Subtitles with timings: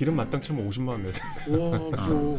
[0.00, 1.30] 기름 만땅 치면 50만 원 내세요.
[1.48, 2.38] 와, 그죠.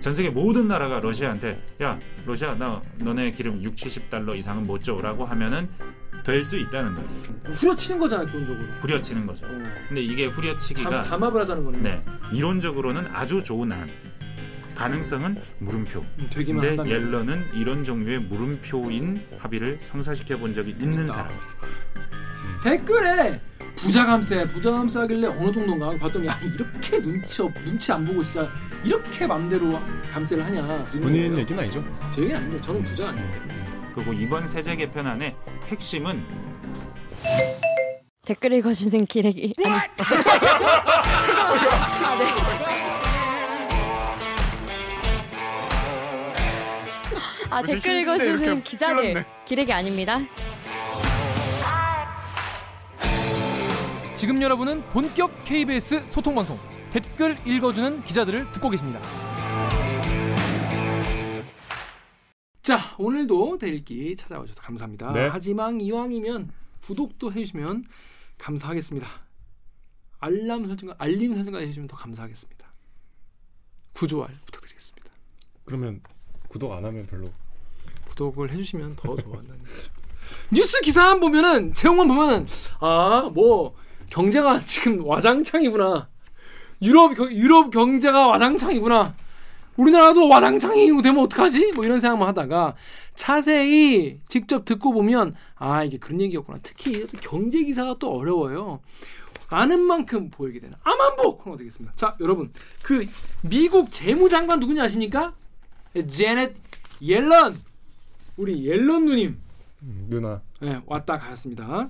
[0.00, 5.24] 전 세계 모든 나라가 러시아한테 야 러시아 나 너네 기름 6, 70달러 이상은 못 줘라고
[5.24, 5.68] 하면은
[6.24, 7.08] 될 수 있다는 거예요.
[7.52, 8.66] 후려치는 거잖아, 기본적으로.
[8.80, 9.46] 후려치는 거죠.
[9.46, 9.50] 어.
[9.86, 11.78] 근데 이게 후려치기가 담, 담합을 하자는 거네.
[11.78, 13.88] 네 이론적으로는 아주 좋은 안.
[14.74, 16.00] 가능성은 물음표.
[16.00, 16.92] 음, 되기만 근데 한다면.
[16.92, 21.32] 옐런은 이런 종류의 물음표인 합의를 형사시켜 본 적이 있는 사람.
[22.64, 23.40] 댓글에
[23.80, 28.48] 부자 감세, 부자 감세하길래 어느 정도인가 봤더니 아니 이렇게 눈치 없, 눈치 안 보고 진짜
[28.84, 29.80] 이렇게 맘대로
[30.12, 30.84] 감세를 하냐.
[30.90, 31.38] 본인 거예요.
[31.38, 31.84] 얘기는 아니죠?
[32.14, 33.30] 제 얘기는 아닌데 저는 부자 아니에요.
[33.94, 35.34] 그리고 이번 세제 개편안의
[35.68, 36.24] 핵심은
[38.24, 39.74] 댓글 읽어주는 기레기 아니
[42.04, 42.26] 아, 네.
[47.50, 49.24] 아 댓글 읽어주는 기자들.
[49.46, 50.18] 기레기 아닙니다.
[54.18, 56.58] 지금 여러분은 본격 KBS 소통 방송
[56.90, 59.00] 댓글 읽어주는 기자들을 듣고 계십니다.
[62.64, 65.12] 자 오늘도 대일기 찾아오셔서 감사합니다.
[65.12, 65.28] 네.
[65.28, 66.50] 하지만 이왕이면
[66.82, 67.84] 구독도 해주시면
[68.38, 69.06] 감사하겠습니다.
[70.18, 72.66] 알람 설정과 알림 설정까지 해주시면 더 감사하겠습니다.
[73.92, 75.12] 구조알 부탁드리겠습니다.
[75.64, 76.00] 그러면
[76.48, 77.30] 구독 안 하면 별로.
[78.08, 79.90] 구독을 해주시면 더 좋아한다는 거죠.
[80.50, 82.46] 뉴스 기사만 보면은 제목만 보면은
[82.80, 83.76] 아뭐
[84.10, 86.08] 경제가 지금 와장창이구나.
[86.82, 89.14] 유럽 겨- 유럽 경제가 와장창이구나.
[89.76, 91.72] 우리나라도 와장창이 되면 어떡하지?
[91.74, 92.74] 뭐 이런 생각만 하다가
[93.14, 96.58] 자세히 직접 듣고 보면 아 이게 그런 얘기였구나.
[96.62, 98.80] 특히 또 경제 기사가 또 어려워요.
[99.50, 101.94] 아는 만큼 보이게 되는 아만보 코너가 되겠습니다.
[101.96, 103.06] 자 여러분 그
[103.42, 105.32] 미국 재무장관 누군지 아십니까?
[106.08, 106.54] 제넷
[107.00, 107.56] 옐런
[108.36, 109.38] 우리 옐런 누님
[109.82, 110.42] 음, 누나.
[110.60, 111.88] 네, 왔다 가셨습니다.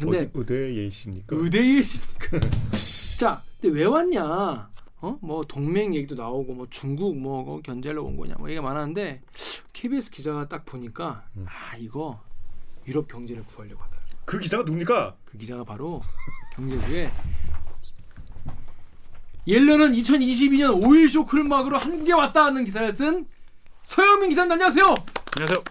[0.00, 1.36] 근데 어디 의대 예시입니까?
[1.36, 2.40] 의대이십니까?
[3.18, 4.70] 자, 근데 왜 왔냐?
[5.02, 5.18] 어?
[5.20, 9.20] 뭐 동맹 얘기도 나오고 뭐 중국 뭐 어, 견제하러 온 거냐 뭐 얘기가 많았는데
[9.72, 11.44] KBS 기자가 딱 보니까 음.
[11.48, 12.22] 아 이거
[12.86, 13.96] 유럽 경제를 구하려고 하다.
[14.24, 15.16] 그 기자가 누굽니까?
[15.24, 16.02] 그 기자가 바로
[16.54, 17.10] 경제부에
[19.46, 23.26] 옐런은 2022년 오일 쇼크를 막으로 한국에 왔다 하는 기사를 쓴
[23.82, 24.84] 서영민 기자님 안녕하세요.
[24.84, 25.64] 안녕하세요.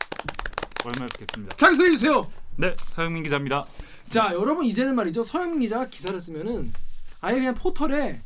[0.84, 1.56] 얼마 뵙겠습니다.
[1.56, 2.30] 자기 소개해 주세요.
[2.58, 3.66] 네, 서영민 기자입니다.
[4.12, 6.74] 자 여러분 이제는 말이죠 서영민 기자가 기사를 쓰면은
[7.22, 8.20] 아예 그냥 포털에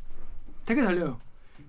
[0.66, 1.20] 댓글 달려요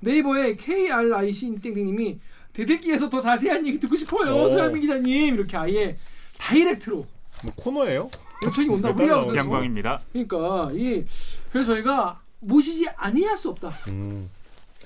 [0.00, 2.18] 네이버에 KRIC 땡땡님이
[2.54, 4.48] 대대기에서 더 자세한 얘기 듣고 싶어요 오.
[4.48, 5.96] 서영민 기자님 이렇게 아예
[6.38, 7.06] 다이렉트로
[7.42, 8.10] 뭐 코너예요?
[8.44, 9.18] 요청이 온다 우리가.
[9.18, 10.00] 무슨 양광입니다.
[10.12, 11.04] 그러니까 이
[11.52, 14.30] 그래서 저희가 모시지 아니할 수 없다 음.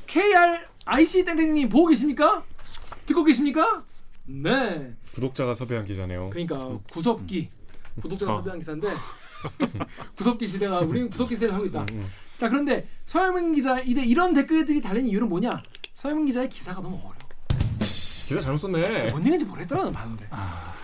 [0.09, 2.43] KRIC 땡땡님 보고 계십니까
[3.07, 3.85] 듣고 계십니까
[4.27, 6.31] 네 구독자가 섭외한 기자네요.
[6.31, 7.49] 그러니까 구섭기
[8.03, 8.37] 구독자가 어.
[8.39, 8.89] 섭외한 기사인데
[10.17, 11.81] 구섭기 시대가 우리는 구섭기 시대를 하고 있다.
[11.81, 12.07] 음, 음.
[12.39, 15.63] 자 그런데 서영민 기자 이제 이런 댓글들이 달리는 이유는 뭐냐?
[15.95, 17.15] 서영민 기자의 기사가 너무 어려워.
[17.81, 19.11] 기자 잘못 썼네.
[19.11, 20.27] 뭔 얘기인지 모르겠더라 는 봤는데.
[20.31, 20.75] 아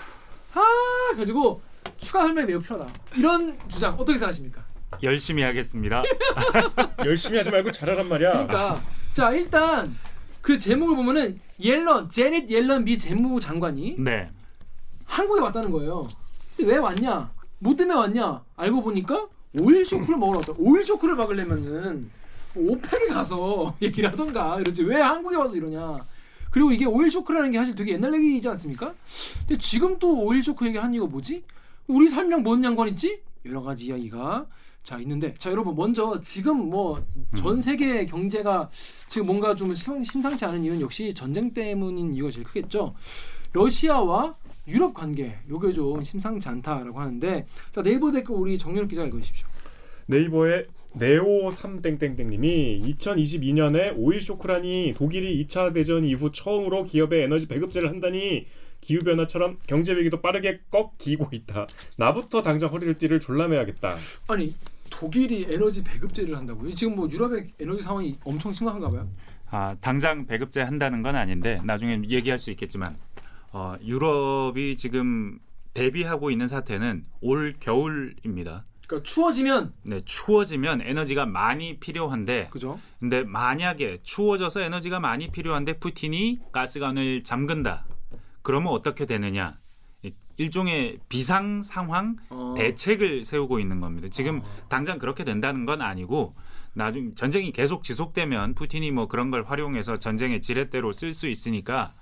[1.16, 1.60] 가지고
[1.98, 2.92] 추가 설명이 매우 필요하다.
[3.16, 4.64] 이런 주장 어떻게 생각하십니까?
[5.02, 6.02] 열심히 하겠습니다.
[7.04, 8.32] 열심히 하지 말고 잘하란 말이야.
[8.32, 8.80] 그러니까
[9.12, 9.96] 자 일단
[10.42, 14.30] 그 제목을 보면은 옐런 제넷 옐런 미 재무부 장관이 네.
[15.04, 16.08] 한국에 왔다는 거예요.
[16.56, 17.30] 근데 왜 왔냐?
[17.58, 18.42] 뭐 때문에 왔냐?
[18.56, 19.28] 알고 보니까
[19.60, 20.52] 오일 쇼크를 먹으러 왔다.
[20.58, 22.10] 오일 쇼크를 막으려면은
[22.54, 25.98] 뭐 오펙에 가서 얘기를 하던가 이러지 왜 한국에 와서 이러냐?
[26.50, 28.94] 그리고 이게 오일 쇼크라는 게 사실 되게 옛날 얘기이지 않습니까?
[29.40, 31.44] 근데 지금 또 오일 쇼크 얘기하는 이유가 뭐지?
[31.86, 33.20] 우리 삶이랑 뭔 연관 있지?
[33.44, 34.46] 여러 가지 이야기가
[34.82, 37.00] 자 있는데 자 여러분 먼저 지금 뭐
[37.36, 38.70] 전 세계 경제가
[39.08, 42.94] 지금 뭔가 좀 심- 심상치 않은 이유는 역시 전쟁 때문인 이유가 제일 크겠죠.
[43.52, 44.34] 러시아와
[44.68, 49.46] 유럽 관계 요게 좀 심상치 않다라고 하는데 자 네이버 댓글 우리 정렬 기자 읽어주십시오.
[50.06, 58.46] 네이버에 네오 3땡땡땡님이 2022년에 오일 쇼크라니 독일이 2차 대전 이후 처음으로 기업에 에너지 배급제를 한다니
[58.80, 61.66] 기후 변화처럼 경제 위기도 빠르게 꺾이고 있다.
[61.96, 63.96] 나부터 당장 허리를 띠를 졸라매야겠다.
[64.28, 64.54] 아니
[64.90, 66.72] 독일이 에너지 배급제를 한다고요?
[66.74, 69.08] 지금 뭐 유럽의 에너지 상황이 엄청 심각한가 봐요.
[69.50, 72.96] 아, 당장 배급제 한다는 건 아닌데 나중에 얘기할 수 있겠지만
[73.58, 75.38] 어, 유럽이 지금
[75.72, 78.66] 대비하고 있는 사태는 올 겨울입니다.
[78.86, 82.78] 그러니까 추워지면 네, 추워지면 에너지가 많이 필요한데 그죠?
[83.00, 87.86] 근데 만약에 추워져서 에너지가 많이 필요한데 푸틴이 가스관을 잠근다.
[88.42, 89.56] 그러면 어떻게 되느냐?
[90.02, 92.52] 이- 일종의 비상 상황 어.
[92.58, 94.08] 대책을 세우고 있는 겁니다.
[94.10, 96.34] 지금 당장 그렇게 된다는 건 아니고
[96.74, 101.94] 나중 전쟁이 계속 지속되면 푸틴이 뭐 그런 걸 활용해서 전쟁의 지렛대로 쓸 수 있으니까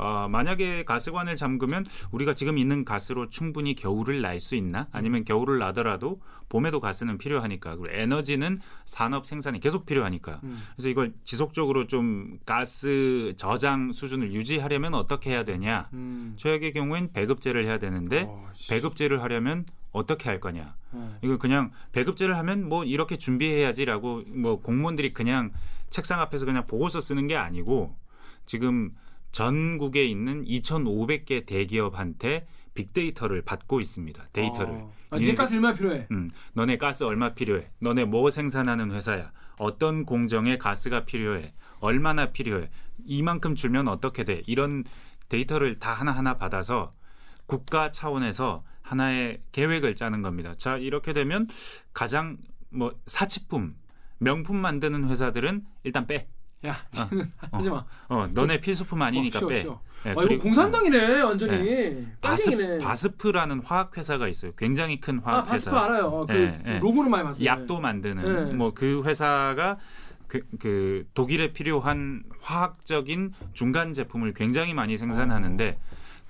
[0.00, 4.86] 어, 만약에 가스관을 잠그면 우리가 지금 있는 가스로 충분히 겨울을 날 수 있나?
[4.90, 10.62] 아니면 겨울을 나더라도 봄에도 가스는 필요하니까 그리고 에너지는 산업 생산이 계속 필요하니까 음.
[10.74, 15.88] 그래서 이걸 지속적으로 좀 가스 저장 수준을 유지하려면 어떻게 해야 되냐?
[15.92, 16.32] 음.
[16.38, 18.70] 최악의 경우엔 배급제를 해야 되는데 어, 씨.
[18.70, 20.74] 배급제를 하려면 어떻게 할 거냐?
[20.92, 21.18] 어.
[21.22, 25.50] 이거 그냥 배급제를 하면 뭐 이렇게 준비해야지라고 뭐 공무원들이 그냥
[25.90, 27.94] 책상 앞에서 그냥 보고서 쓰는 게 아니고
[28.46, 28.92] 지금
[29.32, 34.28] 전국에 있는 2,500개 대기업한테 빅데이터를 받고 있습니다.
[34.32, 34.74] 데이터를.
[34.74, 34.92] 어.
[35.10, 36.06] 아, 이제 가스 얼마 필요해?
[36.12, 37.70] 음, 너네 가스 얼마 필요해?
[37.80, 39.32] 너네 뭐 생산하는 회사야?
[39.58, 41.52] 어떤 공정에 가스가 필요해?
[41.80, 42.70] 얼마나 필요해?
[43.04, 44.42] 이만큼 줄면 어떻게 돼?
[44.46, 44.84] 이런
[45.28, 46.94] 데이터를 다 하나하나 받아서
[47.46, 50.54] 국가 차원에서 하나의 계획을 짜는 겁니다.
[50.54, 51.48] 자, 이렇게 되면
[51.92, 52.38] 가장
[52.70, 53.74] 뭐 사치품,
[54.18, 56.28] 명품 만드는 회사들은 일단 빼.
[56.66, 56.76] 야,
[57.52, 57.84] 하지 마.
[58.08, 59.54] 어, 너네 필수품 아니니까 어, 쉬어, 빼.
[59.60, 59.80] 쉬어.
[60.06, 62.06] 예, 아, 이거 그리고- 공산당이네, 완전히.
[62.20, 62.78] 바스, 빨갱이네.
[62.84, 64.52] 바스프라는 화학 회사가 있어요.
[64.56, 65.74] 굉장히 큰 아, 화학 바스프.
[65.76, 66.06] 알아요.
[66.06, 66.78] 어, 그 예, 예.
[66.78, 67.46] 로고는 많이 봤어요.
[67.46, 68.54] 약도 만드는 네.
[68.54, 69.78] 뭐그 회사가
[70.26, 75.78] 그, 그 독일에 필요한 화학적인 중간 제품을 굉장히 많이 생산하는데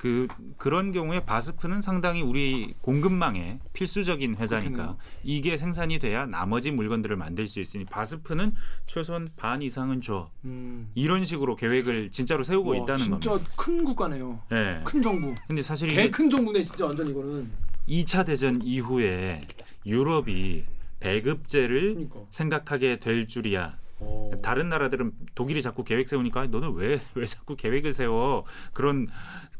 [0.01, 0.27] 그
[0.57, 4.99] 그런 경우에 바스프는 상당히 우리 공급망에 필수적인 회사니까 그렇겠네요.
[5.25, 8.55] 이게 생산이 돼야 나머지 물건들을 만들 수 있으니 바스프는
[8.87, 10.91] 최소한 반 이상은 줘 음.
[10.95, 13.53] 이런 식으로 계획을 진짜로 세우고 와, 있다는 진짜 겁니다.
[13.59, 14.41] 큰 국가네요.
[14.49, 14.81] 네.
[14.85, 15.35] 큰 정부.
[15.47, 17.51] 근데 사실 개 큰 정부네, 진짜 완전 이거는.
[17.87, 19.43] 2차 대전 이후에
[19.85, 20.65] 유럽이
[21.01, 22.21] 배급제를 그러니까.
[22.31, 23.77] 생각하게 될 줄이야.
[24.03, 24.31] 어.
[24.43, 29.09] 다른 나라들은 독일이 자꾸 계획 세우니까 너는 왜 왜 자꾸 계획을 세워 그런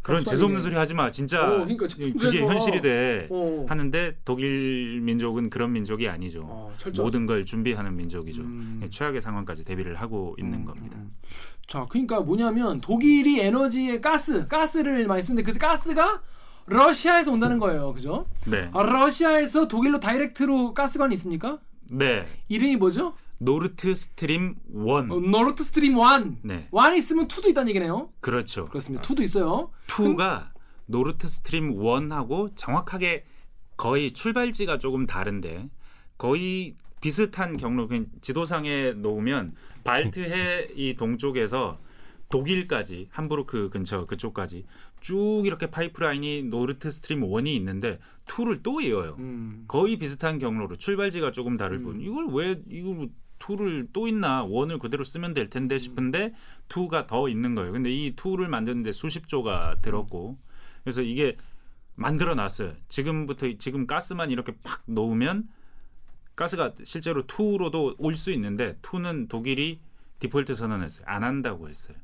[0.03, 0.35] 그런 갑자기.
[0.35, 1.87] 재수 없는 소리 하지 마 진짜 어, 그러니까
[2.19, 2.41] 그게.
[2.41, 3.67] 현실이 돼 어.
[3.69, 6.75] 하는데 독일 민족은 그런 민족이 아니죠 어.
[6.97, 8.87] 모든 걸 준비하는 민족이죠 음.
[8.91, 11.13] 최악의 상황까지 대비를 하고 있는 음, 겁니다 음.
[11.67, 16.21] 자, 그러니까 뭐냐면 독일이 에너지에 가스, 가스를 많이 쓰는데 그 가스가
[16.67, 17.93] 러시아에서 온다는 거예요.
[17.93, 18.27] 그죠?
[18.47, 21.59] 네, 아, 러시아에서 독일로 direct로 가스관이 있습니까?
[21.89, 23.15] 네 이름이 뭐죠?
[23.43, 26.37] 노르트 스트림 1 어, 노르트 스트림 1.
[26.43, 28.11] 네 1 있으면 2도 있다는 얘기네요.
[28.21, 29.03] 그렇죠 그렇습니다.
[29.03, 29.71] 2도 있어요.
[29.87, 30.51] 2가
[30.85, 33.25] 노르트 스트림 1하고 정확하게
[33.79, 35.71] 거의 출발지가 조금 다른데
[36.19, 37.89] 거의 비슷한 경로
[38.21, 39.55] 지도상에 놓으면
[39.85, 41.79] 발트해 이 동쪽에서
[42.29, 44.67] 독일까지 함부르크 근처 그쪽까지
[45.01, 49.17] 쭉 이렇게 파이프라인이 노르트 스트림 1이 있는데 2를 또 이어요.
[49.19, 49.65] 음.
[49.67, 51.83] 거의 비슷한 경로로 출발지가 조금 다를 음.
[51.83, 53.09] 뿐 이걸 왜 이걸
[53.41, 56.33] 2를 또 잇나 one을 그대로 쓰면 될 텐데 싶은데
[56.69, 57.73] 2가 더 있는 거예요.
[57.73, 60.39] 근데 이 2를 만드는데 수십 조가 들었고
[60.85, 61.37] 그래서 이게
[61.97, 62.75] 만들어 놨어요.
[62.89, 65.49] 지금부터 지금 가스만 이렇게 팍 놓으면
[66.37, 69.81] 가스가 실제로 2로도 올 수 있는데 2는 독일이
[70.21, 71.05] 디폴트 선언했어요.
[71.09, 71.97] 안 한다고 했어요.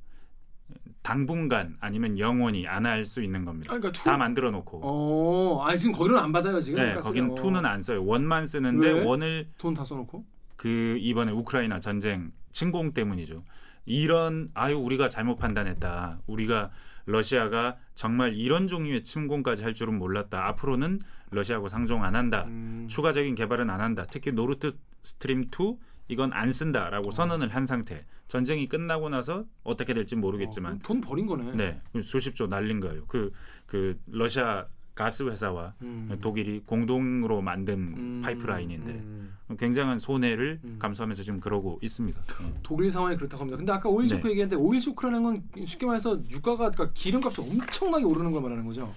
[1.03, 3.73] 당분간 아니면 영원히 안 할 수 있는 겁니다.
[3.73, 4.81] 아, 그러니까 two- 다 만들어 놓고.
[4.83, 6.81] 어, 아 지금 거기는 안 받아요 지금.
[6.81, 6.95] 네.
[6.97, 7.35] 거긴 어.
[7.37, 8.05] two는 안 써요.
[8.05, 9.05] one만 쓰는데 왜?
[9.05, 10.25] one을 돈 다 써놓고.
[10.67, 13.45] 그 이번에 우크라이나 전쟁 침공 때문이죠.
[13.85, 16.23] 이런 아유 우리가 잘못 판단했다.
[16.27, 16.73] 우리가
[17.05, 20.45] 러시아가 정말 이런 종류의 침공까지 할 줄은 몰랐다.
[20.49, 20.99] 앞으로는
[21.31, 22.47] 러시아하고 상종 안 한다.
[22.49, 22.89] 음.
[22.91, 24.07] 추가적인 개발은 안 한다.
[24.11, 24.73] 특히 노르트
[25.05, 25.77] 스트림 2
[26.09, 26.51] 이건 안 어.
[26.51, 28.05] 쓴다라고 선언을 한 상태.
[28.27, 31.53] 전쟁이 끝나고 나서 어떻게 될지 모르겠지만 어, 돈 버린 거네.
[31.55, 33.07] 네 수십조 날린 거예요.
[33.07, 33.31] 그
[33.67, 34.67] 그 러시아
[34.97, 36.19] 가스 회사와 음.
[36.23, 39.37] 독일이 공동으로 만든 음, 파이프라인인데 음.
[39.59, 40.77] 굉장한 손해를 음.
[40.79, 42.19] 감수하면서 지금 그러고 있습니다.
[42.43, 42.55] 네.
[42.63, 43.59] 독일 상황이 그렇다고 합니다.
[43.59, 44.31] 근데 아까 오일 쇼크 네.
[44.31, 48.93] 얘기했는데 오일 쇼크라는 건 쉽게 말해서 유가가 그러니까 기름값이 엄청나게 오르는 걸 말하는 거죠.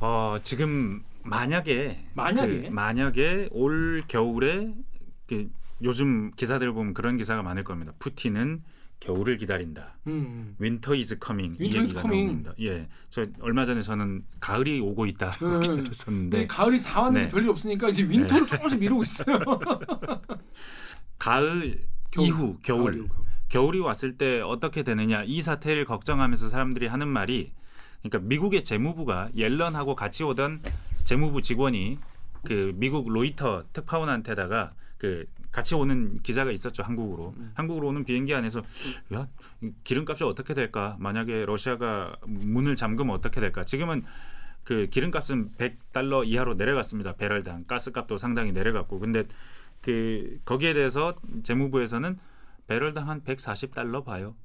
[0.00, 2.62] 어, 지금 만약에 만약에?
[2.62, 4.74] 그 만약에 올 겨울에
[5.28, 5.50] 그
[5.82, 7.92] 요즘 기사들 보면 그런 기사가 많을 겁니다.
[7.98, 8.62] 푸틴은
[9.00, 9.98] 겨울을 기다린다.
[10.06, 10.56] 음.
[10.58, 12.42] Winter is coming 이 Winter is coming.
[12.42, 12.54] 나옵니다.
[12.60, 15.60] 예, 저 얼마 전에 저는 가을이 오고 있다 음.
[15.60, 17.30] 기사를 근데 썼는데 가을이 다 왔는데 네.
[17.32, 19.38] 별일 없으니까 이제 winter로 조금씩 미루고 있어요.
[21.18, 22.26] 가을 겨울.
[22.28, 23.08] 이후 겨울 가을 이후.
[23.48, 27.52] 겨울이 왔을 때 어떻게 되느냐 이 사태를 걱정하면서 사람들이 하는 말이
[28.02, 30.62] 그러니까 미국의 재무부가 옐런하고 같이 오던
[31.04, 31.98] 재무부 직원이
[32.44, 35.26] 그 미국 로이터 특파원한테다가 그
[35.56, 37.34] 같이 오는 기자가 있었죠 한국으로.
[37.54, 38.62] 한국으로 오는 비행기 안에서
[39.14, 39.26] 야
[39.84, 40.98] 기름값이 어떻게 될까?
[41.00, 43.64] 만약에 러시아가 문을 잠그면 어떻게 될까?
[43.64, 44.02] 지금은
[44.64, 47.64] 그 기름값은 100달러 이하로 내려갔습니다 배럴당.
[47.64, 48.98] 가스값도 상당히 내려갔고.
[48.98, 49.24] 근데
[49.80, 52.18] 그 거기에 대해서 재무부에서는
[52.66, 54.36] 배럴당 한 140달러 봐요.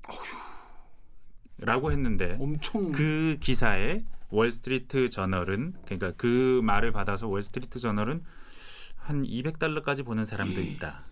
[1.58, 8.24] 라고 했는데 엄청 그 기사에 월스트리트 저널은 그러니까 그 말을 받아서 월스트리트 저널은
[9.01, 11.05] 한 200달러까지 보는 사람도 있다.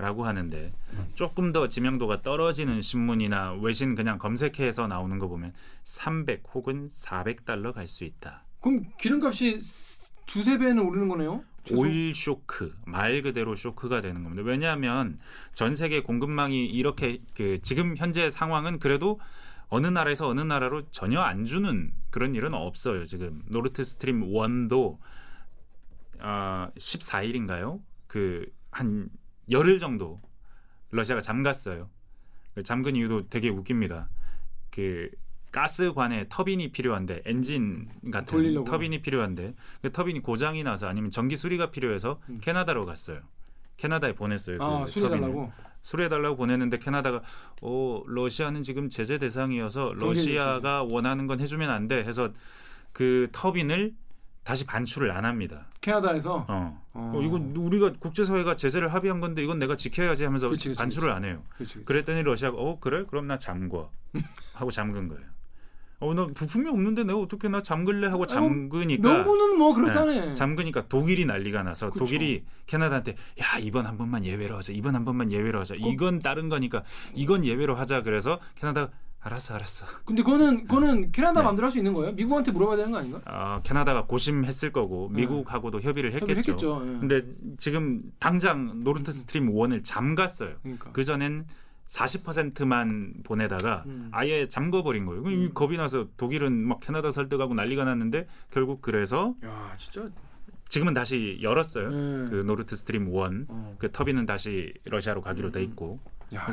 [0.00, 0.72] 라고 하는데
[1.14, 5.52] 조금 더 지명도가 떨어지는 신문이나 외신 그냥 검색해서 나오는 거 보면
[5.82, 8.44] 300 혹은 400달러 갈 수 있다.
[8.60, 9.58] 그럼 기름값이
[10.26, 11.42] 두세 배는 오르는 거네요.
[11.64, 11.80] 최소?
[11.82, 14.44] 오일 쇼크 말 그대로 쇼크가 되는 겁니다.
[14.44, 15.18] 왜냐하면
[15.52, 19.18] 전 세계 공급망이 이렇게 그 지금 현재 상황은 그래도
[19.68, 23.04] 어느 나라에서 어느 나라로 전혀 안 주는 그런 일은 없어요.
[23.04, 24.98] 지금 노르트 스트림 1도
[26.20, 27.80] 아 14일인가요?
[28.06, 29.08] 그 한
[29.50, 30.20] 열흘 정도
[30.90, 31.88] 러시아가 잠갔어요.
[32.54, 34.08] 그 잠근 이유도 되게 웃깁니다.
[34.70, 35.10] 그
[35.50, 38.70] 가스관에 터빈이 필요한데 엔진 같은 돌리려고.
[38.70, 42.38] 터빈이 필요한데 그 터빈이 고장이 나서 아니면 전기 수리가 필요해서 음.
[42.42, 43.20] 캐나다로 갔어요.
[43.78, 44.58] 캐나다에 보냈어요.
[44.58, 45.52] 그아 수리해달라고.
[45.82, 47.22] 수리해달라고 보냈는데 캐나다가
[47.62, 52.32] 어 러시아는 지금 제재 대상이어서 러시아가 원하는 건 해주면 안 돼 해서
[52.92, 53.94] 그 터빈을
[54.48, 55.66] 다시 반출을 안 합니다.
[55.82, 56.46] 캐나다에서.
[56.48, 56.82] 어.
[56.94, 57.12] 어.
[57.14, 61.26] 어, 이건 우리가 국제사회가 제재를 합의한 건데 이건 내가 지켜야지 하면서 그치, 그치, 반출을 안
[61.26, 61.42] 해요.
[61.84, 63.90] 그랬더니 러시아가 어 그래 그럼 나 잠궈
[64.54, 65.22] 하고 잠근 거예요.
[66.00, 70.32] 어나 부품이 없는데 내가 어떻게 나 잠글래 하고 잠그니까 명분은 뭐 그럴싸네.
[70.32, 72.06] 잠그니까 독일이 난리가 나서 그쵸.
[72.06, 76.48] 독일이 캐나다한테 야 이번 한 번만 예외로 하자 이번 한 번만 예외로 하자 이건 다른
[76.48, 81.44] 거니까 이건 예외로 하자 그래서 캐나다가 알았어 알았어 근데 그거는 그거는 캐나다 네.
[81.44, 82.12] 마음대로 할 수 있는 거예요?
[82.12, 83.20] 미국한테 물어봐야 되는 거 아닌가?
[83.26, 86.16] 어, 캐나다가 고심했을 거고 미국하고도 협의를 네.
[86.20, 86.76] 협의를 했겠죠.
[86.76, 86.94] 했겠죠.
[86.94, 86.98] 예.
[87.00, 87.24] 근데
[87.58, 90.54] 지금 당장 노르트 스트림 1을 잠갔어요.
[90.62, 90.92] 그러니까.
[90.92, 91.46] 그 전엔
[91.88, 94.08] 40%만 보내다가 음.
[94.12, 95.28] 아예 잠궈버린 거예요.
[95.30, 100.08] 이 겁이 나서 독일은 막 캐나다 설득하고 난리가 났는데 결국 그래서 야 진짜.
[100.68, 101.86] 지금은 다시 열었어요.
[101.86, 102.30] 예.
[102.30, 103.46] 그 노르트 스트림 1.
[103.48, 103.74] 어.
[103.78, 105.98] 그 터빈은 다시 러시아로 가기로 돼 있고
[106.34, 106.46] 야.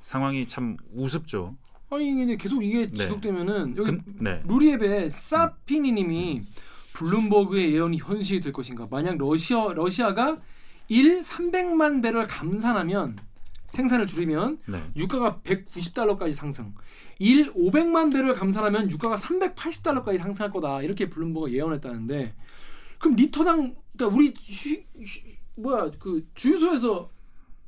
[0.00, 1.56] 상황이 참 우습죠.
[1.90, 2.96] 아니 근데 계속 이게 네.
[2.96, 4.42] 지속되면은 여기 근- 네.
[4.46, 6.42] 루리앱의 사피니님이
[6.94, 8.86] 블룸버그의 예언이 현실이 될 것인가?
[8.90, 10.36] 만약 러시아 러시아가
[10.88, 13.16] 1 300만 배럴 감산하면
[13.68, 14.82] 생산을 줄이면 네.
[14.96, 16.74] 유가가 190달러까지 상승.
[17.18, 20.82] 1 500만 배럴 감산하면 유가가 380달러까지 상승할 거다.
[20.82, 22.34] 이렇게 블룸버그가 예언했다는데
[22.98, 24.70] 그럼 리터당 그러니까 우리 휴,
[25.04, 25.20] 휴,
[25.56, 27.10] 뭐야 그 주유소에서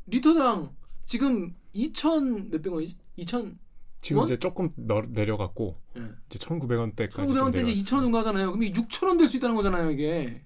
[0.07, 0.71] 리터당
[1.07, 2.97] 지금 2천 몇백 원이지?
[3.19, 3.55] 2천
[4.03, 4.27] 지금 원?
[4.29, 6.03] 이제 조금 너, 내려갔고 예.
[6.29, 8.49] 이제 1,900원대까지 1,900원대 이제 2,000원 가잖아요.
[8.53, 10.43] 그럼 이게 6,000원 될 수 있다는 거잖아요, 이게.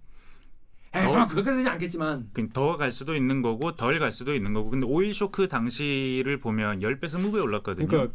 [0.94, 1.08] 에이, 어?
[1.08, 2.30] 설마 그것까지 되지 않겠지만.
[2.52, 6.80] 더 갈 수도 있는 거고 덜 갈 수도 있는 거고 근데 오일 쇼크 당시를 보면
[6.80, 7.86] 10배 20배 올랐거든요.
[7.88, 8.14] 그러니까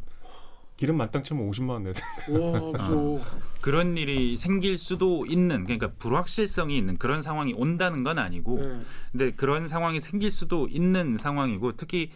[0.78, 3.20] 기름 만땅 치면 50만 원 와, 그죠.
[3.62, 8.82] 그런 일이 생길 수도 있는 그러니까 불확실성이 있는 그런 상황이 온다는 건 아니고 네.
[9.12, 12.12] 근데 그런 상황이 생길 수도 있는 상황이고 특히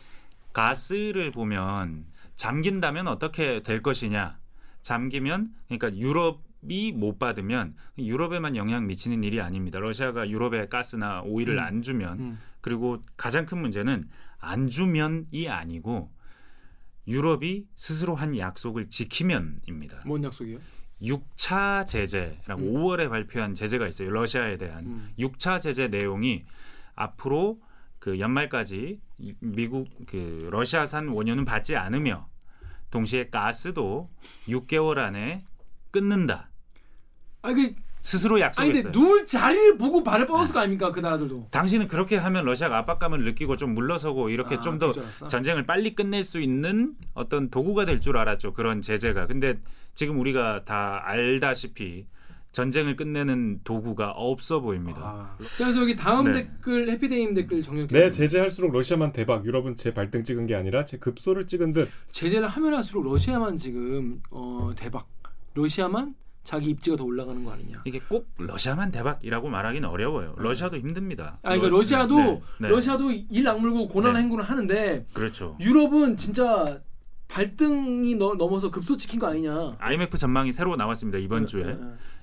[0.53, 2.05] 가스를 보면
[2.36, 4.38] 잠긴다면 어떻게 될 것이냐
[4.82, 11.58] 잠기면 그러니까 유럽 이 못 받으면 유럽에만 영향 미치는 일이 아닙니다 러시아가 유럽에 가스나 오일을
[11.58, 11.60] 음.
[11.60, 12.39] 안 주면 음.
[12.62, 16.12] 그리고 가장 큰 문제는 안 주면이 아니고
[17.08, 20.00] 유럽이 스스로 한 약속을 지키면입니다.
[20.08, 20.58] 뭔 약속이요?
[21.01, 22.74] 6차 제재라고 음.
[22.74, 24.10] 5월에 발표한 제재가 있어요.
[24.10, 25.10] 러시아에 대한 음.
[25.20, 26.46] 6차 제재 내용이
[26.96, 27.62] 앞으로
[28.06, 32.28] 그 연말까지 이- 미국 그 러시아산 원유는 받지 않으며
[32.92, 34.12] 동시에 가스도
[34.48, 35.44] 6개월 안에
[35.90, 36.52] 끊는다.
[37.42, 38.84] 아니, 그, 스스로 아니 약속했어요.
[38.84, 41.48] 근데 누울 자리를 보고 발을 뻗었을 거 아닙니까, 그 나라들도.
[41.50, 45.28] 당신은 그렇게 하면 러시아가 압박감을 느끼고 좀 물러서고 이렇게 아, 좀더 그줄 알았어?
[45.28, 48.54] 전쟁을 빨리 끝낼 수 있는 어떤 도구가 될 줄 알았죠.
[48.54, 49.26] 그런 제재가.
[49.26, 49.56] 근데
[49.96, 52.06] 지금 우리가 다 알다시피
[52.60, 55.02] 전쟁을 끝내는 도구가 없어 보입니다.
[55.38, 55.44] 아.
[55.58, 56.44] 자, 그래서 여기 다음 네.
[56.44, 58.00] 댓글, 해피데이님 댓글 정리할게요.
[58.00, 61.90] 내 네, 제재할수록 러시아만 대박 유럽은 제 발등 찍은 게 아니라 제 급소를 찍은 듯
[62.14, 65.06] 제재를 하면 할수록 러시아만 지금, 어, 대박.
[65.54, 67.82] 러시아만 자기 입지가 더 올라가는 거 아니냐.
[67.86, 70.36] 이게 꼭 러시아만 대박이라고 말하기는 어려워요.
[70.38, 71.40] 러시아도 힘듭니다.
[71.44, 72.70] 아, 그러니까 러- 러시아도, 네, 네.
[72.70, 74.22] 러시아도 일 악물고 고난 네.
[74.22, 75.58] 행군을 하는데, 그렇죠.
[75.60, 76.80] 유럽은 진짜
[77.28, 79.76] 발등이 너, 넘어서 급소 찍힌 거 아니냐.
[79.80, 81.18] IMF 전망이 새로 나왔습니다.
[81.18, 81.80] 이번 네, 주에 네, 네.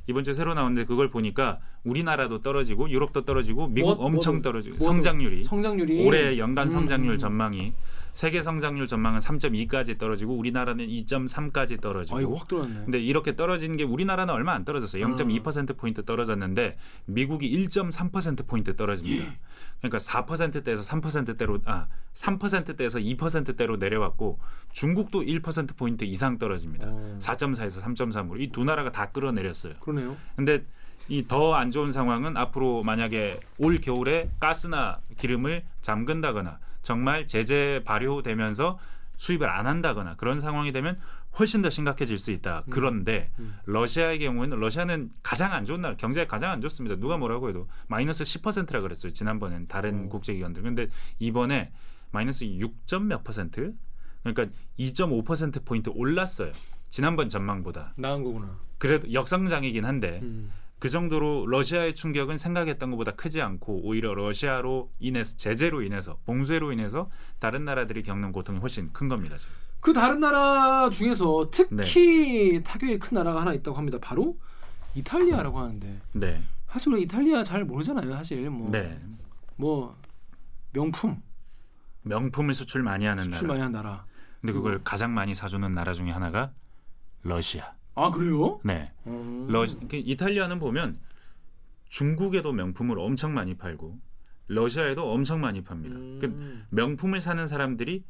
[0.09, 4.77] 이번 주에 새로 나왔는데 그걸 보니까 우리나라도 떨어지고 유럽도 떨어지고 미국 뭐- 엄청 뭐도- 떨어지고
[4.77, 7.19] 뭐도- 성장률이 성장률이 올해 연간 음, 성장률 음.
[7.19, 7.73] 전망이
[8.13, 12.75] 세계 성장률 전망은 3.2까지 떨어지고 우리나라는 2.3까지 떨어지고 아 이거 확 들어왔네.
[12.85, 15.03] 근데 이렇게 떨어진 게 우리나라는 얼마 안 떨어졌어요.
[15.07, 19.25] 0.2% 포인트 떨어졌는데 미국이 1.3% 포인트 떨어집니다.
[19.83, 24.39] 그러니까 4%대에서 3%대로 아 3%대에서 2%대로 내려왔고
[24.71, 26.87] 중국도 1% 포인트 이상 떨어집니다.
[26.89, 27.17] 어.
[27.21, 29.75] 4.4에서 3.3으로 이 두 나라가 다 끌어내렸어요.
[29.81, 30.17] 그러네요.
[30.37, 30.65] 근데
[31.09, 38.79] 이 더 안 좋은 상황은 앞으로 만약에 올 겨울에 가스나 기름을 잠근다거나 정말 제재 발효되면서
[39.17, 40.99] 수입을 안 한다거나 그런 상황이 되면
[41.39, 42.65] 훨씬 더 심각해질 수 있다.
[42.71, 43.55] 그런데 음.
[43.65, 46.97] 러시아의 경우에는 러시아는 가장 안 좋은 나라, 경제가 가장 안 좋습니다.
[46.97, 49.13] 누가 뭐라고 해도 마이너스 10%라 그랬어요.
[49.13, 50.09] 지난번엔 다른 어.
[50.09, 50.63] 국제기관들.
[50.63, 51.73] 근데 이번에
[52.11, 53.75] 마이너스 6점 몇 퍼센트?
[54.23, 56.53] 그러니까 2.5% 포인트 올랐어요.
[56.91, 57.95] 지난번 전망보다.
[57.97, 58.59] 나은 거구나.
[58.79, 60.53] 그래도 역성장이긴 한데 음.
[60.79, 67.09] 그 정도로 러시아의 충격은 생각했던 것보다 크지 않고 오히려 러시아로 인해서 제재로 인해서 봉쇄로 인해서
[67.39, 69.37] 다른 나라들이 겪는 고통이 훨씬 큰 겁니다.
[69.39, 69.55] 지금.
[69.83, 73.99] 그 다른 나라 중에서 특히 타격이 큰 나라가 하나 있다고 합니다.
[74.01, 74.39] 바로
[74.95, 76.41] 이탈리아라고 하는데 네.
[76.69, 78.13] 사실 우리 이탈리아 잘 모르잖아요.
[78.15, 78.97] 사실 뭐, 네.
[79.57, 79.99] 뭐
[80.73, 81.21] 명품
[82.03, 83.49] 명품을 수출 많이 하는 수출 나라.
[83.49, 84.05] 많이 한 나라.
[84.41, 86.53] 근데 그걸 가장 많이 사주는 나라 중에 하나가
[87.25, 87.73] 러시아.
[87.97, 88.61] 아 그래요?
[88.63, 88.93] 네.
[89.09, 89.49] 음.
[89.51, 91.01] 러그 이탈리아는 보면
[91.89, 93.99] 중국에도 명품을 엄청 많이 팔고
[94.47, 95.97] 러시아에도 엄청 많이 팝니다.
[95.97, 96.19] 음.
[96.21, 98.05] 그 명품을 사는 사람들이 예,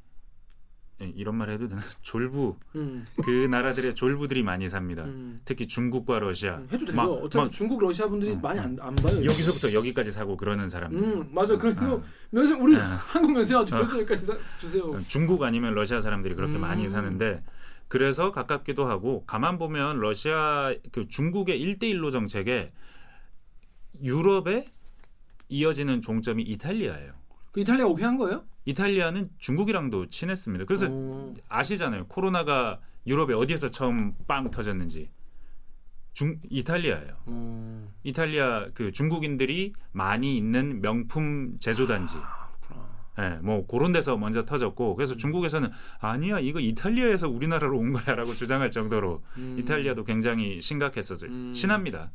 [1.15, 1.81] 이런 말 해도 되나?
[2.03, 3.07] 졸부 음.
[3.25, 5.05] 그 나라들의 졸부들이 많이 삽니다.
[5.05, 5.41] 음.
[5.45, 6.57] 특히 중국과 러시아.
[6.59, 6.97] 음, 해도 되죠.
[6.97, 8.63] 막- 어차피 막 중국 러시아 분들이 어, 많이 어.
[8.63, 9.17] 안, 안 봐요.
[9.25, 10.99] 여기서부터 여기까지 사고 그러는 사람들.
[11.03, 11.57] 음 맞아.
[11.57, 12.03] 그리고 어.
[12.31, 12.81] 면세 우리 어.
[12.81, 13.67] 한국 면세와 어.
[13.71, 14.99] 면세까지 사- 주세요.
[15.09, 16.61] 중국 아니면 러시아 사람들이 그렇게 음.
[16.61, 17.43] 많이 사는데
[17.89, 22.73] 그래서 가깝기도 하고 가만 보면 러시아 그 중국의 1대1로 정책에
[24.03, 24.65] 유럽에
[25.49, 27.13] 이어지는 종점이 이탈리아예요.
[27.53, 28.45] 그 이탈리아 오케이 한 거예요?
[28.65, 30.65] 이탈리아는 중국이랑도 친했습니다.
[30.67, 31.35] 그래서 어.
[31.49, 32.07] 아시잖아요.
[32.07, 35.11] 코로나가 유럽에 어디에서 처음 빵 터졌는지.
[36.13, 37.17] 중 이탈리아예요.
[37.25, 37.89] 어.
[38.03, 42.17] 이탈리아 그 중국인들이 많이 있는 명품 제조 단지.
[42.19, 42.89] 아, 그렇구나.
[43.19, 48.71] 예, 뭐 그런 데서 먼저 터졌고 그래서 중국에서는 아니야 이거 이탈리아에서 우리나라로 온 거야라고 주장할
[48.71, 49.57] 정도로 음.
[49.59, 51.31] 이탈리아도 굉장히 심각했었어요.
[51.31, 51.53] 음.
[51.55, 52.11] 친합니다.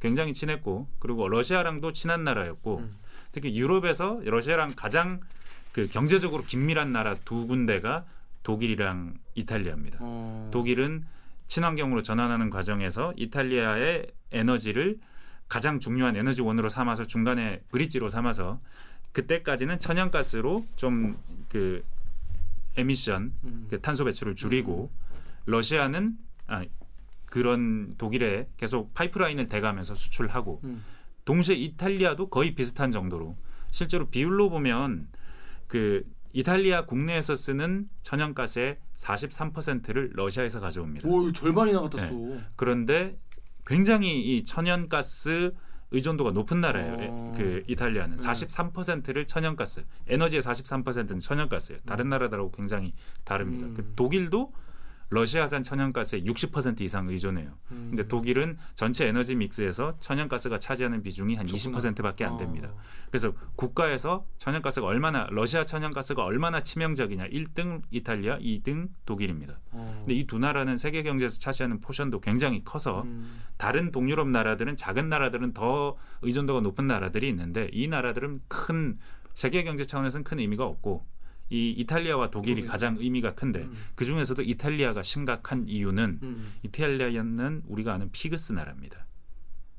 [0.00, 2.96] 굉장히 친했고 그리고 러시아랑도 친한 나라였고 음.
[3.30, 5.20] 특히 유럽에서 러시아랑 가장
[5.76, 8.06] 그 경제적으로 긴밀한 나라 두 군데가
[8.44, 9.98] 독일이랑 이탈리아입니다.
[10.00, 10.48] 어.
[10.50, 11.04] 독일은
[11.48, 14.98] 친환경으로 전환하는 과정에서 이탈리아의 에너지를
[15.48, 18.58] 가장 중요한 에너지원으로 삼아서 중간에 브릿지로 삼아서
[19.12, 21.18] 그때까지는 천연가스로 좀
[21.50, 21.84] 그
[22.78, 23.66] 에미션 음.
[23.68, 24.90] 그 탄소 배출을 줄이고
[25.44, 26.16] 러시아는
[26.46, 26.64] 아,
[27.26, 30.82] 그런 독일에 계속 파이프라인을 대가면서 수출하고 음.
[31.26, 33.36] 동시에 이탈리아도 거의 비슷한 정도로
[33.70, 35.08] 실제로 비율로 보면
[35.66, 41.08] 그 이탈리아 국내에서 쓰는 천연가스의 43%를 러시아에서 가져옵니다.
[41.08, 42.12] 오 절반이나 갖다 써.
[42.56, 43.16] 그런데
[43.64, 45.52] 굉장히 이 천연가스
[45.92, 46.96] 의존도가 높은 나라예요.
[46.98, 47.32] 어.
[47.36, 48.22] 그 이탈리아는 네.
[48.22, 51.80] 43%를 천연가스, 에너지의 43%는 천연가스예요.
[51.86, 52.92] 다른 나라들하고 굉장히
[53.24, 53.66] 다릅니다.
[53.66, 53.74] 음.
[53.74, 54.52] 그 독일도
[55.08, 57.50] 러시아산 천연가스의 60% 이상 의존해요.
[57.70, 57.86] 음.
[57.90, 61.78] 근데 독일은 전체 에너지 믹스에서 천연가스가 차지하는 비중이 한 좋구나.
[61.78, 62.70] 20%밖에 안 됩니다.
[62.72, 62.78] 어.
[63.10, 69.60] 그래서 국가에서 천연가스가 얼마나 러시아 천연가스가 얼마나 치명적이냐 1등 이탈리아, 2등 독일입니다.
[69.70, 69.94] 어.
[70.00, 73.40] 근데 이 두 나라는 세계 경제에서 차지하는 포션도 굉장히 커서 음.
[73.58, 78.98] 다른 동유럽 나라들은 작은 나라들은 더 의존도가 높은 나라들이 있는데 이 나라들은 큰
[79.34, 81.06] 세계 경제 차원에서는 큰 의미가 없고
[81.48, 82.70] 이 이탈리아와 독일이 독일.
[82.70, 83.76] 가장 의미가 큰데 음.
[83.94, 86.52] 그 중에서도 이탈리아가 심각한 이유는 음.
[86.62, 89.06] 이탈리아는 우리가 아는 피그스 나라입니다.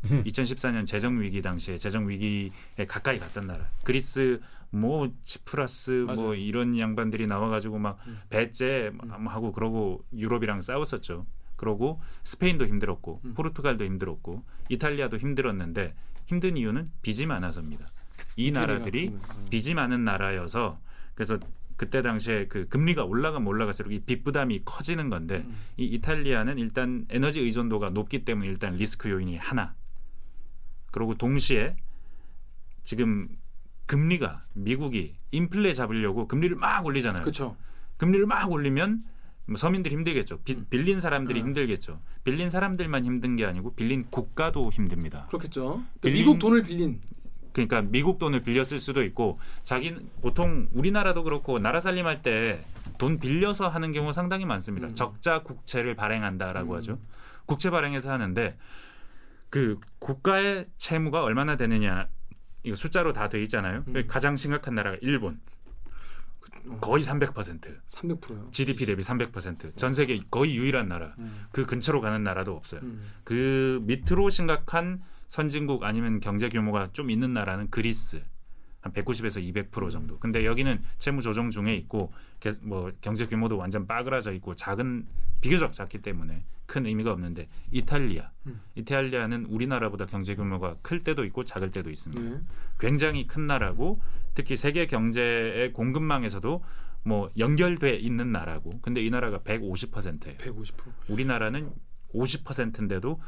[0.04, 2.52] 2014년 재정 위기 당시에 재정 위기에
[2.88, 3.70] 가까이 갔던 나라.
[3.84, 6.22] 그리스 뭐 치프라스 맞아요.
[6.22, 8.20] 뭐 이런 양반들이 나와가지고 막 음.
[8.30, 11.26] 배째 뭐 하고 그러고 유럽이랑 싸웠었죠.
[11.56, 13.34] 그러고 스페인도 힘들었고 음.
[13.34, 17.92] 포르투갈도 힘들었고 이탈리아도 힘들었는데 힘든 이유는 빚이 많아서입니다.
[18.36, 19.22] 이 나라들이 음.
[19.50, 20.80] 빚이 많은 나라여서
[21.18, 21.40] 그래서
[21.78, 25.58] 그때 당시에 그 금리가 올라가면 올라갈수록 이 빚 부담이 커지는 건데 음.
[25.78, 29.74] 이 이탈리아는 일단 에너지 의존도가 높기 때문에 일단 리스크 요인이 하나.
[30.92, 31.76] 그리고 동시에
[32.84, 33.30] 지금
[33.88, 37.24] 금리가 미국이 인플레 잡으려고 금리를 막 올리잖아요.
[37.24, 37.58] 그렇죠.
[37.98, 39.04] 금리를 막 올리면
[39.48, 40.42] 뭐 서민들이 힘들겠죠.
[40.42, 40.68] 비- 음.
[40.70, 41.48] 빌린 사람들이 음.
[41.48, 42.00] 힘들겠죠.
[42.24, 45.26] 빌린 사람들만 힘든 게 아니고 빌린 국가도 힘듭니다.
[45.30, 45.64] 그렇겠죠.
[45.64, 47.02] 그러니까 빌린- 미국 돈을 빌린.
[47.66, 52.62] 그러니까 미국 돈을 빌렸을 수도 있고 자기 보통 우리나라도 그렇고 나라 살림할 때
[52.98, 54.88] 돈 빌려서 하는 경우 상당히 많습니다.
[54.88, 54.96] 음.
[54.96, 56.78] 적자 국채를 발행한다라고 음.
[56.78, 57.00] 하죠.
[57.46, 58.58] 국채 발행해서 하는데
[59.50, 62.08] 그 국가의 채무가 얼마나 되느냐
[62.64, 63.84] 이거 숫자로 다 돼 있잖아요.
[63.88, 64.04] 음.
[64.08, 65.40] 가장 심각한 나라가 일본
[66.68, 67.34] 어, 거의 300%
[67.88, 68.50] 300%요.
[68.52, 71.46] GDP 대비 300%전 세계 거의 유일한 나라 음.
[71.52, 72.82] 그 근처로 가는 나라도 없어요.
[72.82, 73.12] 음.
[73.24, 78.22] 그 밑으로 심각한 선진국 아니면 경제 규모가 좀 있는 나라는 그리스
[78.82, 80.18] 한 190에서 200% 정도.
[80.20, 85.06] 근데 여기는 채무 조정 중에 있고 게- 뭐 경제 규모도 완전 빠그라져 있고 작은
[85.42, 88.32] 비교적 작기 때문에 큰 의미가 없는데 이탈리아.
[88.46, 88.62] 음.
[88.76, 92.22] 이탈리아는 우리나라보다 경제 규모가 클 때도 있고 작을 때도 있습니다.
[92.22, 92.42] 네.
[92.80, 94.00] 굉장히 큰 나라고
[94.34, 96.64] 특히 세계 경제의 공급망에서도
[97.04, 98.80] 뭐 연결돼 있는 나라고.
[98.82, 100.38] 근데 이 나라가 150%예요.
[100.38, 100.74] 150%.
[101.10, 101.72] 우리나라는
[102.14, 103.20] 50%인데도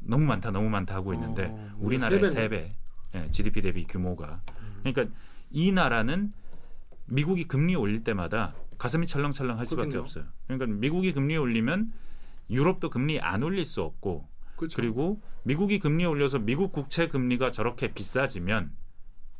[0.00, 2.76] 너무 많다 너무 많다 하고 있는데 어, 우리나라의 세세 배,
[3.14, 4.42] 예, GDP 대비 규모가
[4.82, 5.14] 그러니까
[5.50, 6.32] 이 나라는
[7.06, 10.00] 미국이 금리 올릴 때마다 가슴이 철렁철렁 할 수밖에 그렇겠네요.
[10.00, 10.24] 없어요.
[10.46, 11.92] 그러니까 미국이 금리 올리면
[12.48, 14.76] 유럽도 금리 안 올릴 수 없고 그렇죠.
[14.76, 18.72] 그리고 미국이 금리 올려서 미국 국채 금리가 저렇게 비싸지면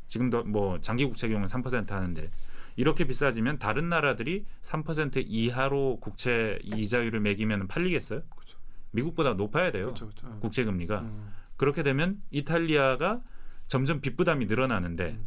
[0.09, 2.29] 지금도 뭐 장기 국채 경우는 3% 하는데
[2.77, 8.23] 이렇게 비싸지면 다른 나라들이 3% 이하로 국채 이자율을 매기면 팔리겠어요?
[8.35, 8.59] 그렇죠.
[8.93, 9.87] 미국보다 높아야 돼요.
[9.87, 10.39] 그렇죠, 그렇죠.
[10.41, 11.01] 국채 금리가.
[11.01, 11.33] 음.
[11.57, 13.21] 그렇게 되면 이탈리아가
[13.69, 15.27] 점점 빚 부담이 늘어나는데 음.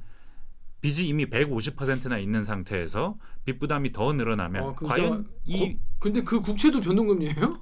[0.82, 6.42] 빚이 이미 150%나 있는 상태에서 빚 부담이 더 늘어나면 아, 과연 저- 이 근데 그
[6.42, 7.62] 국채도 변동금리예요?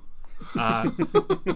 [0.58, 0.84] 아,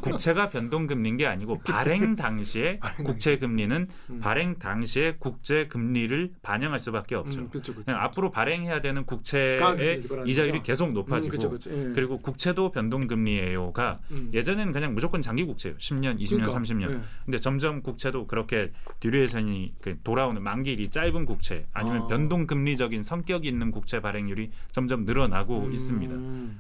[0.02, 4.19] 국채가 변동 금리인 게 아니고 발행 당시에 국채 금리는 음.
[4.19, 7.41] 발행 당시에 국채 금리를 반영할 수밖에 없죠.
[7.41, 7.86] 음, 그렇죠, 그렇죠.
[7.86, 10.63] 그냥 앞으로 발행해야 되는 국채의 이자율이.
[10.63, 11.38] 계속 음, 높아지고.
[11.67, 11.91] 예.
[11.93, 14.30] 그리고 국채도 변동 금리예요가 음.
[14.34, 15.78] 예전에는 그냥 무조건 장기 국채예요.
[15.78, 16.91] 10년, 20년, 그러니까, 30년.
[16.91, 17.00] 예.
[17.26, 22.08] 근데 점점 국채도 그렇게 duration이 그 돌아오는 만기일이 짧은 국채 아니면 아.
[22.08, 25.74] 변동 금리적인 성격이 있는 국채 발행률이 점점 늘어나고 음.
[25.74, 26.15] 있습니다.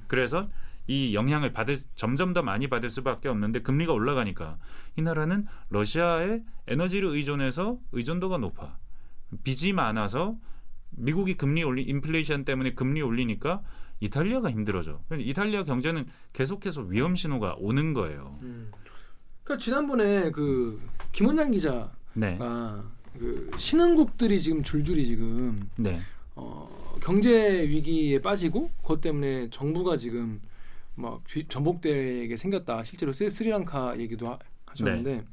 [0.07, 0.47] 그래서
[0.87, 4.57] 이 영향을 받을 점점 더 많이 받을 수밖에 없는데 금리가 올라가니까
[4.97, 8.77] 이 나라는 러시아의 에너지를 의존해서 의존도가 높아
[9.43, 10.37] 빚이 많아서
[10.91, 13.63] 미국이 금리 올리 인플레이션 때문에 금리 올리니까
[13.99, 15.01] 이탈리아가 힘들어져.
[15.17, 18.37] 이탈리아 경제는 계속해서 위험 신호가 오는 거예요.
[18.43, 18.71] 음.
[19.43, 22.37] 그러니까 지난번에 그 김원장 기자가 네,
[23.17, 25.99] 그 신흥국들이 지금 줄줄이 지금 네,
[26.35, 30.41] 어, 경제 위기에 빠지고 그것 때문에 정부가 지금
[30.95, 32.83] 막 뒤- 전복되게 생겼다.
[32.83, 35.23] 실제로 스, 스리랑카 얘기도 하, 하셨는데 네.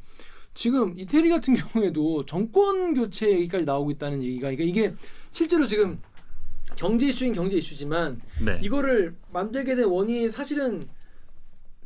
[0.55, 4.95] 지금 이태리 같은 경우에도 정권 교체 얘기까지 나오고 있다는 얘기가 그러니까 이게
[5.31, 5.99] 실제로 지금
[6.77, 8.61] 경제 이슈인 경제 이슈지만 네.
[8.63, 10.89] 이거를 만들게 된 원인이 사실은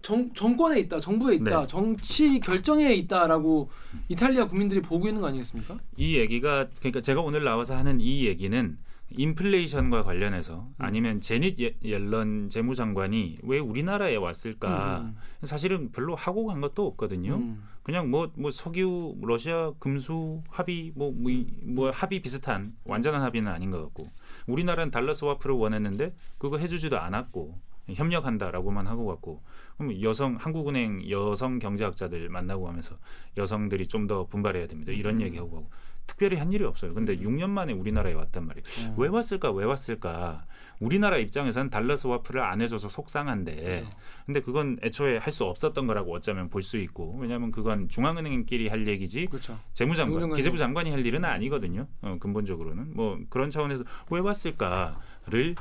[0.02, 1.66] 정, 정권에 있다, 정부에 있다, 네.
[1.66, 3.68] 정치 결정에 있다라고
[4.08, 5.78] 이탈리아 국민들이 보고 있는 거 아니겠습니까?
[5.96, 8.78] 이 얘기가 그러니까 제가 오늘 나와서 하는 이 얘기는
[9.10, 15.00] 인플레이션과 관련해서 아니면 제닛 예- 옐런 재무장관이 왜 우리나라에 왔을까?
[15.00, 15.16] 음.
[15.46, 17.36] 사실은 별로 하고 간 것도 없거든요.
[17.36, 17.62] 음.
[17.82, 23.70] 그냥 뭐뭐 석유, 러시아 금수 합의 뭐, 뭐, 이- 뭐 합의 비슷한 완전한 합의는 아닌
[23.70, 24.02] 것 같고
[24.48, 29.42] 우리나라는 달러 스와프를 원했는데 그거 해주지도 않았고 협력한다라고만 하고 갔고
[29.78, 32.96] 그럼 여성 한국은행 여성 경제학자들 만나고 하면서
[33.36, 35.70] 여성들이 좀 더 분발해야 됩니다 이런 얘기하고 가고
[36.06, 36.94] 특별히 한 일이 없어요.
[36.94, 38.64] 근데 6년 만에 우리나라에 왔단 말이에요.
[38.90, 38.94] 어.
[38.98, 39.50] 왜 왔을까?
[39.52, 40.44] 왜 왔을까?
[40.78, 43.86] 우리나라 입장에서는 달러 스와프를 안 해줘서 속상한데,
[44.26, 48.86] 근데 그건 애초에 할 수 없었던 거라고 어쩌면 볼 수 있고, 왜냐하면 그건 중앙은행끼리 할
[48.86, 49.58] 얘기지 그렇죠.
[49.72, 51.86] 재무장관, 기재부 장관이 할 일은 아니거든요.
[52.02, 55.54] 어, 근본적으로는 뭐 그런 차원에서 왜 왔을까를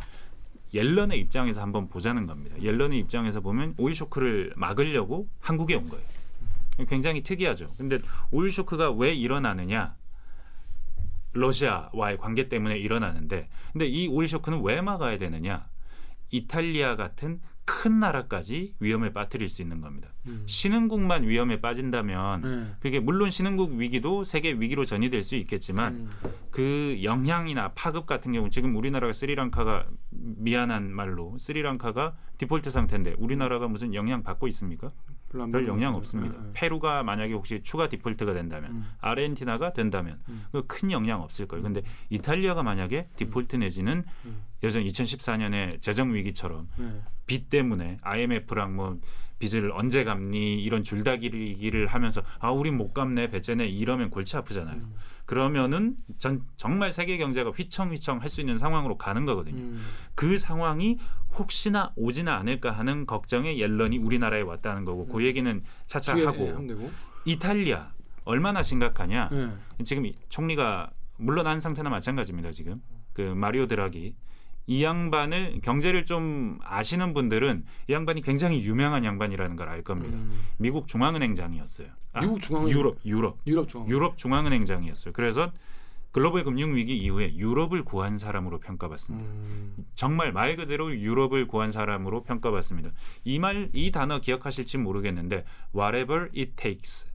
[0.74, 2.62] 옐런의 입장에서 한번 보자는 겁니다.
[2.62, 6.06] 옐런의 입장에서 보면 오일 쇼크를 막으려고 한국에 온 거예요.
[6.90, 7.70] 굉장히 특이하죠.
[7.78, 8.00] 근데
[8.32, 9.96] 오일 쇼크가 왜 일어나느냐?
[11.36, 15.67] 러시아와의 관계 때문에 일어나는데, 근데 이 오일 쇼크는 왜 막아야 되느냐?
[16.32, 20.10] 이탈리아 같은 큰 나라까지 위험에 빠뜨릴 수 있는 겁니다.
[20.28, 20.43] 음.
[20.45, 22.76] 신흥국만 위험에 빠진다면 네.
[22.80, 26.10] 그게 물론 신흥국 위기도 세계 위기로 전이될 수 있겠지만 음.
[26.52, 33.95] 그 영향이나 파급 같은 경우 지금 우리나라가 스리랑카가 미안한 말로 스리랑카가 디폴트 상태인데 우리나라가 무슨
[33.95, 34.91] 영향 받고 있습니까?
[35.52, 36.38] 별 영향 것 없습니다.
[36.39, 38.86] 네, 페루가 만약에 혹시 추가 디폴트가 된다면 음.
[39.02, 40.45] 아르헨티나가 된다면 음.
[40.52, 41.63] 그큰 영향 없을 거예요.
[41.63, 44.43] 근데 이탈리아가 만약에 디폴트 내지는 음.
[44.63, 47.02] 여전히 2014년에 재정 위기처럼 네.
[47.28, 49.00] 빚 때문에 IMF랑 뭐
[49.39, 54.78] 빚을 언제 갚니 이런 줄다리기를 하면서 아 우린 못 갚네 배째네 이러면 골치 아프잖아요.
[54.78, 54.95] 음.
[55.26, 59.62] 그러면은 전, 정말 세계 경제가 휘청휘청 할 수 있는 상황으로 가는 거거든요.
[59.62, 59.82] 음.
[60.13, 60.98] 그 상황이
[61.38, 66.67] 혹시나 오지는 않을까 하는 걱정에 옐런이 우리나라에 왔다는 거고 그 얘기는 차차 뒤에, 예, 하고.
[67.26, 67.91] 이탈리아
[68.24, 69.50] 얼마나 심각하냐 네.
[69.84, 72.52] 지금 이 총리가 물러난 상태나 마찬가지입니다.
[72.52, 72.82] 지금
[73.13, 74.15] 그 마리오 드라기
[74.67, 80.17] 이 양반을 경제를 좀 아시는 분들은 이 양반이 굉장히 유명한 양반이라는 걸 알 겁니다.
[80.17, 80.41] 음.
[80.58, 81.88] 미국 중앙은행장이었어요.
[82.13, 82.76] 아, 미국 중앙은행?
[82.78, 83.89] 유럽 유럽 유럽 중앙.
[83.89, 85.13] 유럽 중앙은행장이었어요.
[85.13, 85.52] 그래서
[86.15, 89.30] 글로벌 금융 위기 이후에 유럽을 구한 사람으로 평가받습니다.
[89.30, 89.75] 음.
[89.95, 92.91] 정말 말 그대로 유럽을 구한 사람으로 평가받습니다.
[93.25, 95.43] 이 말, 이 단어 기억하실지 모르겠는데
[95.75, 97.06] whatever it takes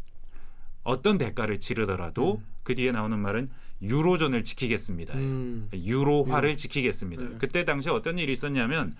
[0.82, 3.48] 어떤 대가를 치르더라도 그 뒤에 나오는 말은
[3.80, 5.14] 유로존을 지키겠습니다.
[5.14, 5.70] 음.
[5.72, 7.22] 유로화를 지키겠습니다.
[7.22, 7.36] 네.
[7.38, 8.94] 그때 당시에 어떤 일이 있었냐면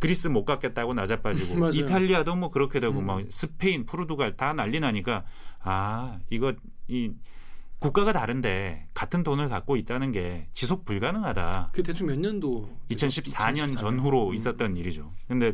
[0.00, 1.72] 그리스 못 갖겠다고 나자빠지고 맞아요.
[1.74, 3.04] 이탈리아도 뭐 그렇게 되고 음.
[3.04, 5.26] 막 스페인, 포르투갈 다 난리 나니까
[5.60, 6.54] 아 이거
[6.88, 7.12] 이
[7.84, 11.68] 국가가 다른데 같은 돈을 갖고 있다는 게 지속 불가능하다.
[11.74, 12.66] 그 대충 몇 년도?
[12.90, 14.34] 2014년 2014 전후로 음.
[14.34, 15.12] 있었던 일이죠.
[15.28, 15.52] 근데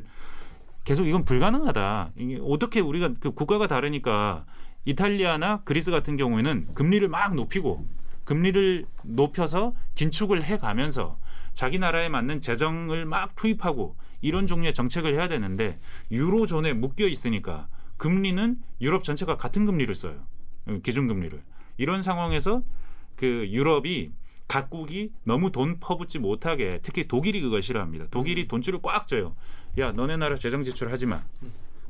[0.84, 2.12] 계속 이건 불가능하다.
[2.16, 4.46] 이게 어떻게 우리가 그 국가가 다르니까
[4.84, 7.84] 이탈리아나 그리스 같은 경우에는 금리를 막 높이고
[8.22, 11.18] 금리를 높여서 긴축을 해 가면서
[11.52, 15.80] 자기 나라에 맞는 재정을 막 투입하고 이런 종류의 정책을 해야 되는데
[16.12, 17.66] 유로존에 묶여 있으니까
[17.96, 20.28] 금리는 유럽 전체가 같은 금리를 써요.
[20.66, 21.42] 어, 기준금리를.
[21.80, 22.62] 이런 상황에서
[23.16, 24.10] 그 유럽이
[24.48, 28.04] 각국이 너무 돈 퍼붓지 못하게 특히 독일이 그걸 싫어합니다.
[28.10, 29.34] 독일이 돈줄을 꽉 줘요.
[29.78, 31.22] 야, 너네 나라 재정 지출 하지 마.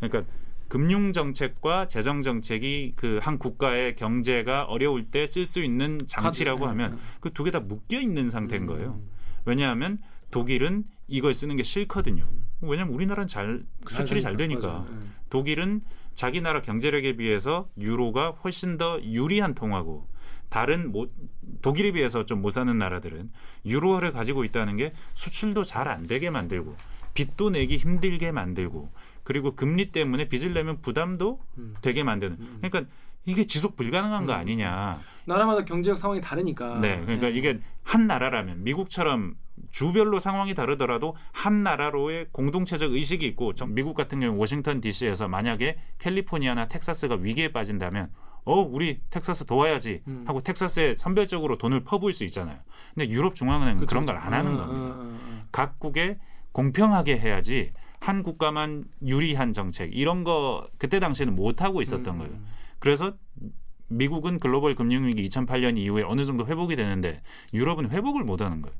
[0.00, 0.30] 그러니까
[0.68, 6.92] 금융 정책과 재정 정책이 그 한 국가의 경제가 어려울 때 쓸 수 있는 장치라고 하면
[6.92, 9.00] 네, 그두 개 다 묶여 있는 상태인 거예요.
[9.00, 9.08] 음.
[9.44, 9.98] 왜냐하면
[10.30, 12.28] 독일은 이걸 쓰는 게 싫거든요.
[12.60, 14.84] 왜냐하면 우리나라는 잘 수출이 잘 되니까.
[14.92, 14.98] 네.
[15.30, 15.80] 독일은
[16.20, 20.06] 자기 나라 경제력에 비해서 유로가 훨씬 더 유리한 통화고
[20.50, 21.06] 다른 뭐
[21.62, 23.30] 독일에 비해서 좀 못 사는 나라들은
[23.64, 26.76] 유로화를 가지고 있다는 게 수출도 잘 안 되게 만들고
[27.14, 28.92] 빚도 내기 힘들게 만들고
[29.24, 31.74] 그리고 금리 때문에 빚을 내면 부담도 음.
[31.80, 32.84] 되게 만드는 그러니까
[33.26, 34.98] 이게 지속 불가능한 거 아니냐.
[35.26, 36.80] 나라마다 경제적 상황이 다르니까.
[36.80, 37.32] 네, 그러니까 네.
[37.36, 39.34] 이게 한 나라라면 미국처럼
[39.70, 45.76] 주별로 상황이 다르더라도 한 나라로의 공동체적 의식이 있고 정- 미국 같은 경우 워싱턴 D.C.에서 만약에
[45.98, 48.10] 캘리포니아나 텍사스가 위기에 빠진다면
[48.44, 50.24] 어 우리 텍사스 도와야지 음.
[50.26, 52.58] 하고 텍사스에 선별적으로 돈을 퍼부을 수 있잖아요.
[52.94, 54.94] 근데 유럽 중앙은행은 그런 걸 안 하는 어, 겁니다.
[54.94, 55.42] 어, 어, 어.
[55.52, 56.16] 각국에
[56.52, 62.32] 공평하게 해야지 한 국가만 유리한 정책 이런 거 그때 당시에는 못 하고 있었던 음, 거예요.
[62.80, 62.82] 음.
[62.82, 63.16] 그래서
[63.88, 68.76] 미국은 글로벌 금융위기 2008년 이후에 어느 정도 회복이 되는데 유럽은 회복을 못 하는 거예요.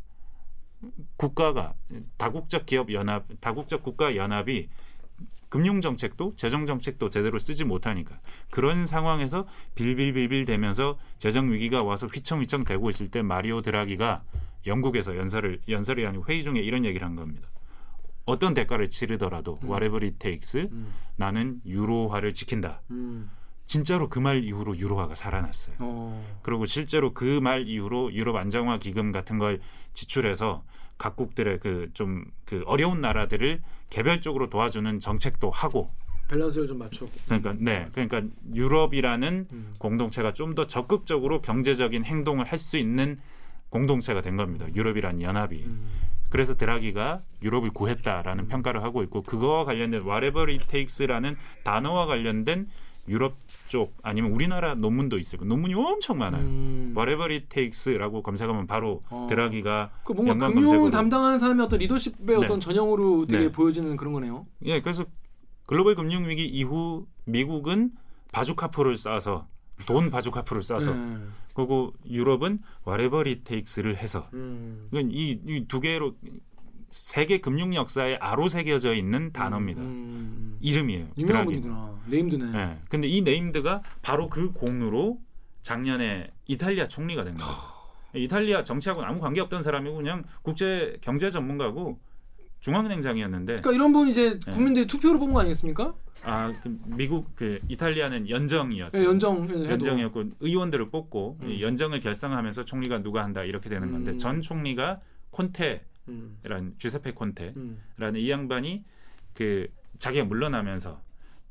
[1.17, 1.75] 국가가
[2.17, 4.69] 다국적 기업 연합, 다국적 국가 연합이
[5.51, 12.65] 금융 정책도 재정 정책도 제대로 쓰지 못하니까 그런 상황에서 빌빌빌빌 대면서 재정 위기가 와서 휘청휘청
[12.65, 14.23] 되고 있을 때 마리오 드라기가
[14.67, 17.49] 영국에서 연설을 연설이 아니고 회의 중에 이런 얘기를 한 겁니다.
[18.27, 20.93] 어떤 대가를 치르더라도 whatever it takes 음.
[21.17, 22.81] 나는 유로화를 지킨다.
[22.91, 23.29] 음.
[23.71, 25.77] 진짜로 그 말 이후로 유로화가 살아났어요.
[25.79, 26.27] 어.
[26.43, 29.61] 그리고 실제로 그 말 이후로 유럽 안정화 기금 같은 걸
[29.93, 30.65] 지출해서
[30.99, 35.89] 각국들의 그좀그 어려운 나라들을 개별적으로 도와주는 정책도 하고
[36.29, 37.11] 밸런스를 좀 맞추고.
[37.27, 39.73] 그러니까 네 그러니까 유럽이라는 음.
[39.79, 43.21] 공동체가 좀 더 적극적으로 경제적인 행동을 할 수 있는
[43.69, 44.67] 공동체가 된 겁니다.
[44.75, 45.63] 유럽이라는 연합이.
[45.65, 45.89] 음.
[46.29, 52.69] 그래서 드라기가 유럽을 구했다라는 평가를 하고 있고 그거와 관련된 whatever it takes라는 단어와 관련된
[53.11, 53.35] 유럽
[53.67, 55.41] 쪽 아니면 우리나라 논문도 있어요.
[55.41, 56.43] 그 논문이 엄청 많아요.
[56.43, 56.95] 음.
[56.97, 59.27] whatever it takes라고 검색하면 바로 어.
[59.29, 60.91] 드라기가 그 뭔가 금융 검색어로.
[60.91, 62.35] 담당하는 사람의 어떤 리더십의 네.
[62.37, 63.53] 어떤 전형으로 되게 네.
[63.53, 64.47] 보여지는 그런 거네요.
[64.65, 65.05] 예 그래서
[65.67, 67.91] 글로벌 금융 위기 이후 미국은
[68.33, 69.47] 바주카프를 쏴서
[69.87, 71.19] 돈 바주카프를 쏴서 네.
[71.53, 74.89] 그리고 유럽은 whatever it takes를 해서 음.
[74.93, 76.15] 이이 두 개로
[76.91, 79.81] 세계 금융 역사에 아로 새겨져 있는 단어입니다.
[79.81, 80.59] 음, 음.
[80.61, 81.09] 이름이에요.
[81.17, 81.45] 유명한.
[81.47, 82.01] 분이구나.
[82.07, 82.59] 네임드네.
[82.59, 82.79] 예.
[82.89, 85.21] 근데 이 네임드가 바로 그 공으로
[85.63, 87.53] 작년에 이탈리아 총리가 된 거예요.
[88.15, 91.99] 이탈리아 정치하고는 아무 관계 없던 사람이고 그냥 국제 경제 전문가고
[92.61, 94.53] 중앙은행장이었는데 그러니까 이런 분 이제 네.
[94.53, 95.95] 국민들이 투표로 뽑은 거 아니겠습니까?
[96.25, 99.01] 아, 그 미국 그 이탈리아는 연정이었어요.
[99.01, 99.71] 네, 연정 해도.
[99.71, 101.49] 연정이었고 의원들을 뽑고 음.
[101.51, 104.19] 이 연정을 결성하면서 총리가 누가 한다 이렇게 되는 건데 음.
[104.19, 105.01] 전 총리가
[105.31, 106.39] 콘테라는 음.
[106.79, 108.17] 주세페 콘테라는 음.
[108.17, 108.85] 이 양반이
[109.35, 111.03] 그 자기가 물러나면서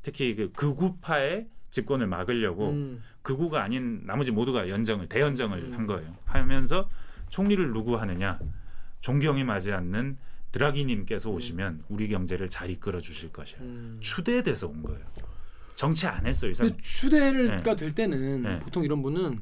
[0.02, 3.02] 특히 그 극우파의 집권을 막으려고 음.
[3.22, 5.72] 극우가 아닌 나머지 모두가 연정을 대연정을 음.
[5.74, 6.16] 한 거예요.
[6.24, 6.90] 하면서
[7.28, 8.38] 총리를 누구 하느냐
[9.00, 10.18] 존경이 맞지 않는
[10.52, 13.60] 드라기님께서 오시면 우리 경제를 잘 이끌어 주실 것이야.
[13.60, 13.98] 음.
[14.00, 15.06] 추대돼서 온 거예요.
[15.76, 16.76] 정치 안 했어요 이 사람.
[16.82, 17.76] 추대가 네.
[17.76, 18.58] 될 때는 네.
[18.58, 19.40] 보통 이런 분은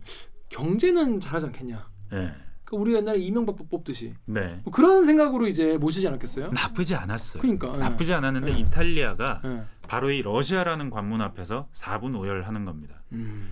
[0.51, 1.91] 경제는 잘하지 않겠냐.
[2.13, 2.35] 네.
[2.69, 4.61] 그러니까 우리 옛날에 이명박 뽑듯이 네.
[4.63, 6.51] 뭐 그런 생각으로 이제 모시지 않았겠어요?
[6.53, 7.41] 나쁘지 않았어요.
[7.41, 7.79] 그러니까 예.
[7.79, 8.59] 나쁘지 않았는데 네.
[8.61, 9.63] 이탈리아가 예.
[9.89, 13.03] 바로 이 러시아라는 관문 앞에서 4분 오열하는 겁니다.
[13.13, 13.49] 음.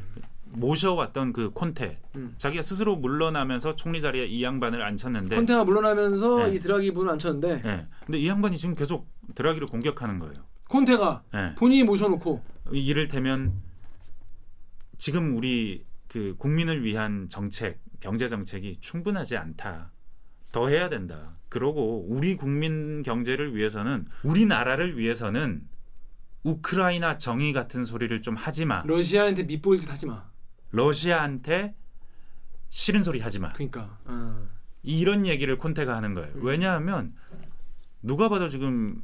[0.52, 2.34] 모셔왔던 그 콘테 음.
[2.38, 6.54] 자기가 스스로 물러나면서 총리 자리에 이 양반을 앉혔는데 컨테가 물러나면서 네.
[6.54, 7.86] 이 드라기 분을 앉혔는데 예.
[8.04, 10.44] 근데 이 양반이 지금 계속 드라기를 공격하는 거예요.
[10.68, 11.54] 콘테가 예.
[11.56, 13.54] 본인이 모셔놓고 이- 이를테면
[14.98, 19.92] 지금 우리 그 국민을 위한 정책, 경제 정책이 충분하지 않다.
[20.52, 21.36] 더 해야 된다.
[21.48, 25.68] 그러고 우리 국민 경제를 위해서는 우리나라를 위해서는
[26.42, 28.82] 우크라이나 정의 같은 소리를 좀 하지 마.
[28.84, 30.30] 러시아한테 밑보일 짓 하지 마.
[30.70, 31.74] 러시아한테
[32.70, 33.52] 싫은 소리 하지 마.
[33.52, 34.46] 그러니까 어.
[34.82, 36.32] 이런 얘기를 콘테가 하는 거예요.
[36.36, 36.44] 음.
[36.44, 37.14] 왜냐하면
[38.02, 39.02] 누가 봐도 지금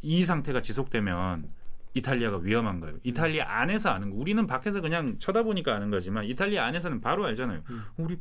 [0.00, 1.48] 이 상태가 지속되면
[1.94, 2.98] 이탈리아가 위험한 거예요.
[3.02, 4.16] 이탈리아 안에서 아는 거.
[4.16, 7.62] 우리는 밖에서 그냥 쳐다보니까 아는 거지만 이탈리아 안에서는 바로 알잖아요.
[7.70, 7.82] 음.
[7.96, 8.18] 우리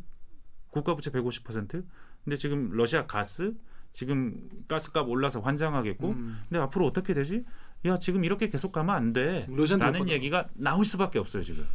[0.68, 1.86] 국가 부채 150%?
[2.24, 3.54] 근데 지금 러시아 가스
[3.94, 4.36] 지금
[4.68, 6.42] 가스값 올라서 환장하겠고 음.
[6.48, 7.44] 근데 앞으로 어떻게 되지?
[7.86, 9.46] 야 지금 이렇게 계속 가면 안 돼.
[9.50, 10.10] 러시아한테 라는.
[10.10, 11.66] 얘기가 나올 수밖에 없어요 지금.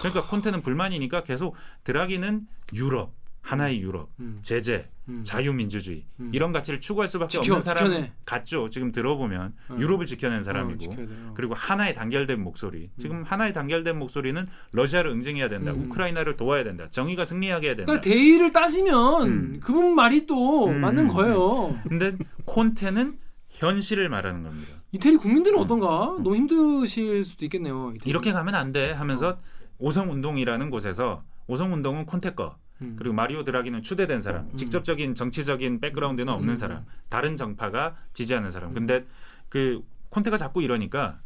[0.00, 4.38] 그러니까 콘테는 불만이니까 계속 드라기는 유럽 하나의 유럽 음.
[4.42, 5.22] 제재 음.
[5.24, 6.30] 자유민주주의 음.
[6.32, 8.12] 이런 가치를 추구할 수밖에 지켜, 없는 사람 지켜내.
[8.24, 8.70] 같죠.
[8.70, 9.76] 지금 들어보면 어.
[9.78, 11.08] 유럽을 지켜낸 어, 사람이고 돼요.
[11.34, 12.90] 그리고 하나의 단결된 목소리.
[12.98, 15.72] 지금 하나의 단결된 목소리는 러시아를 응징해야 된다.
[15.72, 15.82] 음.
[15.86, 16.86] 우크라이나를 도와야 된다.
[16.88, 17.86] 정의가 승리하게 해야 된다.
[17.92, 19.60] 그러니까 대의를 따지면 음.
[19.60, 21.78] 그분 말이 또 음, 맞는 음, 거예요.
[21.88, 23.18] 근데 콘테는
[23.50, 24.70] 현실을 말하는 겁니다.
[24.92, 26.16] 이태리 국민들은 어떤가?
[26.22, 27.90] 너무 힘드실 수도 있겠네요.
[27.96, 28.08] 이태리.
[28.08, 28.08] 음.
[28.08, 29.38] 이렇게 가면 안 돼 하면서
[29.78, 32.96] 오성 운동이라는 곳에서 오성 운동은 콘테 거 음.
[32.98, 36.56] 그리고 마리오 드라기는 추대된 사람, 직접적인 정치적인 백그라운드는 없는 음.
[36.56, 38.74] 사람, 다른 정파가 지지하는 사람.
[38.74, 39.06] 근데
[39.48, 41.20] 그 콘테가 자꾸 이러니까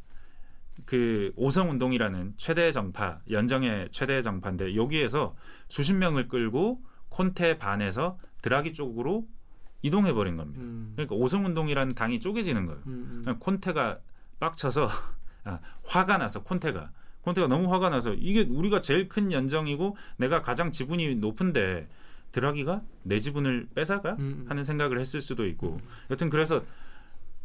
[0.85, 5.35] 그 오성 운동이라는 최대 정파, 연정의 최대 정파인데 여기에서
[5.69, 9.27] 수십 명을 끌고 콘테 반에서 드라기 쪽으로
[9.83, 10.61] 이동해 버린 겁니다.
[10.61, 10.93] 음.
[10.95, 12.83] 그러니까 오성 운동이라는 당이 쪼개지는 거예요.
[12.87, 13.39] 음, 음.
[13.39, 13.99] 콘테가
[14.39, 14.89] 빡쳐서
[15.45, 16.91] 아, 화가 나서 콘테가
[17.27, 21.89] 콘테가 너무 화가 나서 이게 우리가 제일 큰 연정이고 내가 가장 지분이 높은데
[22.31, 24.45] 드라기가 내 지분을 뺏어가 음.
[24.49, 26.63] 하는 생각을 했을 수도 있고 여튼 그래서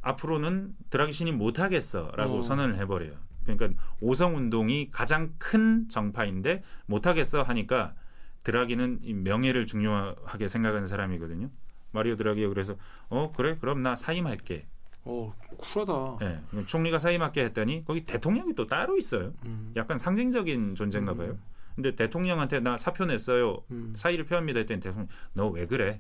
[0.02, 2.42] 앞으로는 드라기 신임 못하겠어라고 어.
[2.44, 3.14] 선언을 해버려요.
[3.44, 3.70] 그러니까
[4.02, 7.96] 오성 운동이 가장 큰 정파인데 못하겠어 하니까
[8.44, 11.50] 드라기는 이 명예를 중요하게 생각하는 사람이거든요.
[11.92, 12.76] 마리오 드라기가 그래서
[13.10, 14.68] 어 그래 그럼 나 사임할게.
[15.04, 16.18] 어, 쿨하다.
[16.22, 19.34] 예, 총리가 사임할게 했더니 거기 대통령이 또 따로 있어요.
[19.46, 19.74] 음.
[19.76, 21.38] 약간 상징적인 존재인가 봐요.
[21.76, 23.64] 근데 대통령한테 나 사표 냈어요.
[23.72, 23.94] 음.
[23.96, 26.00] 사의를 표합니다 했더니 대통령 너 왜 그래?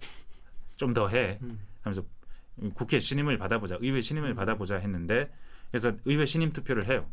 [0.75, 1.39] 좀 더 해.
[1.41, 1.59] 음.
[1.81, 2.03] 하면서
[2.73, 3.77] 국회 신임을 받아보자.
[3.81, 5.31] 의회 신임을 받아보자 했는데
[5.71, 7.07] 그래서 의회 신임 투표를 해요.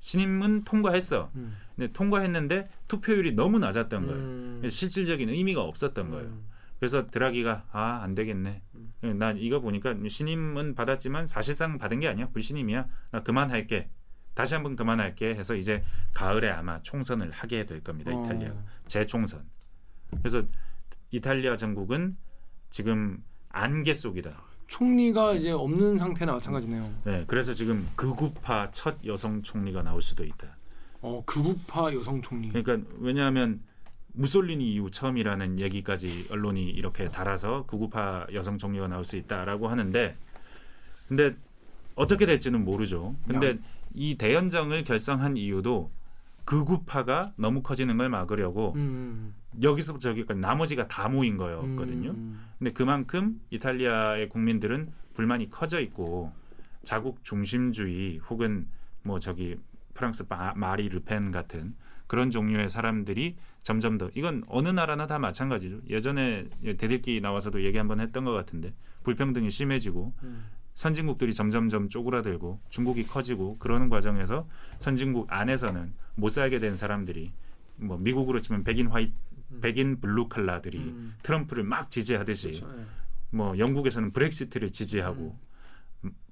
[0.00, 1.30] 신임은 통과했어.
[1.34, 1.56] 음.
[1.76, 4.18] 근데 통과했는데 투표율이 너무 낮았던 거예요.
[4.20, 4.62] 음.
[4.68, 6.32] 실질적인 의미가 없었던 거예요.
[6.78, 6.78] 음.
[6.78, 8.62] 그래서 드라기가 아 안 되겠네.
[9.16, 12.86] 나 이거 보니까 신임은 받았지만 사실상 받은 게 아니야 불신임이야.
[13.10, 13.90] 나 그만할게.
[14.34, 15.82] 다시 한번 그만할게 해서 이제
[16.14, 18.12] 가을에 아마 총선을 하게 될 겁니다.
[18.14, 18.24] 어.
[18.24, 18.54] 이탈리아가
[18.86, 19.44] 재총선.
[20.18, 20.42] 그래서
[21.10, 22.16] 이탈리아 정국은
[22.70, 24.40] 지금 안개 속이다.
[24.68, 26.88] 총리가 이제 없는 상태나 마찬가지네요.
[27.04, 30.56] 네, 그래서 지금 극우파 첫 여성 총리가 나올 수도 있다.
[31.00, 32.50] 어, 극우파 여성 총리.
[32.52, 33.60] 그러니까 왜냐하면
[34.18, 40.16] 무솔리니 이후 처음이라는 얘기까지 언론이 이렇게 달아서 극우파 여성 총리가 나올 수 있다라고 하는데
[41.06, 41.36] 근데
[41.94, 43.14] 어떻게 될지는 모르죠.
[43.26, 43.58] 근데
[43.94, 45.90] 이 대연정을 결성한 이유도
[46.44, 49.34] 극우파가 너무 커지는 걸 막으려고 음.
[49.62, 52.10] 여기서부터 저기까지 나머지가 다 모인 거였거든요.
[52.10, 52.40] 음.
[52.58, 56.32] 근데 그만큼 이탈리아의 국민들은 불만이 커져 있고
[56.82, 58.66] 자국 중심주의 혹은
[59.02, 59.58] 뭐 저기
[59.94, 61.74] 프랑스 마, 마리 르펜 같은
[62.08, 63.36] 그런 종류의 사람들이
[63.68, 65.80] 점점 더 이건 어느 나라나 다 마찬가지죠.
[65.90, 70.46] 예전에 대들기 나와서도 얘기 한번 했던 것 같은데 불평등이 심해지고 음.
[70.72, 77.30] 선진국들이 점점점 쪼그라들고 중국이 커지고 그러는 과정에서 선진국 안에서는 못 살게 된 사람들이
[77.76, 79.12] 뭐 미국으로 치면 백인 화이트
[79.60, 81.14] 백인 블루 칼라들이 음.
[81.22, 82.74] 트럼프를 막 지지하듯이 그렇죠.
[82.74, 82.84] 예.
[83.36, 85.47] 뭐 영국에서는 브렉시트를 지지하고 음,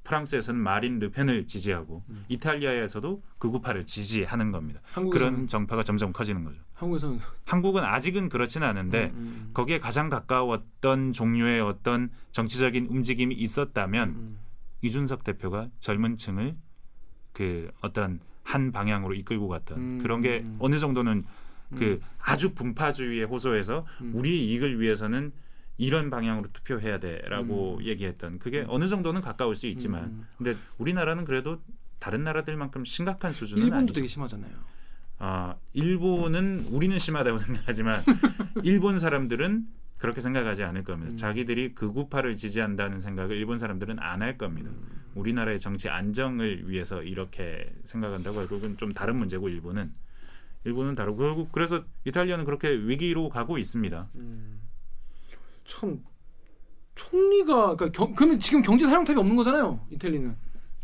[0.07, 2.25] 프랑스에서는 마린 르펜을 지지하고 음.
[2.29, 4.81] 이탈리아에서도 극우파를 지지하는 겁니다.
[5.12, 6.61] 그런 정파가 점점 커지는 거죠.
[6.75, 14.09] 한국에서는 한국은 아직은 그렇지는 않은데 음, 음, 거기에 가장 가까웠던 종류의 어떤 정치적인 움직임이 있었다면
[14.09, 14.38] 음.
[14.83, 16.55] 이준석 대표가 젊은 층을
[17.33, 20.57] 그 어떤 한 방향으로 이끌고 갔던 음, 그런 게 음.
[20.61, 21.25] 어느 정도는
[21.75, 24.12] 그 아주 분파주의에 호소해서 음.
[24.14, 25.33] 우리의 이익을 위해서는
[25.79, 30.27] 이런 방향으로 투표해야 돼라고 얘기했던 그게 어느 정도는 가까울 수 있지만 음.
[30.39, 31.61] 근데 우리나라는 그래도
[31.99, 33.95] 다른 나라들만큼 심각한 수준은 일본도 아니죠.
[33.95, 34.53] 되게 심하잖아요.
[35.19, 38.03] 아 일본은 우리는 심하다고 생각하지만
[38.62, 39.67] 일본 사람들은
[39.99, 41.12] 그렇게 생각하지 않을 겁니다.
[41.12, 41.17] 음.
[41.17, 44.71] 자기들이 극우파를 지지한다는 생각을 일본 사람들은 안 할 겁니다.
[44.71, 45.03] 음.
[45.15, 49.93] 우리나라의 정치 안정을 위해서 이렇게 생각한다고 그건 좀 다른 문제고 일본은
[50.65, 54.09] 일본은 다르고 결국 그래서 이탈리아는 그렇게 위기로 가고 있습니다.
[54.17, 54.56] 음.
[55.66, 56.02] 참
[56.94, 59.81] 총리가 그러니까 경, 그러면 지금 경제 사령탑이 없는 거잖아요.
[59.90, 60.35] 이태리는.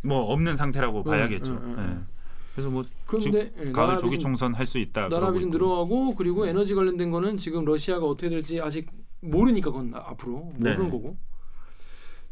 [0.03, 1.53] 뭐 없는 상태라고 응, 봐야겠죠.
[1.53, 1.83] 응, 응, 예.
[1.83, 2.07] 응.
[2.55, 5.03] 그래서 뭐 그런데 예, 가을 조기 총선 할 수 있다.
[5.03, 5.59] 나라 그러고 빚은 있고.
[5.59, 8.91] 늘어가고 그리고 에너지 관련된 거는 지금 러시아가 어떻게 될지 아직
[9.21, 10.91] 모르니까 그건 앞으로 모르는 네.
[10.91, 11.17] 거고.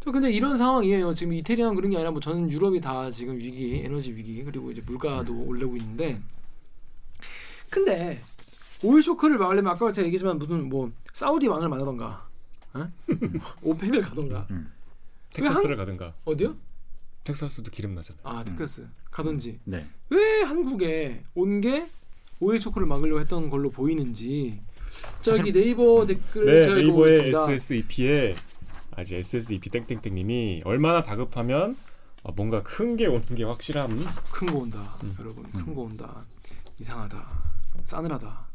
[0.03, 1.15] 저 근데 이런 상황이에요.
[1.15, 4.83] 지금 이태리만 그런 게 아니라 뭐 전 유럽이 다 지금 위기, 에너지 위기 그리고 이제
[4.85, 6.21] 물가도 올라오고 있는데.
[7.71, 8.21] 근데
[8.83, 12.27] 오일 쇼크를 막으려면 아까 제가 얘기했지만 무슨 뭐 사우디 왕을 만나던가,
[12.75, 12.89] 어?
[13.63, 14.47] 오펙을 가던가.
[14.51, 14.71] 음.
[15.33, 16.57] 텍사스를 가든가 어디요?
[17.25, 18.23] 텍사스도 기름 나잖아요.
[18.25, 19.61] 아 텍사스 가든지.
[19.65, 19.87] 네.
[20.11, 21.89] 왜 한국에 온 게
[22.41, 24.61] 오일 쇼크를 막으려고 했던 걸로 보이는지
[25.21, 27.53] 저기 사실- 네이버 댓글 네 제가 네이버의 읽어보겠습니다.
[27.53, 28.35] SSEP에
[28.97, 31.77] 아직 SSEP 땡땡땡님이 얼마나 다급하면
[32.23, 34.05] 어, 뭔가 큰 게 오는 게 확실함.
[34.33, 35.15] 큰 거 온다, 음.
[35.21, 35.45] 여러분.
[35.53, 36.25] 큰 거 온다.
[36.79, 37.27] 이상하다.
[37.85, 38.47] 싸늘하다.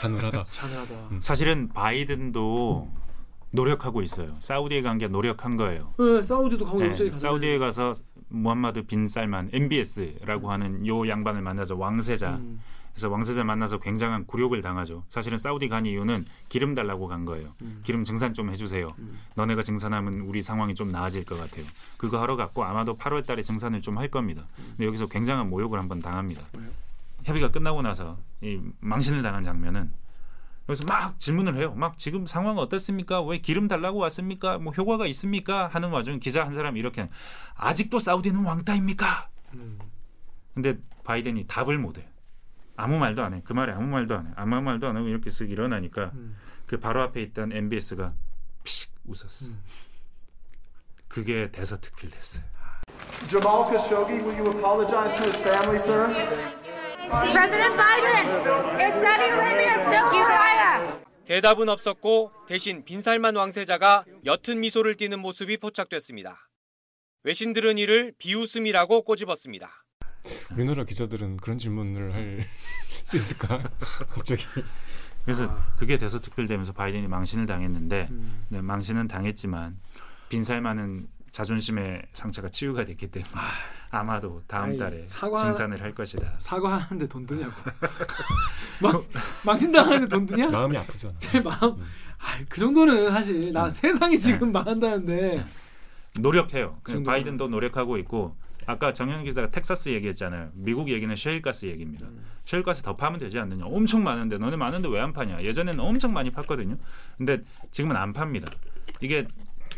[0.00, 0.44] 샤늘하다.
[0.50, 0.94] 싸늘하다.
[1.22, 2.92] 사실은 바이든도
[3.52, 4.36] 노력하고 있어요.
[4.40, 5.94] 사우디에 간 게 노력한 거예요.
[5.98, 7.92] 네, 사우디도 가고 네, 사우디에 가서
[8.28, 12.36] 무함마드 빈 살만 MBS라고 하는 요 양반을 만나서 왕세자.
[12.36, 12.60] 음,
[12.92, 15.04] 그래서 왕세자 만나서 굉장한 굴욕을 당하죠.
[15.08, 17.48] 사실은 사우디 간 이유는 기름 달라고 간 거예요.
[17.62, 17.80] 음.
[17.82, 18.88] 기름 증산 좀 해주세요.
[19.36, 21.64] 너네가 증산하면 우리 상황이 좀 나아질 것 같아요.
[21.98, 24.46] 그거 하러 갔고 아마도 8월 달에 증산을 좀 할 겁니다.
[24.56, 26.42] 근데 여기서 굉장한 모욕을 한번 당합니다.
[26.56, 26.68] 왜요?
[27.22, 29.90] 협의가 끝나고 나서 이 망신을 당한 장면은
[30.70, 31.74] 여기서 막 질문을 해요.
[31.76, 33.20] 막 지금 상황 어떻습니까?
[33.22, 34.58] 왜 기름 달라고 왔습니까?
[34.58, 35.66] 뭐 효과가 있습니까?
[35.66, 37.08] 하는 와중 기자 한 사람이 이렇게
[37.56, 39.28] 아직도 사우디는 왕따입니까?
[39.54, 39.78] 음.
[40.54, 42.08] 근데 바이든이 답을 못 해.
[42.76, 43.42] 아무 말도 안 해.
[43.44, 44.30] 그 말에 아무 말도 안 해.
[44.36, 46.36] 아무 말도 안 하고 이렇게 쓱 일어나니까 음.
[46.66, 48.14] 그 바로 앞에 있던 MBS가
[48.62, 49.46] 피식 웃었어.
[49.46, 49.62] 음.
[51.08, 52.44] 그게 대서특필 됐어요.
[53.28, 56.59] Jamal Khashoggi, will you apologize to his family, sir?
[57.10, 58.26] President Biden,
[58.86, 61.00] is Saudi Arabia still Uriah?
[61.24, 66.48] 대답은 없었고 대신 빈살만 왕세자가 옅은 미소를 띠는 모습이 포착됐습니다.
[67.24, 69.68] 외신들은 이를 비웃음이라고 꼬집었습니다.
[70.52, 72.40] 우리나라 기자들은 그런 질문을 할
[73.04, 73.68] 수 있을까?
[74.08, 74.44] 갑자기.
[75.24, 75.66] 그래서 아.
[75.76, 78.46] 그게 대서특필되면서 바이든이 망신을 당했는데 음.
[78.50, 79.80] 네, 망신은 당했지만
[80.28, 83.32] 빈살만은 자존심의 상처가 치유가 됐기 때문에
[83.90, 86.34] 아 마도 다음 아이, 달에 사과- 증산을 할 것이다.
[86.38, 87.52] 사과하는데 돈 드냐고.
[88.82, 89.02] 막
[89.44, 90.48] 망신당하는데 돈 드냐?
[90.48, 91.14] 마음이 아프잖아.
[91.18, 91.76] 내 마음.
[92.18, 95.44] 아, 그 정도는 사실 나 세상이 지금 망한다는데.
[96.20, 96.78] 노력해요.
[96.82, 97.02] 그.
[97.02, 100.50] 바이든도 노력하고 있고 아까 정현 기자가 텍사스 얘기했잖아요.
[100.54, 102.06] 미국 얘기는 셰일가스 얘기입니다.
[102.06, 102.24] 음.
[102.44, 103.64] 셰일가스 더 파면 되지 않느냐.
[103.64, 105.42] 엄청 많은데 너네 많은데 왜 안 파냐.
[105.42, 106.76] 예전에는 엄청 많이 팠거든요.
[107.16, 108.50] 근데 지금은 안 팝니다.
[109.00, 109.26] 이게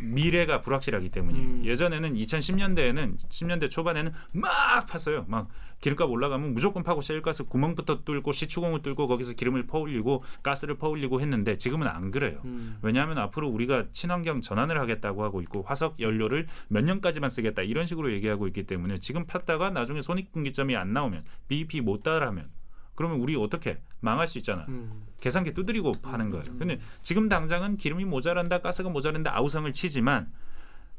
[0.03, 1.47] 미래가 불확실하기 때문이에요.
[1.47, 1.65] 음.
[1.65, 5.25] 예전에는 2010년대에는 10년대 초반에는 막 팠어요.
[5.29, 5.49] 막
[5.81, 11.57] 기름값 올라가면 무조건 파고 셰일가스 구멍부터 뚫고 시추공을 뚫고 거기서 기름을 퍼올리고 가스를 퍼올리고 했는데
[11.59, 12.41] 지금은 안 그래요.
[12.45, 12.79] 음.
[12.83, 18.13] 왜냐하면 앞으로 우리가 친환경 전환을 하겠다고 하고 있고 화석 연료를 몇 년까지만 쓰겠다 이런 식으로
[18.13, 22.49] 얘기하고 있기 때문에 지금 팠다가 나중에 손익분기점이 안 나오면 BEP 못 따라하면
[22.95, 24.67] 그러면 우리 어떻게 망할 수 있잖아.
[24.69, 25.07] 음.
[25.21, 26.45] 계산기 두드리고 파는 거예요.
[26.59, 30.31] 근데 지금 당장은 기름이 모자란다, 가스가 모자란다 아우성을 치지만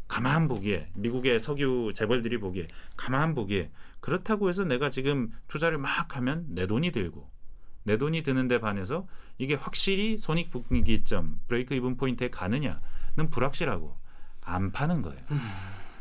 [0.08, 6.46] 가만 보기에 미국의 석유 재벌들이 보기에 가만 보기에 그렇다고 해서 내가 지금 투자를 막 하면
[6.50, 7.30] 내 돈이 들고
[7.84, 12.80] 내 돈이 드는데 반해서 이게 확실히 손익분기점 브레이크 이븐 포인트에 가느냐는
[13.32, 13.98] 불확실하고
[14.46, 15.22] 안 파는 거예요.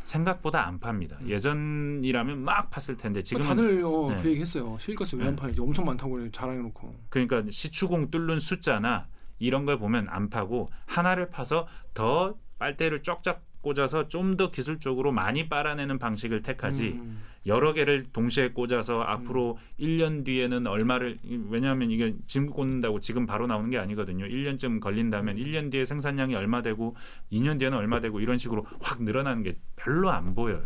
[0.05, 1.19] 생각보다 안 팝니다.
[1.27, 4.23] 예전이라면 막 팠을 텐데 지금은 다들 어, 네.
[4.23, 4.77] 그 얘기했어요.
[4.79, 6.95] 실가스 왜안 파는지 엄청 많다고 자랑해놓고.
[7.09, 9.07] 그러니까 시추공 뚫는 숫자나
[9.39, 15.49] 이런 걸 보면 안 파고 하나를 파서 더 빨대를 쫙쫙 꽂아서 좀 더 기술적으로 많이
[15.49, 17.21] 빨아내는 방식을 택하지 음.
[17.47, 23.69] 여러 개를 동시에 꽂아서 앞으로 1년 뒤에는 얼마를 왜냐하면 이게 지금 꽂는다고 지금 바로 나오는
[23.69, 24.25] 게 아니거든요.
[24.27, 26.97] 1년쯤 걸린다면 1년 뒤에 생산량이 얼마 되고
[27.33, 30.63] 2년 뒤에는 얼마 되고 이런 식으로 확 늘어나는 게 별로 안 보여요.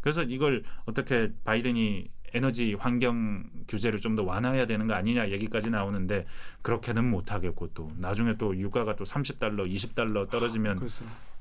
[0.00, 6.26] 그래서 이걸 어떻게 바이든이 에너지 환경 규제를 좀 더 완화해야 되는 거 아니냐 얘기까지 나오는데
[6.62, 10.86] 그렇게는 못 하겠고 또 나중에 또 유가가 또 30달러, 20달러 떨어지면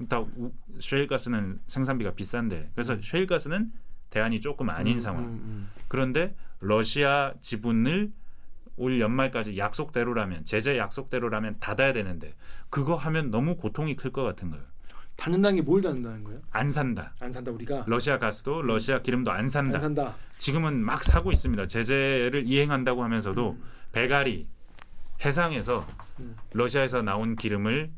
[0.10, 3.72] 다 우- 셰일가스는 생산비가 비싼데 그래서 셰일가스는
[4.10, 5.24] 대안이 조금 아닌 음, 상황.
[5.24, 5.70] 음, 음.
[5.88, 8.12] 그런데 러시아 지분을
[8.78, 12.34] 올 연말까지 약속대로라면 제재 약속대로라면 닫아야 되는데
[12.70, 14.64] 그거 하면 너무 고통이 클 것 같은 거예요.
[15.18, 16.42] 닫는다는 게 뭘 닫는다는 거예요?
[16.52, 17.14] 안 산다.
[17.20, 17.86] 안 산다 우리가.
[17.88, 19.76] 러시아 가스도 러시아 기름도 안 산다.
[19.76, 20.16] 안 산다.
[20.38, 21.66] 지금은 막 사고 있습니다.
[21.68, 23.58] 제재를 이행한다고 하면서도
[23.92, 24.48] 배가리
[25.24, 25.88] 해상에서
[26.20, 26.36] 음.
[26.54, 27.92] 러시아에서 나온 기름을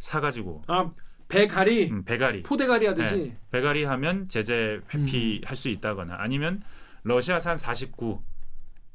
[0.00, 0.90] 사가지고 아
[1.28, 3.14] 배가리, 음, 배가리 포대가리 하듯이.
[3.16, 6.62] 네, 배가리 하면 제재 회피할 수 있다거나 아니면
[7.04, 8.22] 러시아산 49,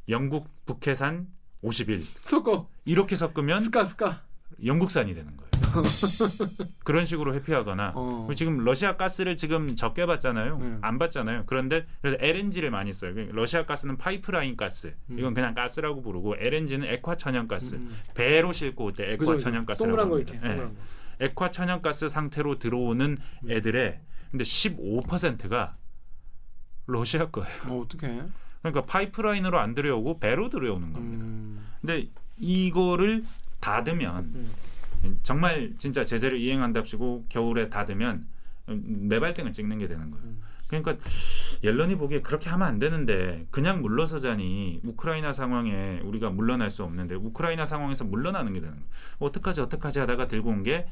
[0.10, 1.28] 영국 북해산
[1.62, 2.68] 51 섞어.
[2.86, 4.22] 이렇게 섞으면 스카 스카.
[4.66, 5.50] 영국산이 되는 거예요.
[6.84, 8.28] 그런 식으로 회피하거나 어.
[8.36, 10.58] 지금 러시아 가스를 지금 적게 받잖아요.
[10.58, 10.78] 네.
[10.82, 11.44] 안 받잖아요.
[11.46, 13.14] 그런데 그래서 LNG를 많이 써요.
[13.14, 14.96] 그러니까 러시아 가스는 파이프라인 가스.
[15.10, 17.76] 이건 그냥 가스라고 부르고 LNG는 액화 천연 가스.
[17.76, 17.96] 음.
[18.14, 19.44] 배로 싣고 올 때 액화 그죠, 그죠.
[19.44, 20.20] 천연 가스라고 동그란 거.
[20.20, 20.56] 이렇게.
[20.58, 20.72] 거.
[21.20, 23.52] 액화 천연가스 상태로 들어오는 음.
[23.52, 24.00] 애들의
[24.32, 25.76] 근데 15%가
[26.88, 27.56] 러시아 거예요.
[27.68, 28.24] 어 어떡해?
[28.62, 31.24] 그러니까 파이프라인으로 안 들여오고 배로 들여오는 겁니다.
[31.26, 31.68] 음.
[31.82, 32.08] 근데
[32.38, 33.24] 이거를
[33.60, 34.52] 닫으면 음.
[35.24, 38.26] 정말 진짜 제재를 이행한답시고 겨울에 닫으면
[38.68, 40.26] 매발등을 찍는 게 되는 거예요.
[40.26, 40.42] 음.
[40.68, 40.96] 그러니까
[41.64, 47.66] 옐런이 보기에 그렇게 하면 안 되는데 그냥 물러서자니 우크라이나 상황에 우리가 물러날 수 없는데 우크라이나
[47.66, 48.88] 상황에서 물러나는 게 되는 거예요.
[49.20, 50.88] 어떡하지 어떡하지 하다가 들고 온 게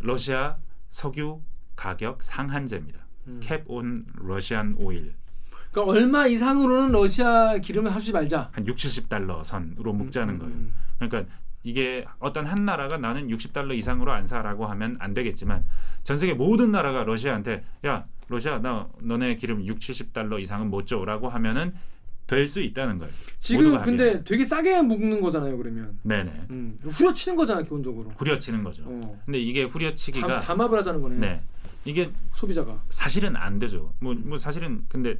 [0.00, 0.56] 러시아
[0.90, 1.40] 석유
[1.76, 3.00] 가격 상한제입니다.
[3.28, 3.40] 음.
[3.42, 5.14] 캡온 러시안 오일.
[5.72, 8.50] 그러니까 얼마 이상으로는 러시아 기름을 사주지 말자.
[8.52, 10.54] 한 6, 70달러 선으로 묶자는 음, 거예요.
[10.54, 10.74] 음.
[10.98, 11.32] 그러니까
[11.64, 15.64] 이게 어떤 한 나라가 나는 60달러 이상으로 안 사라고 하면 안 되겠지만
[16.04, 21.28] 전 세계 모든 나라가 러시아한테 야 러시아 나 너네 기름 6, 70달러 이상은 못 줘라고
[21.30, 21.74] 하면은
[22.26, 23.12] 될 수 있다는 거예요.
[23.38, 24.24] 지금 근데 합의해요.
[24.24, 25.56] 되게 싸게 묶는 거잖아요.
[25.58, 28.10] 그러면 네네 음, 후려치는 거잖아 기본적으로.
[28.16, 28.82] 후려치는 거죠.
[28.86, 29.20] 어.
[29.26, 31.16] 근데 이게 후려치기가 담, 담합을 하자는 거네.
[31.16, 31.42] 네
[31.84, 32.82] 이게 소비자가.
[32.88, 33.92] 사실은 안 되죠.
[34.00, 35.18] 뭐, 뭐 사실은 근데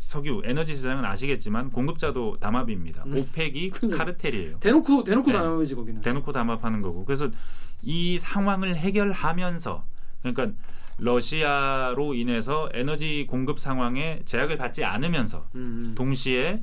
[0.00, 3.04] 석유 에너지 시장은 아시겠지만 공급자도 담합입니다.
[3.06, 3.18] 음.
[3.18, 3.70] 오펙이.
[3.70, 4.58] 카르텔이에요.
[4.58, 5.36] 대놓고 대놓고 네.
[5.38, 6.00] 담합이지 거기는.
[6.00, 7.04] 대놓고 담합하는 거고.
[7.04, 7.30] 그래서
[7.82, 9.84] 이 상황을 해결하면서
[10.22, 10.48] 그러니까
[10.98, 15.94] 러시아로 인해서 에너지 공급 상황에 제약을 받지 않으면서 음, 음.
[15.94, 16.62] 동시에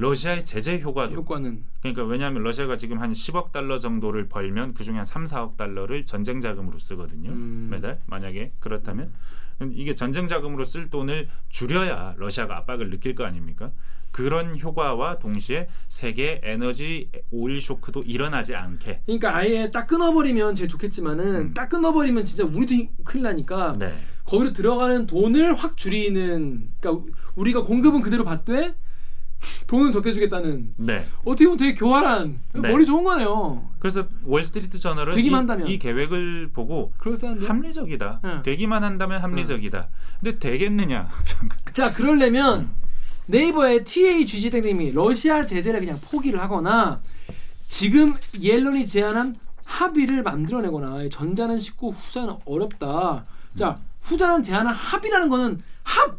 [0.00, 5.04] 러시아의 제재 효과도 효과는 그러니까 왜냐하면 러시아가 지금 한 10억 달러 정도를 벌면 그중에 한
[5.04, 7.30] 3, 4억 달러를 전쟁 자금으로 쓰거든요.
[7.30, 7.68] 음.
[7.70, 9.12] 매달 만약에 그렇다면
[9.72, 13.72] 이게 전쟁 자금으로 쓸 돈을 줄여야 러시아가 압박을 느낄 거 아닙니까?
[14.10, 21.34] 그런 효과와 동시에 세계 에너지 오일 쇼크도 일어나지 않게 그러니까 아예 딱 끊어버리면 제일 좋겠지만은
[21.34, 21.54] 음.
[21.54, 23.92] 딱 끊어버리면 진짜 우리도 힘- 큰일 나니까 네.
[24.24, 28.74] 거기로 들어가는 돈을 확 줄이는 그러니까 우리가 공급은 그대로 받되
[29.66, 31.04] 돈은 적게 주겠다는 네.
[31.24, 32.68] 어떻게 보면 되게 교활한 네.
[32.70, 33.70] 머리 좋은 거네요.
[33.78, 35.68] 그래서 월스트리트 저널은 이, 되기만 한다면.
[35.68, 37.46] 이 계획을 보고 그럴싸한데.
[37.46, 38.20] 합리적이다.
[38.24, 38.42] 응.
[38.42, 39.88] 되기만 한다면 합리적이다.
[40.20, 41.08] 근데 되겠느냐?
[41.72, 42.70] 자 그러려면
[43.26, 47.00] 네이버의 TAGG 땡님이 러시아 제재를 그냥 포기를 하거나
[47.68, 53.24] 지금 옐런이 제안한 합의를 만들어내거나 전자는 쉽고 후자는 어렵다.
[53.54, 56.18] 자 후자는 제안한 합의라는 거는 합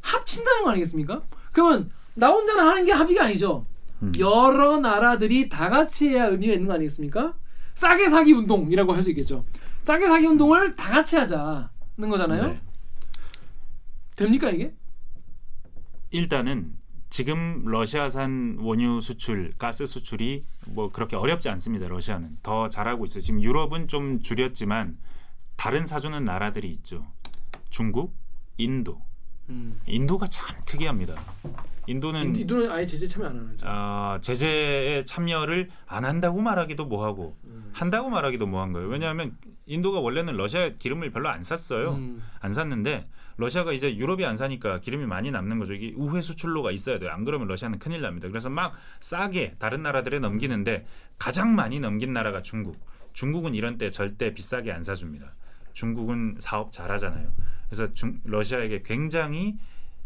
[0.00, 1.22] 합친다는 거 아니겠습니까?
[1.52, 3.66] 그러면 나 혼자는 하는 게 합의가 아니죠.
[4.02, 4.12] 음.
[4.18, 7.34] 여러 나라들이 다 같이 해야 의미가 있는 거 아니겠습니까?
[7.74, 9.44] 싸게 사기 운동이라고 할 수 있겠죠.
[9.82, 11.68] 싸게 사기 운동을 다 같이 하자는
[12.08, 12.48] 거잖아요.
[12.48, 12.54] 네.
[14.16, 14.72] 됩니까 이게?
[16.10, 16.76] 일단은
[17.10, 21.86] 지금 러시아산 원유 수출, 가스 수출이 뭐 그렇게 어렵지 않습니다.
[21.88, 23.20] 러시아는 더 잘하고 있어요.
[23.20, 24.96] 지금 유럽은 좀 줄였지만
[25.56, 27.06] 다른 사주는 나라들이 있죠.
[27.70, 28.14] 중국,
[28.56, 29.00] 인도.
[29.48, 29.80] 음.
[29.86, 31.14] 인도가 참 특이합니다.
[31.86, 33.66] 인도는 인도는 아예 제재 참여 안 하죠.
[33.68, 37.70] 아, 제재에 참여를 안 한다고 말하기도 뭐하고 음.
[37.72, 38.88] 한다고 말하기도 뭐한 거예요.
[38.88, 41.94] 왜냐하면 인도가 원래는 러시아 기름을 별로 안 샀어요.
[41.94, 42.22] 음.
[42.40, 45.74] 안 샀는데 러시아가 이제 유럽이 안 사니까 기름이 많이 남는 거죠.
[45.74, 47.10] 이게 우회 수출로가 있어야 돼요.
[47.10, 48.28] 안 그러면 러시아는 큰일 납니다.
[48.28, 50.86] 그래서 막 싸게 다른 나라들에 넘기는데
[51.18, 52.78] 가장 많이 넘긴 나라가 중국.
[53.12, 55.34] 중국은 이런 때 절대 비싸게 안 사줍니다.
[55.72, 57.32] 중국은 사업 잘하잖아요.
[57.68, 59.56] 그래서 중, 러시아에게 굉장히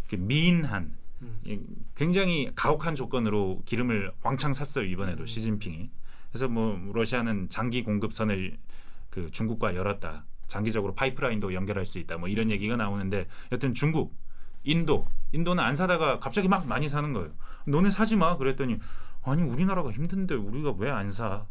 [0.08, 1.40] 그 미인한 음.
[1.44, 1.58] 이
[1.94, 4.90] 굉장히 가혹한 조건으로 기름을 왕창 샀어요 음.
[4.90, 5.90] 이번에도 시진핑이.
[6.30, 8.56] 그래서 뭐 러시아는 장기 공급선을
[9.10, 10.24] 그 중국과 열었다.
[10.46, 12.18] 장기적으로 파이프라인도 연결할 수 있다.
[12.18, 14.14] 뭐 이런 얘기가 나오는데 여튼 중국,
[14.64, 17.32] 인도, 인도는 안 사다가 갑자기 막 많이 사는 거예요.
[17.66, 18.36] 너네 사지 마.
[18.36, 18.78] 그랬더니
[19.22, 21.46] 아니 우리나라가 힘든데 우리가 왜 안 사?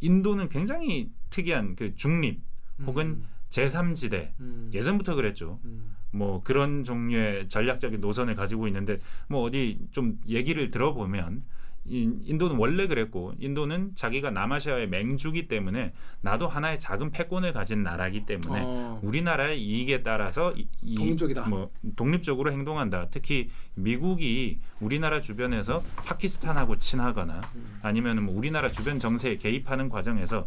[0.00, 2.40] 인도는 굉장히 특이한 그 중립
[2.86, 4.70] 혹은 제3지대 음.
[4.72, 5.60] 예전부터 그랬죠.
[5.64, 5.94] 음.
[6.12, 8.98] 뭐 그런 종류의 전략적인 노선을 가지고 있는데
[9.28, 11.42] 뭐 어디 좀 얘기를 들어보면
[11.86, 18.26] 인- 인도는 원래 그랬고 인도는 자기가 남아시아의 맹주기 때문에 나도 하나의 작은 패권을 가진 나라기
[18.26, 19.00] 때문에 어.
[19.02, 21.48] 우리나라의 이익에 따라서 이, 이- 독립적이다.
[21.48, 23.06] 뭐 독립적으로 행동한다.
[23.10, 27.78] 특히 미국이 우리나라 주변에서 파키스탄하고 친하거나 음.
[27.82, 30.46] 아니면 뭐 우리나라 주변 정세에 개입하는 과정에서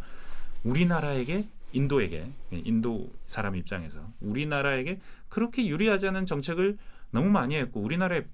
[0.64, 6.78] 우리나라에게 인도에게 인도 사람 입장에서 우리나라에게 그렇게 유리하지 않은 정책을
[7.12, 8.26] 너무 많이 했고 우리나라에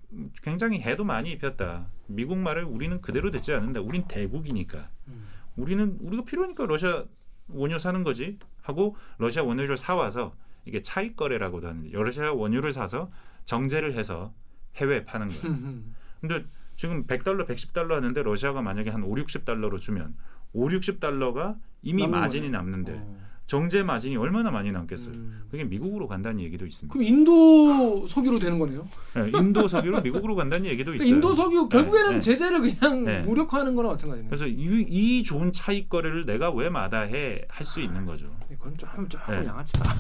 [0.44, 1.88] 굉장히 해도 많이 입혔다.
[2.08, 3.82] 미국 말을 우리는 그대로 듣지 않는다.
[3.82, 4.90] 우린 대국이니까.
[5.08, 5.28] 음.
[5.58, 7.04] 우리는 우리가 필요하니까 러시아
[7.50, 10.34] 원유 사는 거지 하고 러시아 원유를 사 와서
[10.66, 13.12] 이게 차익 거래라고도 하는데 러시아 원유를 사서
[13.46, 14.34] 정제를 해서
[14.76, 15.44] 해외에 파는 거예요.
[15.46, 15.96] 음.
[16.22, 20.16] 근데 지금 100달러, 110달러 하는데 러시아가 만약에 한 5, 60달러로 주면
[20.54, 22.50] 5, 60달러가 이미 마진이.
[22.50, 23.29] 남는데 어.
[23.50, 25.12] 정제 마진이 얼마나 많이 남겠어요.
[25.16, 25.42] 음.
[25.50, 26.94] 그게 미국으로 간다는 얘기도 있습니다.
[26.94, 28.88] 그럼 인도 석유로 되는 거네요.
[29.16, 31.10] 네, 인도 석유로 미국으로 간다는 얘기도 있어요.
[31.10, 32.20] 인도 석유 결국에는 네.
[32.20, 33.22] 제재를 그냥 네.
[33.22, 34.30] 무력화하는 거나 마찬가지네요.
[34.30, 38.28] 그래서 이, 이 좋은 차익 거래를 내가 왜 마다해 할 수 있는 거죠.
[38.52, 39.48] 이건 좀 조금 네.
[39.48, 39.96] 양아치다.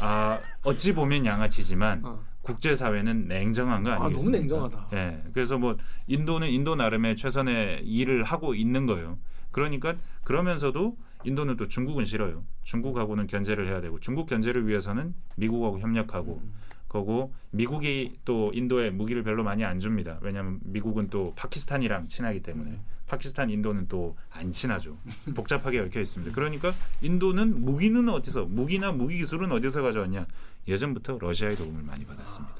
[0.00, 2.20] 아 어찌 보면 양아치지만 어.
[2.42, 4.38] 국제 사회는 냉정한 거 아, 너무 아니겠습니까?
[4.38, 4.88] 냉정하다.
[4.92, 5.22] 예.
[5.32, 5.76] 그래서 뭐
[6.06, 9.18] 인도는 인도 나름의 최선의 일을 하고 있는 거예요.
[9.50, 12.44] 그러니까 그러면서도 인도는 또 중국은 싫어요.
[12.62, 16.52] 중국하고는 견제를 해야 되고 중국 견제를 위해서는 미국하고 협력하고 음.
[16.88, 20.18] 거고 미국이 또 인도에 무기를 별로 많이 안 줍니다.
[20.22, 22.80] 왜냐하면 미국은 또 파키스탄이랑 친하기 때문에 음.
[23.06, 24.96] 파키스탄 인도는 또 안 친하죠.
[25.34, 26.34] 복잡하게 얽혀 있습니다.
[26.34, 30.26] 그러니까 인도는 무기는 어디서 무기나 무기 기술은 어디서 가져왔냐?
[30.66, 32.56] 예전부터 러시아의 도움을 많이 받았습니다.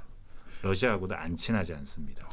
[0.63, 2.29] 러시아하고도 안 친하지 않습니다.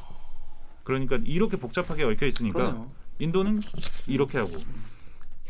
[0.84, 2.92] 그러니까 이렇게 복잡하게 얽혀 있으니까 그러네요.
[3.20, 3.60] 인도는
[4.08, 4.52] 이렇게 하고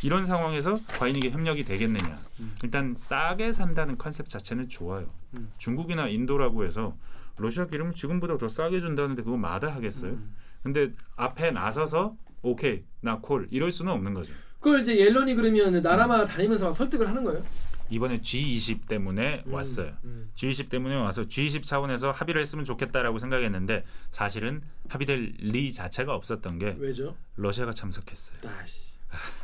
[0.04, 2.18] 이런 상황에서 과연 이게 협력이 되겠느냐?
[2.64, 5.12] 일단 싸게 산다는 컨셉 자체는 좋아요.
[5.38, 5.52] 음.
[5.58, 6.96] 중국이나 인도라고 해서
[7.38, 10.12] 러시아 기름 지금보다 더 싸게 준다는데 그거 마다하겠어요?
[10.12, 10.36] 음.
[10.64, 14.34] 근데 앞에 나서서 오케이 나 콜 이럴 수는 없는 거죠.
[14.60, 17.44] 그걸 이제 옐런이 그러면 나라마다 다니면서 막 설득을 하는 거예요.
[17.90, 19.92] 이번에 G20 때문에 음, 왔어요.
[20.06, 20.30] 음.
[20.36, 26.76] G20 때문에 와서 G20 차원에서 합의를 했으면 좋겠다라고 생각했는데 사실은 합의될 리 자체가 없었던 게
[26.80, 27.16] 왜죠?
[27.36, 28.38] 러시아가 참석했어요.
[28.62, 28.91] 아씨.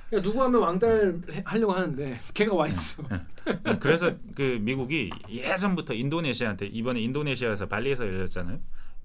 [0.10, 3.04] 그러니까 누구 하면 왕따를 해- 하려고 하는데 걔가 와 있어.
[3.80, 8.60] 그래서 그 미국이 예전부터 인도네시아한테 이번에 인도네시아에서 발리에서 열렸잖아요.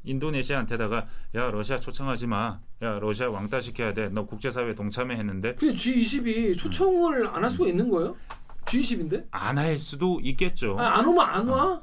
[0.04, 2.60] 인도네시아한테다가 야 러시아 초청하지 마.
[2.82, 4.08] 야 러시아 왕따 시켜야 돼.
[4.08, 8.16] 너 국제사회 동참해 했는데 근데 G20이 초청을 안 할 수가 있는 거예요?
[8.64, 9.26] G20인데?
[9.30, 10.76] 안 할 수도 있겠죠.
[10.78, 11.82] 아, 안 오면 안 와?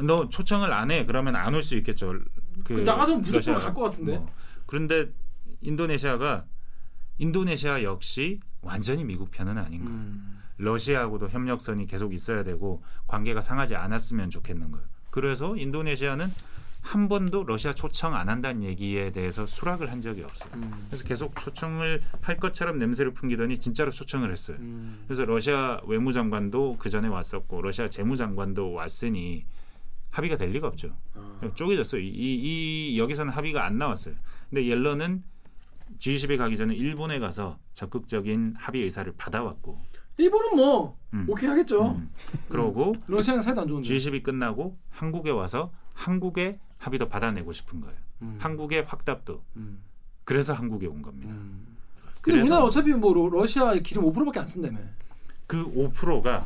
[0.00, 1.04] 너 초청을 안 해.
[1.06, 2.12] 그러면 안 올 수 있겠죠.
[2.12, 2.24] 그
[2.64, 3.60] 그 나가서 무조건 러시아가.
[3.60, 4.18] 갈것 같은데?
[4.18, 4.30] 뭐.
[4.66, 5.08] 그런데
[5.62, 6.44] 인도네시아가
[7.18, 9.96] 인도네시아 역시 완전히 미국 편은 아닌 거예요.
[9.96, 10.42] 음.
[10.58, 14.86] 러시아하고도 협력선이 계속 있어야 되고 관계가 상하지 않았으면 좋겠는 거예요.
[15.10, 16.26] 그래서 인도네시아는
[16.82, 20.50] 한 번도 러시아 초청 안 한다는 얘기에 대해서 수락을 한 적이 없어요.
[20.54, 20.86] 음.
[20.88, 24.56] 그래서 계속 초청을 할 것처럼 냄새를 풍기더니 진짜로 초청을 했어요.
[24.60, 25.02] 음.
[25.06, 29.44] 그래서 러시아 외무장관도 그 전에 왔었고 러시아 재무장관도 왔으니
[30.10, 30.96] 합의가 될 리가 없죠.
[31.14, 31.40] 아.
[31.54, 32.00] 쪼개졌어요.
[32.00, 34.14] 이, 이, 이 여기서는 합의가 안 나왔어요.
[34.48, 35.24] 근데 옐런은
[35.98, 39.80] G20에 가기 전에 일본에 가서 적극적인 합의 의사를 받아왔고,
[40.18, 41.26] 일본은 뭐 음.
[41.28, 41.92] 오케이 하겠죠.
[41.92, 42.10] 음.
[42.48, 43.88] 그러고 러시아랑 사이도 안 좋은데.
[43.88, 47.96] G20이 끝나고 한국에 와서 한국의 합의도 받아내고 싶은 거예요.
[48.22, 48.36] 음.
[48.40, 49.42] 한국의 확답도.
[49.56, 49.80] 음.
[50.24, 51.32] 그래서 한국에 온 겁니다.
[51.32, 51.66] 음.
[52.20, 54.78] 근데 우리나라 어차피 뭐 러- 러시아 기름 5%밖에 안 쓴다며.
[55.46, 56.44] 그 5%가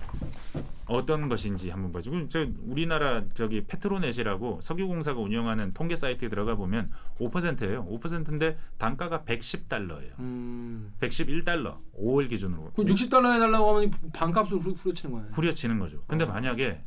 [0.91, 2.11] 어떤 것인지 한번 봐죠.
[2.11, 7.87] 그럼 저 우리나라 저기 페트로넷이라고 석유공사가 운영하는 통계 사이트에 들어가 보면 5%예요.
[7.87, 10.19] 5%인데 단가가 110달러예요.
[10.19, 10.93] 음.
[11.01, 15.29] 111달러 5월 기준으로 그 60달러 해달라고 하면 반값으로 후- 후려치는 거예요.
[15.33, 16.03] 후려치는 거죠.
[16.09, 16.29] 근데 어.
[16.29, 16.83] 만약에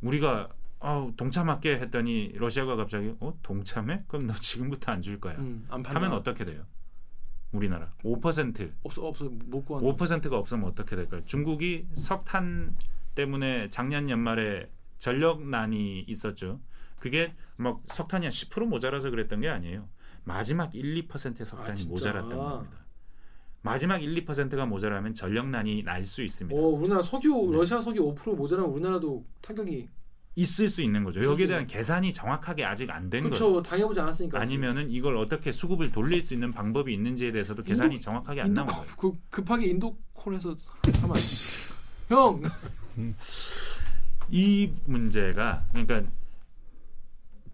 [0.00, 0.48] 우리가
[0.80, 4.04] 아, 동참할게 했더니 러시아가 갑자기 어 동참해?
[4.08, 5.34] 그럼 너 지금부터 안 줄 거야.
[5.38, 5.84] 음, 안.
[5.84, 6.62] 하면 어떻게 돼요?
[7.52, 9.82] 우리나라 5% 없어 없어 못 구한.
[9.84, 11.22] 5%가 없으면 어떻게 될까요?
[11.24, 12.76] 중국이 석탄
[13.28, 16.60] 때문에 작년 연말에 전력난이 있었죠.
[17.00, 19.88] 그게 막 석탄이 한 10% 모자라서 그랬던 게 아니에요.
[20.22, 21.88] 마지막 1, 2%의 석탄이 아?
[21.88, 22.76] 모자랐던 겁니다.
[23.62, 26.56] 마지막 1, 2%가 모자라면 전력난이 날 수 있습니다.
[26.58, 27.56] 오, 우리나라 석유 네.
[27.56, 29.88] 러시아 석유 5% 모자라면 우리나라도 타격이
[30.36, 31.24] 있을 수 있는 거죠.
[31.24, 31.66] 여기에 대한.
[31.66, 33.34] 계산이 정확하게 아직 안 된 거예요.
[33.34, 34.40] 그렇죠 당해보지 않았으니까.
[34.40, 38.68] 아니면은 이걸 어떻게 수급을 돌릴 수 있는 방법이 있는지에 대해서도 계산이 인도- 정확하게 안 나온
[38.68, 38.84] 거예요.
[38.96, 40.54] 콜, 그 급하게 인도 콜해서
[41.02, 41.16] 하면.
[42.08, 42.40] 형
[44.30, 46.02] 이 문제가 그러니까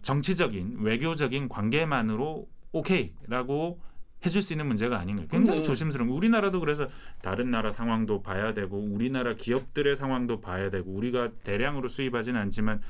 [0.01, 3.79] 정치적인 외교적인 관계만으로 오케이라고
[4.25, 5.27] 해줄 수 있는 문제가 아닌 거예요.
[5.29, 5.63] 굉장히 그럼요.
[5.63, 6.15] 조심스러운 거.
[6.15, 6.87] 우리나라도 그래서
[7.21, 12.81] 다른 나라 상황도 봐야 되고 우리나라 기업들의 상황도 봐야 되고 우리가 대량으로 수입하지는 않지만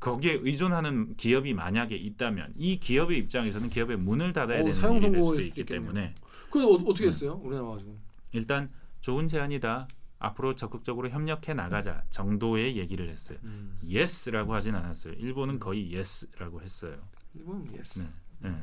[0.00, 5.22] 거기에 의존하는 기업이 만약에 있다면 이 기업의 입장에서는 기업의 문을 닫아야 어, 되는 일이 될
[5.22, 5.92] 수도 있기 있겠네요.
[5.92, 6.14] 때문에
[6.50, 7.40] 그 어, 어떻게 했어요?
[7.42, 7.96] 우리나라 가지고.
[8.32, 9.88] 일단 좋은 제안이다.
[10.24, 13.38] 앞으로 적극적으로 협력해 나가자 정도의 얘기를 했어요.
[13.44, 13.78] 음.
[13.88, 15.14] yes라고 하진 않았어요.
[15.14, 16.96] 일본은 거의 yes라고 했어요.
[17.34, 18.08] 일본 yes.
[18.40, 18.50] 네.
[18.50, 18.56] 네.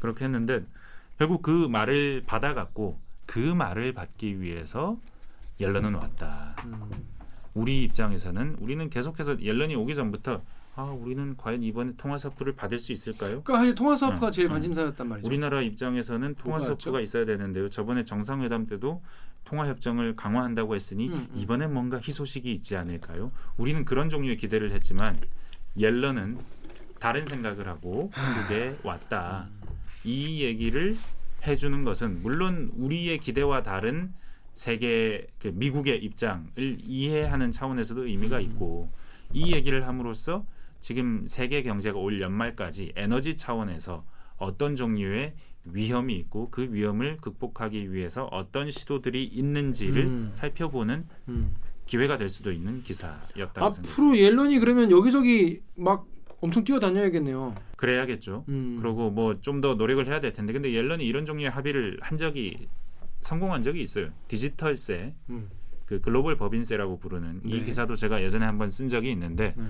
[0.00, 0.64] 그렇게 했는데
[1.18, 4.98] 결국 그 말을 받아갖고 그 말을 받기 위해서
[5.58, 6.54] 옐런은 왔다.
[6.64, 6.90] 음.
[7.54, 10.42] 우리 입장에서는 우리는 계속해서 옐런이 오기 전부터
[10.74, 13.42] 아 우리는 과연 이번에 통화 사프를 받을 수 있을까요?
[13.42, 14.52] 그러니까 사실 통화 사업가 음, 제일 음.
[14.52, 15.26] 관심사였단 말이죠.
[15.26, 17.70] 우리나라 입장에서는 통화 뭐가 사프가 있어야 되는데요.
[17.70, 19.02] 저번에 정상회담 때도
[19.46, 21.28] 통화 협정을 강화한다고 했으니 음, 음.
[21.34, 23.32] 이번엔 뭔가 희소식이 있지 않을까요?
[23.56, 25.18] 우리는 그런 종류의 기대를 했지만
[25.78, 26.38] 옐런은
[26.98, 29.48] 다른 생각을 하고 한국에 왔다.
[30.04, 30.96] 이 얘기를
[31.46, 34.12] 해주는 것은 물론 우리의 기대와 다른
[34.54, 38.90] 세계 그 미국의 입장을 이해하는 차원에서도 의미가 있고
[39.32, 40.44] 이 얘기를 함으로써
[40.80, 44.04] 지금 세계 경제가 올 연말까지 에너지 차원에서
[44.38, 45.34] 어떤 종류의
[45.72, 50.30] 위험이 있고 그 위험을 극복하기 위해서 어떤 시도들이 있는지를 음.
[50.32, 51.54] 살펴보는 음.
[51.86, 53.64] 기회가 될 수도 있는 생각합니다.
[53.64, 56.06] 앞으로 옐런이 그러면 여기저기 막
[56.40, 57.54] 엄청 뛰어다녀야겠네요.
[57.76, 58.44] 그래야겠죠.
[58.48, 58.78] 음.
[58.80, 62.68] 그리고 뭐 좀 더 노력을 해야 될 텐데 근데 옐런이 이런 종류의 합의를 한 적이
[63.22, 64.10] 성공한 적이 있어요.
[64.28, 65.48] 디지털세 음.
[65.86, 67.56] 그 글로벌 법인세라고 부르는 네.
[67.56, 69.64] 이 기사도 제가 예전에 한번 쓴 적이 있는데 네.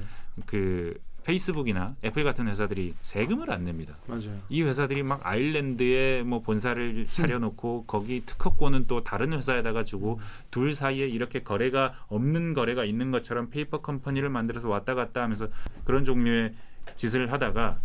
[0.47, 3.97] 그 페이스북이나 애플 같은 회사들이 세금을 안 냅니다.
[4.07, 4.39] 맞아요.
[4.49, 10.21] 이 회사들이 막 아일랜드에 뭐 본사를 차려놓고 거기 특허권은 또 다른 회사에다가 주고
[10.53, 15.49] 둘 사이에 이렇게 거래가 없는 거래가 있는 것처럼 페이퍼 컴퍼니를 만들어서 왔다 갔다 하면서
[15.85, 16.55] 그런 종류의
[16.95, 17.79] 짓을 하다가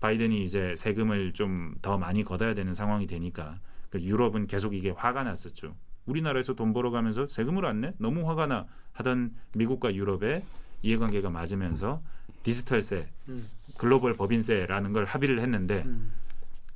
[0.00, 5.22] 바이든이 이제 세금을 좀 더 많이 걷어야 되는 상황이 되니까 그 유럽은 계속 이게 화가
[5.22, 5.76] 났었죠.
[6.06, 7.92] 우리나라에서 돈 벌어가면서 세금을 안 내?
[7.98, 10.42] 너무 화가 나 하던 미국과 유럽의
[10.82, 12.02] 이해관계가 맞으면서
[12.48, 13.44] 디지털세, 음.
[13.76, 16.12] 글로벌 법인세라는 걸 합의를 했는데 음.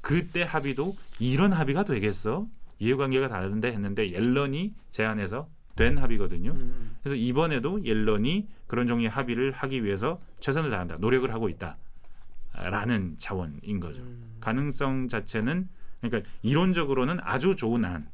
[0.02, 2.46] 그때 합의도 이런 합의가 되겠어?
[2.78, 6.50] 이해관계가 다른데 했는데 옐런이 제안해서 된 합의거든요.
[6.50, 6.96] 음.
[7.02, 14.02] 그래서 이번에도 옐런이 그런 종류의 합의를 하기 위해서 최선을 다한다, 노력을 하고 있다라는 차원인 거죠.
[14.02, 14.36] 음.
[14.40, 15.68] 가능성 자체는
[16.02, 18.08] 그러니까 이론적으로는 아주 좋은 안,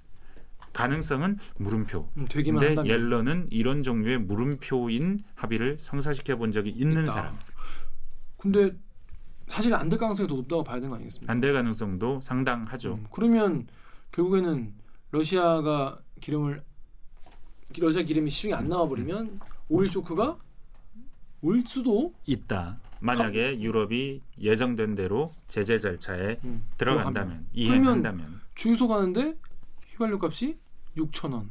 [0.74, 2.08] 가능성은 물음표.
[2.18, 2.86] 음, 되기만 한다면.
[2.86, 7.12] 옐런은 이런 종류의 물음표인 합의를 성사시켜 본 적이 있는 있다.
[7.12, 7.38] 사람.
[8.38, 8.74] 근데
[9.48, 11.32] 사실 안 될 가능성이 더 높다고 봐야 되는 거 아니겠습니까?
[11.32, 12.94] 반대 가능성도 상당하죠.
[12.94, 13.66] 음, 그러면
[14.12, 14.72] 결국에는
[15.10, 16.62] 러시아가 기름을
[17.78, 20.38] 러시아 기름이 시중에 안 나와 버리면 오일 쇼크가
[21.42, 22.78] 올 수도 있다.
[23.00, 27.46] 만약에 유럽이 예정된 대로 제재 절차에 음, 들어간다면.
[27.52, 29.36] 이행한다면 주유소 가는데
[29.92, 30.58] 휘발유 값이
[30.96, 31.50] 6천 원.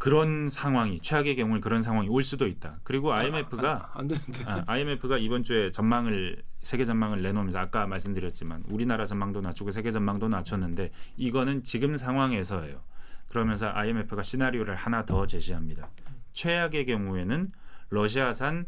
[0.00, 2.78] 그런 상황이 최악의 경우는 그런 상황이 올 수도 있다.
[2.84, 4.44] 그리고 IMF가 안, 안 되는데.
[4.46, 10.30] 아, IMF가 이번 주에 전망을 세계 전망을 내놓으면서 아까 말씀드렸지만 우리나라 전망도 낮추고 세계 전망도
[10.30, 12.80] 낮췄는데 이거는 지금 상황에서예요.
[13.28, 15.90] 그러면서 IMF가 시나리오를 하나 더 제시합니다.
[16.32, 17.52] 최악의 경우에는
[17.90, 18.64] 러시아산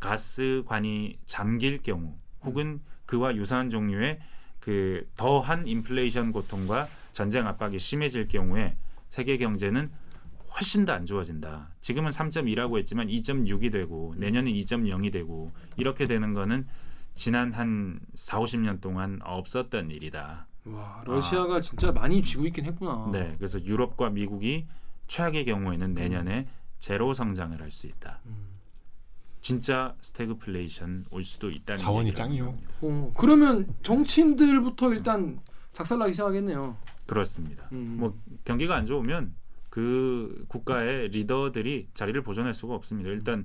[0.00, 4.18] 가스관이 잠길 경우 혹은 그와 유사한 종류의
[4.60, 8.76] 그 더한 인플레이션 고통과 전쟁 압박이 심해질 경우에
[9.08, 10.03] 세계 경제는
[10.56, 11.70] 훨씬 더 안 좋아진다.
[11.80, 16.66] 지금은 3.2라고 했지만 2.6이 되고 내년은 2.0이 되고 이렇게 되는 거는
[17.14, 20.46] 지난 한 4, 50년 동안 없었던 일이다.
[20.66, 23.08] 와 러시아가 진짜 많이 쥐고 있긴 했구나.
[23.12, 24.66] 네, 그래서 유럽과 미국이
[25.08, 26.46] 최악의 경우에는 내년에
[26.78, 28.20] 제로 성장을 할 수 있다.
[28.26, 28.54] 음.
[29.40, 32.54] 진짜 스태그플레이션 올 수도 있다는 자원이 짱이요.
[32.80, 35.38] 어, 그러면 정치인들부터 일단
[35.72, 36.76] 작살나기 시작하겠네요.
[37.06, 37.68] 그렇습니다.
[37.72, 37.96] 음.
[37.98, 39.34] 뭐 경기가 안 좋으면
[39.74, 43.10] 그 국가의 리더들이 자리를 보존할 수가 없습니다.
[43.10, 43.44] 일단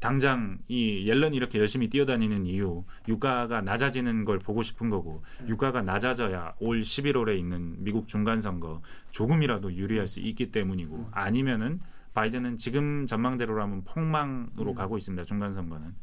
[0.00, 6.56] 당장 이 옐런이 이렇게 열심히 뛰어다니는 이유 유가가 낮아지는 걸 보고 싶은 거고 유가가 낮아져야
[6.58, 8.82] 올 11월에 있는 미국 중간 선거
[9.12, 11.78] 조금이라도 유리할 수 있기 때문이고 아니면은
[12.12, 15.22] 바이든은 지금 전망대로라면 폭망으로 가고 있습니다.
[15.22, 15.94] 중간 선거는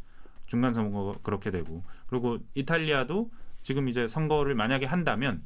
[0.46, 3.30] 중간 선거 그렇게 되고 그리고 이탈리아도
[3.62, 5.44] 지금 이제 선거를 만약에 한다면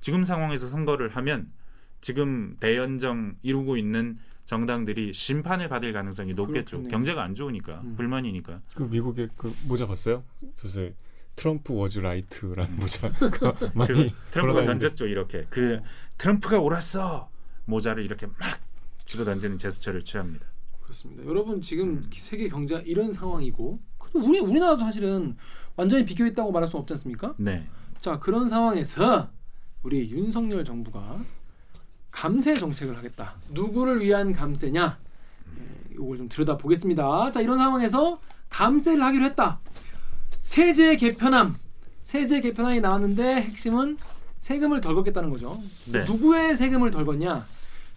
[0.00, 1.52] 지금 상황에서 선거를 하면
[2.00, 6.78] 지금 대연정 이루고 있는 정당들이 심판을 받을 가능성이 높겠죠.
[6.78, 6.90] 그렇겠네요.
[6.90, 7.94] 경제가 안 좋으니까 음.
[7.96, 8.60] 불만이니까.
[8.74, 10.24] 그 미국의 그 모자 봤어요?
[10.56, 10.94] 요새
[11.36, 14.64] Trump was right라는 모자 그거 많이 트럼프가.
[14.64, 15.80] 던졌죠 이렇게 그
[16.18, 17.30] 트럼프가 옳았어
[17.66, 18.58] 모자를 이렇게 막
[19.04, 20.46] 집어 던지는 제스처를 취합니다.
[20.82, 21.24] 그렇습니다.
[21.24, 22.10] 여러분 지금 음.
[22.12, 23.78] 세계 경제가 이런 상황이고
[24.14, 25.36] 우리 우리나라도 사실은
[25.76, 27.34] 완전히 비교 있다고 말할 수 없지 않습니까?
[27.38, 27.68] 네.
[28.00, 29.30] 자 그런 상황에서
[29.82, 31.24] 우리 윤석열 정부가
[32.10, 33.34] 감세 정책을 하겠다.
[33.50, 34.98] 누구를 위한 감세냐?
[35.58, 37.30] 예, 이걸 좀 들여다 보겠습니다.
[37.30, 39.60] 자 이런 상황에서 감세를 하기로 했다.
[40.42, 41.54] 세제 개편안,
[42.02, 43.98] 세제 개편안이 나왔는데 핵심은
[44.40, 45.60] 세금을 덜 걷겠다는 거죠.
[45.86, 46.04] 네.
[46.04, 47.46] 누구의 세금을 덜 걷냐?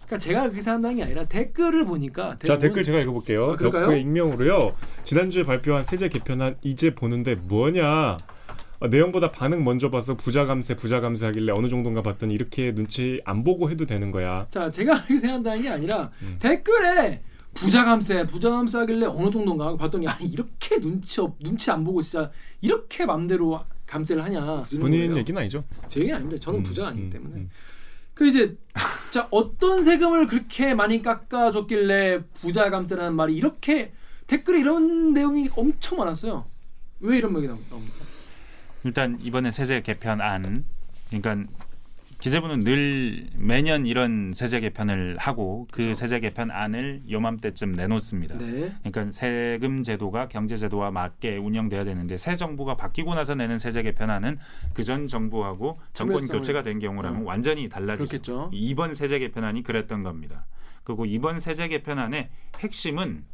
[0.04, 3.52] 그러니까 제가 그렇게 생각하는 게 아니라 댓글을 보니까 자 댓글 제가 읽어볼게요.
[3.52, 3.56] 아?
[3.56, 4.76] 덕후의 익명으로요.
[5.04, 8.18] 지난주에 발표한 세제 개편안 이제 보는데 뭐냐?
[8.84, 13.18] 어, 내용보다 반응 먼저 봐서 부자 감세 부자 감세 하길래 어느 정도인가 봤더니 이렇게 눈치
[13.24, 14.46] 안 보고 해도 되는 거야.
[14.50, 16.36] 자, 제가 그렇게 생각한다는 게 아니라 음.
[16.38, 17.22] 댓글에
[17.54, 21.82] 부자 감세, 부자 감세 하길래 어느 정도인가 하고 봤더니 아니 이렇게 눈치 없, 눈치 안
[21.82, 22.30] 보고 진짜
[22.60, 24.64] 이렇게 맘대로 감세를 하냐.
[24.78, 25.16] 본인 거예요.
[25.16, 25.64] 얘기는 아니죠?
[25.88, 26.38] 제 얘기는 아닙니다.
[26.42, 27.36] 저는 음, 부자가 아니기 음, 때문에.
[27.36, 27.50] 음.
[28.12, 28.54] 그 이제
[29.12, 33.92] 자 어떤 세금을 그렇게 많이 깎아줬길래 부자 감세라는 말이 이렇게
[34.26, 36.44] 댓글에 이런 내용이 엄청 많았어요.
[37.00, 37.76] 왜 이런 말이 나옵니까?
[38.84, 40.64] 일단 이번에 세제 개편안
[41.10, 41.50] 그러니까
[42.20, 45.94] 기재부는 늘 매년 이런 세제 개편을 하고 그 그렇죠.
[45.94, 48.38] 세제 개편안을 요맘때쯤 내놓습니다.
[48.38, 48.72] 네.
[48.82, 54.38] 그러니까 세금 제도가 경제 제도와 맞게 운영돼야 되는데 새 정부가 바뀌고 나서 내는 세제 개편안은
[54.72, 57.26] 그 전 정부하고 정권 교체가 된 경우라면 음.
[57.26, 58.06] 완전히 달라지죠.
[58.08, 58.50] 그렇겠죠.
[58.54, 60.46] 이번 세제 개편안이 그랬던 겁니다.
[60.84, 62.30] 그리고 이번 세제 개편안의
[62.60, 63.24] 핵심은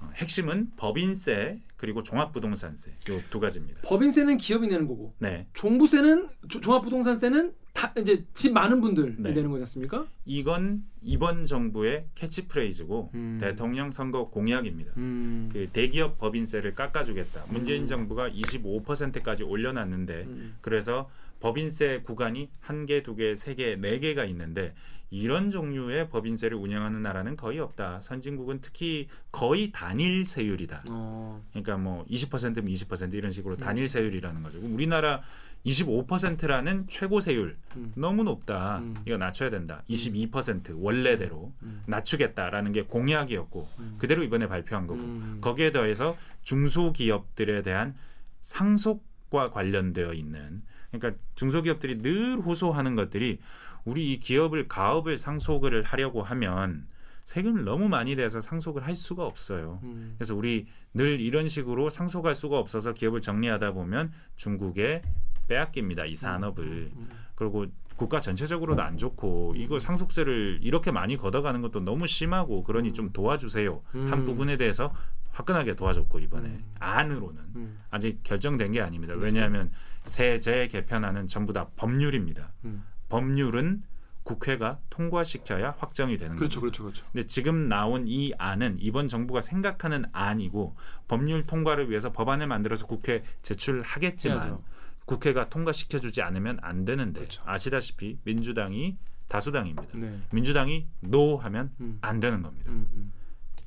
[0.00, 3.82] 어, 핵심은 법인세 그리고 종합부동산세 요 두 가지입니다.
[3.84, 9.32] 법인세는 기업이 내는 거고 네, 종부세는 조- 종합부동산세는 다 이제 집 많은 분들이 네.
[9.32, 10.06] 내는 거지 않습니까?
[10.24, 13.36] 이건 이번 정부의 캐치프레이즈고 음.
[13.38, 14.92] 대통령 선거 공약입니다.
[14.96, 15.50] 음.
[15.52, 17.44] 그 대기업 법인세를 깎아주겠다.
[17.50, 17.86] 문재인 음.
[17.86, 20.56] 정부가 25%까지 올려놨는데 음.
[20.62, 21.10] 그래서
[21.44, 24.74] 법인세 구간이 한 개, 두 개, 세 개, 네 개가 있는데
[25.10, 28.00] 이런 종류의 법인세를 운영하는 나라는 거의 없다.
[28.00, 30.84] 선진국은 특히 거의 단일 세율이다.
[30.88, 31.44] 어.
[31.50, 34.58] 그러니까 뭐 20%면 20% 이런 식으로 단일 세율이라는 거죠.
[34.58, 35.20] 우리나라
[35.66, 37.92] 25%라는 최고 세율 음.
[37.94, 38.78] 너무 높다.
[38.78, 38.94] 음.
[39.04, 39.82] 이거 낮춰야 된다.
[39.90, 41.82] 22% 원래대로 음.
[41.84, 43.68] 낮추겠다라는 게 공약이었고
[43.98, 45.38] 그대로 이번에 발표한 거고 음.
[45.42, 47.94] 거기에 더해서 중소기업들에 대한
[48.40, 50.62] 상속과 관련되어 있는
[50.98, 53.38] 그러니까 중소기업들이 늘 호소하는 것들이
[53.84, 56.86] 우리 이 기업을 가업을 상속을 하려고 하면
[57.24, 59.80] 세금을 너무 많이 내서 상속을 할 수가 없어요.
[59.82, 60.14] 음.
[60.18, 65.00] 그래서 우리 늘 이런 식으로 상속할 수가 없어서 기업을 정리하다 보면 중국에
[65.48, 66.04] 빼앗깁니다.
[66.04, 66.90] 이 산업을.
[67.34, 67.66] 그리고
[67.96, 73.82] 국가 전체적으로도 안 좋고 이거 상속세를 이렇게 많이 걷어가는 것도 너무 심하고 그러니 좀 도와주세요.
[73.92, 74.24] 한 음.
[74.24, 74.92] 부분에 대해서
[75.32, 76.64] 화끈하게 도와줬고 이번에 음.
[76.78, 77.78] 안으로는 음.
[77.90, 79.14] 아직 결정된 게 아닙니다.
[79.16, 79.70] 왜냐하면
[80.04, 82.52] 세제 개편안은 전부 다 법률입니다.
[82.64, 82.84] 음.
[83.08, 83.82] 법률은
[84.22, 86.82] 국회가 통과시켜야 확정이 되는 그렇죠, 거죠.
[86.82, 87.06] 그렇죠, 그렇죠.
[87.12, 90.76] 근데 지금 나온 이 안은 이번 정부가 생각하는 안이고
[91.08, 94.64] 법률 통과를 위해서 법안을 만들어서 국회 제출하겠지만 해야죠.
[95.04, 97.42] 국회가 통과시켜주지 않으면 안 되는데 그렇죠.
[97.44, 98.96] 아시다시피 민주당이
[99.28, 99.84] 다수당입니다.
[99.92, 100.20] 네.
[100.32, 101.98] 민주당이 노 하면 음.
[102.00, 102.72] 안 되는 겁니다.
[102.72, 103.12] 음, 음.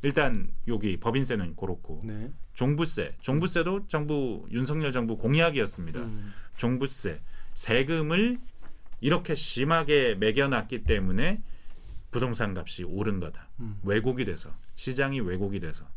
[0.04, 2.32] 일단 여기 법인세는 그렇고 네.
[2.54, 6.00] 종부세, 종부세도 정부 윤석열 정부 공약이었습니다.
[6.00, 6.34] 음.
[6.56, 7.22] 종부세,
[7.54, 8.40] 세금을
[9.02, 11.42] 이렇게 심하게 매겨놨기 때문에
[12.12, 13.50] 부동산 값이 오른 거다.
[13.60, 13.80] 음.
[13.84, 15.88] 왜곡이 돼서 시장이 왜곡이 돼서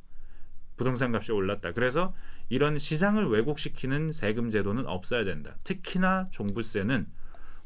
[0.76, 1.72] 부동산 값이 올랐다.
[1.72, 2.14] 그래서
[2.48, 5.56] 이런 시장을 왜곡시키는 세금 제도는 없어야 된다.
[5.62, 7.06] 특히나 종부세는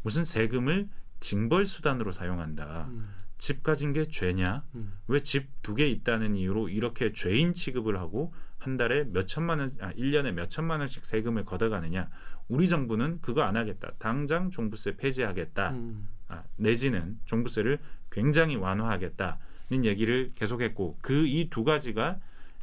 [0.02, 0.88] 무슨 세금을
[1.20, 2.88] 징벌 수단으로 사용한다.
[2.90, 3.08] 음.
[3.44, 4.64] 집 가진 게 죄냐?
[4.74, 4.94] 음.
[5.06, 9.92] 왜집 두 개 있다는 이유로 이렇게 죄인 취급을 하고 한 달에 몇 천만 원, 아,
[9.92, 12.08] 1년에 몇 천만 원씩 세금을 걷어가느냐?
[12.48, 13.90] 우리 정부는 그거 안 하겠다.
[13.98, 15.72] 당장 종부세 폐지하겠다.
[15.72, 16.08] 음.
[16.28, 17.80] 아, 내지는 종부세를
[18.10, 22.18] 굉장히 완화하겠다는 얘기를 계속했고 그 이 두 가지가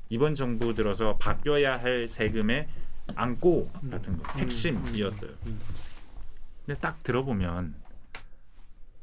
[0.09, 2.67] 이번 정부 들어서 바뀌어야 할 세금의
[3.13, 5.29] 안고 같은 거 핵심이었어요.
[5.45, 5.59] 음.
[6.65, 7.75] 근데 딱 들어보면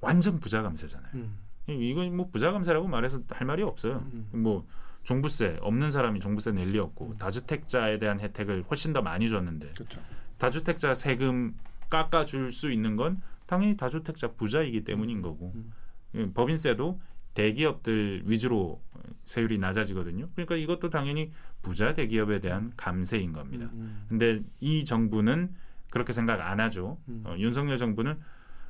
[0.00, 1.10] 완전 부자 감세잖아요.
[1.14, 1.38] 음.
[1.68, 4.04] 이건 뭐 부자 감세라고 말해서 할 말이 없어요.
[4.12, 4.28] 음.
[4.32, 4.66] 뭐
[5.04, 10.00] 종부세 없는 사람이 종부세 낼 리 없고 다주택자에 대한 혜택을 훨씬 더 많이 줬는데 그렇죠.
[10.38, 11.54] 다주택자 세금
[11.90, 15.72] 깎아줄 수 있는 건 당연히 다주택자 부자이기 때문인 거고 음.
[16.14, 17.00] 예, 법인세도
[17.34, 18.80] 대기업들 위주로
[19.24, 20.28] 세율이 낮아지거든요.
[20.34, 21.30] 그러니까 이것도 당연히
[21.62, 23.68] 부자 대기업에 대한 감세인 겁니다.
[23.74, 24.04] 음.
[24.08, 25.54] 근데 이 정부는
[25.90, 26.98] 그렇게 생각 안 하죠.
[27.08, 27.22] 음.
[27.24, 28.18] 어, 윤석열 정부는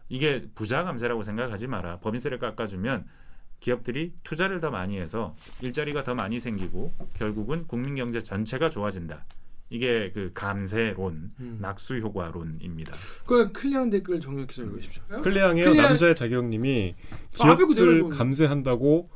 [0.09, 1.99] 이게 부자 감세라고 생각하지 마라.
[2.01, 3.05] 법인세를 깎아주면
[3.61, 9.25] 기업들이 투자를 더 많이 해서 일자리가 더 많이 생기고 결국은 국민 경제 전체가 좋아진다.
[9.71, 11.59] 이게 그 감세론, 음.
[11.61, 12.95] 낙수 효과론입니다.
[13.27, 15.03] 그 클리앙 댓글 정리해 주십시오.
[15.21, 16.95] 클리앙이요 클리앙- 남자의 자경님이
[17.41, 19.11] 아, 기업들 내가 감세한다고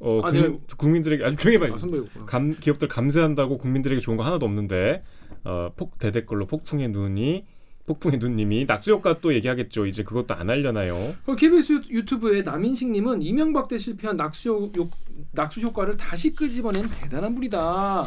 [0.00, 1.78] 어, 아, 국민, 국민들에게 아니 조용히 아, 해봐요.
[1.78, 2.26] 선배였구나.
[2.26, 5.04] 감, 기업들 감세한다고 국민들에게 좋은 거 하나도 없는데
[5.44, 7.46] 어, 폭 대댓글로 폭풍의 눈이
[7.86, 9.84] 폭풍의 눈님이 낙수 효과 또 얘기하겠죠.
[9.86, 11.14] 이제 그것도 안 하려나요?
[11.26, 14.90] 그 KBS 유- 유튜브에 남인식님은 이명박 때 실패한 낙수 효, 요-
[15.32, 18.06] 낙수 효과를 다시 끄집어낸 대단한 분이다.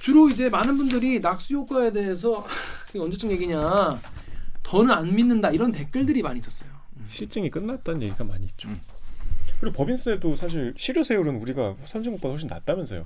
[0.00, 2.46] 주로 이제 많은 분들이 낙수 효과에 대해서 하,
[2.86, 4.00] 그게 언제쯤 얘기냐
[4.62, 6.70] 더는 안 믿는다 이런 댓글들이 많이 있었어요.
[7.06, 8.68] 실증이 끝났다는 얘기가 많이 있죠.
[8.68, 8.80] 음.
[9.60, 13.04] 그리고 법인세도 사실 실효세율은 우리가 선진국보다 훨씬 낮다면서요.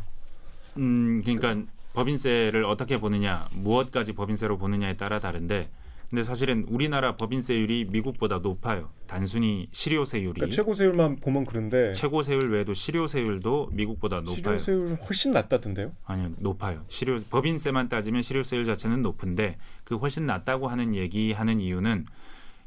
[0.76, 5.68] 음, 그러니까 법인세를 어떻게 보느냐, 무엇까지 법인세로 보느냐에 따라 다른데,
[6.12, 8.90] 근데 사실은 우리나라 법인세율이 미국보다 높아요.
[9.06, 14.58] 단순히 실효세율이 그러니까 최고세율만 보면 그런데 최고 세율 외에도 실효세율도 미국보다 높아요.
[14.58, 15.92] 실효세율 훨씬 낮다던데요.
[16.04, 16.84] 아니요, 높아요.
[16.88, 22.04] 실효 법인세만 따지면 실효세율 자체는 높은데 그 훨씬 낮다고 하는 얘기하는 이유는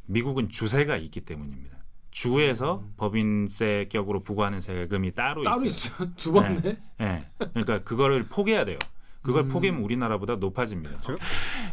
[0.07, 1.77] 미국은 주세가 있기 때문입니다.
[2.09, 5.93] 주에서 법인세 격으로 부과하는 세금이 따로, 따로 있어요.
[5.93, 6.09] 있어요.
[6.17, 6.77] 두 번 네.
[7.01, 7.25] 예.
[7.53, 8.79] 그러니까 그거를 포기해야 돼요.
[9.25, 9.49] 그걸 음.
[9.49, 10.99] 포기하면 우리나라보다 높아집니다.
[11.01, 11.17] 제가-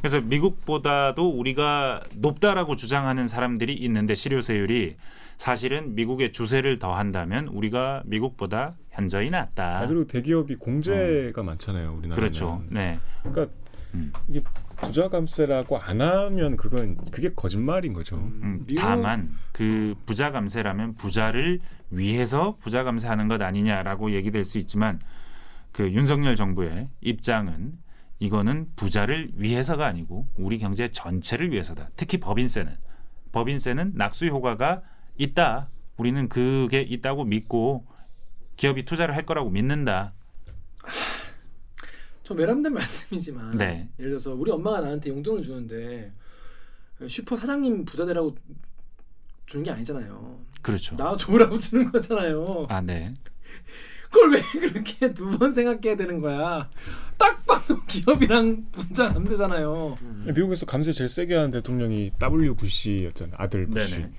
[0.01, 4.97] 그래서 미국보다도 우리가 높다라고 주장하는 사람들이 있는데 실효세율이
[5.37, 9.81] 사실은 미국의 주세를 더한다면 우리가 미국보다 현저히 낫다.
[9.81, 11.93] 아, 그리고 대기업이 공제가 많잖아요.
[11.99, 12.15] 우리나라는.
[12.15, 12.63] 그렇죠.
[12.71, 12.99] 네.
[13.23, 13.55] 그러니까
[13.95, 14.13] 음.
[14.29, 14.41] 이게
[14.77, 18.17] 부자 감세라고 안 하면 그건 그게 거짓말인 거죠.
[18.17, 24.99] 음, 미국- 다만 그 부자 감세라면 부자를 위해서 부자 감세하는 것 아니냐라고 얘기될 수 있지만
[25.73, 27.79] 그 윤석열 정부의 입장은
[28.19, 31.91] 이거는 부자를 위해서가 아니고 우리 경제 전체를 위해서다.
[31.97, 32.77] 특히 법인세는
[33.33, 34.83] 법인세는 낙수 효과가
[35.17, 35.71] 있다.
[35.97, 37.87] 우리는 그게 있다고 믿고
[38.57, 40.13] 기업이 투자를 할 거라고 믿는다.
[42.23, 43.89] 좀 외람된 말씀이지만 네.
[43.99, 46.13] 예를 들어서 우리 엄마가 나한테 용돈을 주는데
[47.09, 48.37] 슈퍼 사장님 부자 되라고
[49.47, 50.41] 주는 게 아니잖아요.
[50.61, 50.97] 그렇죠.
[50.97, 52.67] 나 좋으라고 주는 거잖아요.
[52.69, 53.15] 아 네.
[54.13, 56.69] 그걸 왜 그렇게 두 번 생각해야 되는 거야?
[57.19, 59.97] 딱 봐도 기업이랑 분자 감세잖아요.
[60.27, 63.35] 미국에서 감세 제일 세게 하는 대통령이 W 부시였잖아요.
[63.39, 63.97] 아들 부시.
[64.01, 64.11] 네네.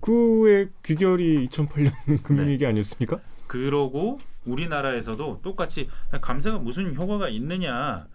[0.00, 1.92] 그의 귀결이 2008년
[2.24, 3.18] 금융위기 아니었습니까?
[3.46, 5.88] 그러고 우리나라에서도 똑같이
[6.20, 8.06] 감세가 무슨 효과가 있느냐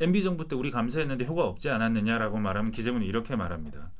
[0.00, 3.90] MB 정부 때 우리 감세했는데 효과 없지 않았느냐라고 말하면 기재부는 이렇게 말합니다.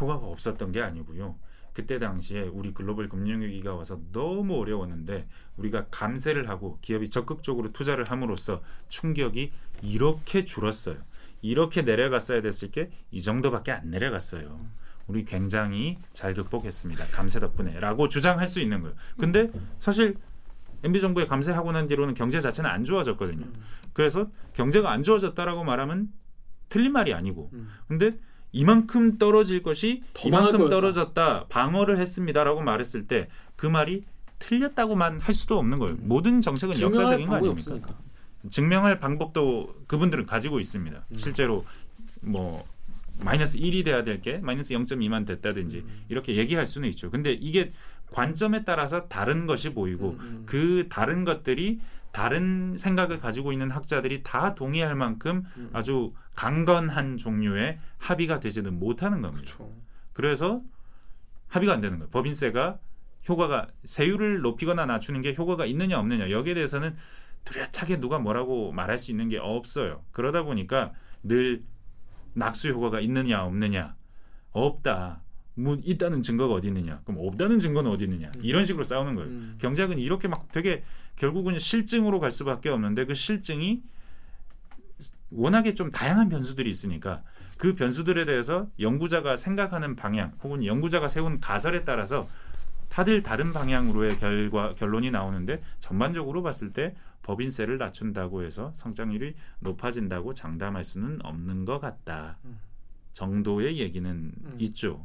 [0.00, 1.36] 효과가 없었던 게 아니고요.
[1.78, 8.62] 그때 당시에 우리 글로벌 금융위기가 와서 너무 어려웠는데 우리가 감세를 하고 기업이 적극적으로 투자를 함으로써
[8.88, 9.52] 충격이
[9.82, 10.96] 이렇게 줄었어요.
[11.40, 14.58] 이렇게 내려갔어야 됐을 게 이 정도밖에 안 내려갔어요.
[15.06, 17.06] 우리 굉장히 잘 극복했습니다.
[17.12, 18.96] 감세 덕분에라고 주장할 수 있는 거예요.
[19.16, 19.48] 근데
[19.78, 20.16] 사실
[20.82, 23.46] MB 정부에 감세하고 난 뒤로는 경제 자체는 안 좋아졌거든요.
[23.92, 26.08] 그래서 경제가 안 좋아졌다라고 말하면
[26.70, 27.52] 틀린 말이 아니고,
[27.86, 28.18] 근데
[28.52, 30.02] 이만큼 떨어질 것이
[30.58, 30.70] 이만큼.
[30.70, 34.04] 떨어졌다 방어를 했습니다라고 말했을 때 그 말이
[34.38, 35.96] 틀렸다고만 할 수도 없는 거예요.
[36.00, 37.50] 모든 정책은 역사적인 거 아닙니까?
[37.52, 37.94] 없으니까.
[38.50, 41.06] 증명할 방법도 그분들은 가지고 있습니다.
[41.16, 41.64] 실제로
[42.20, 42.64] 뭐
[43.18, 47.10] 마이너스 1이 돼야 될 게 마이너스 0.2만 됐다든지 이렇게 얘기할 수는 있죠.
[47.10, 47.72] 근데 이게
[48.12, 51.80] 관점에 따라서 다른 것이 보이고 그 다른 것들이
[52.12, 55.42] 다른 생각을 가지고 있는 학자들이 다 동의할 만큼
[55.72, 59.56] 아주 강건한 종류의 합의가 되지는 못하는 겁니다.
[60.12, 60.62] 그래서
[61.48, 62.10] 합의가 안 되는 거예요.
[62.10, 62.78] 법인세가
[63.28, 66.94] 효과가 세율을 높이거나 낮추는 게 효과가 있느냐 없느냐 여기에 대해서는
[67.44, 70.04] 뚜렷하게 누가 뭐라고 말할 수 있는 게 없어요.
[70.12, 70.92] 그러다 보니까
[71.24, 71.64] 늘
[72.34, 73.96] 낙수 효과가 있느냐 없느냐
[74.52, 75.22] 없다.
[75.54, 77.00] 뭐 있다는 증거가 어디 있느냐?
[77.04, 78.30] 그럼 없다는 증거는 어디 있느냐?
[78.42, 79.28] 이런 식으로 싸우는 거예요.
[79.28, 79.58] 음.
[79.60, 80.84] 경제학은 이렇게 막 되게
[81.16, 83.82] 결국은 실증으로 갈 수밖에 없는데 그 실증이
[85.30, 87.22] 워낙에 좀 다양한 변수들이 있으니까
[87.58, 92.28] 그 변수들에 대해서 연구자가 생각하는 방향 혹은 연구자가 세운 가설에 따라서
[92.88, 100.82] 다들 다른 방향으로의 결과 결론이 나오는데 전반적으로 봤을 때 법인세를 낮춘다고 해서 성장률이 높아진다고 장담할
[100.84, 102.38] 수는 없는 것 같다.
[103.12, 105.04] 정도의 얘기는 있죠.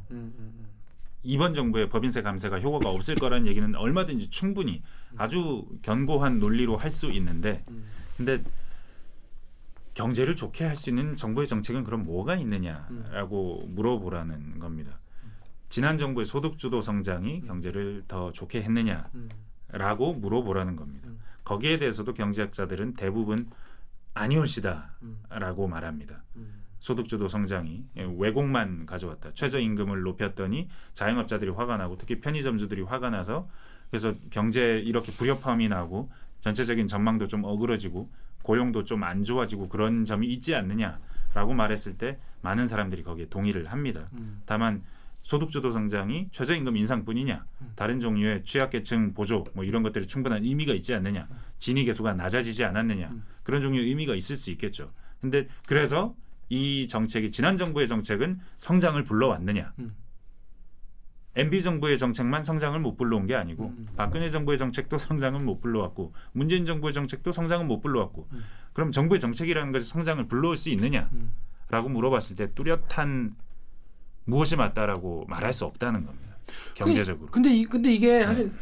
[1.22, 4.82] 이번 정부의 법인세 감세가 효과가 없을 거라는 얘기는 얼마든지 충분히
[5.16, 7.64] 아주 견고한 논리로 할 수 있는데
[8.16, 8.42] 근데
[9.94, 14.98] 경제를 좋게 할 수 있는 정부의 정책은 그럼 뭐가 있느냐라고 물어보라는 겁니다.
[15.68, 21.08] 지난 정부의 소득주도 성장이 경제를 더 좋게 했느냐라고 물어보라는 겁니다.
[21.44, 23.48] 거기에 대해서도 경제학자들은 대부분
[24.14, 26.22] 아니올시다라고 말합니다.
[26.78, 27.84] 소득주도 성장이
[28.18, 29.32] 왜곡만 가져왔다.
[29.34, 33.48] 최저임금을 높였더니 자영업자들이 화가 나고 특히 편의점주들이 화가 나서
[33.90, 38.10] 그래서 경제에 이렇게 불협화음이 나고 전체적인 전망도 좀 어그러지고
[38.44, 44.08] 고용도 좀 안 좋아지고 그런 점이 있지 않느냐라고 말했을 때 많은 사람들이 거기에 동의를 합니다.
[44.46, 44.82] 다만
[45.22, 51.26] 소득주도 성장이 최저임금 인상뿐이냐, 다른 종류의 취약계층 보조 뭐 이런 것들이 충분한 의미가 있지 않느냐,
[51.58, 53.10] 진위 계수가 낮아지지 않았느냐
[53.42, 54.92] 그런 종류의 의미가 있을 수 있겠죠.
[55.20, 56.14] 근데 그래서
[56.50, 59.72] 이 정책이 지난 정부의 정책은 성장을 불러왔느냐?
[61.36, 66.64] MB 정부의 정책만 성장을 못 불러온 게 아니고 박근혜 정부의 정책도 성장은 못 불러왔고 문재인
[66.64, 68.28] 정부의 정책도 성장은 못 불러왔고
[68.72, 73.34] 그럼 정부의 정책이라는 것이 성장을 불러올 수 있느냐라고 물어봤을 때 뚜렷한
[74.26, 76.36] 무엇이 맞다라고 말할 수 없다는 겁니다.
[76.74, 77.30] 경제적으로.
[77.30, 78.52] 근데 이 근데 이게 사실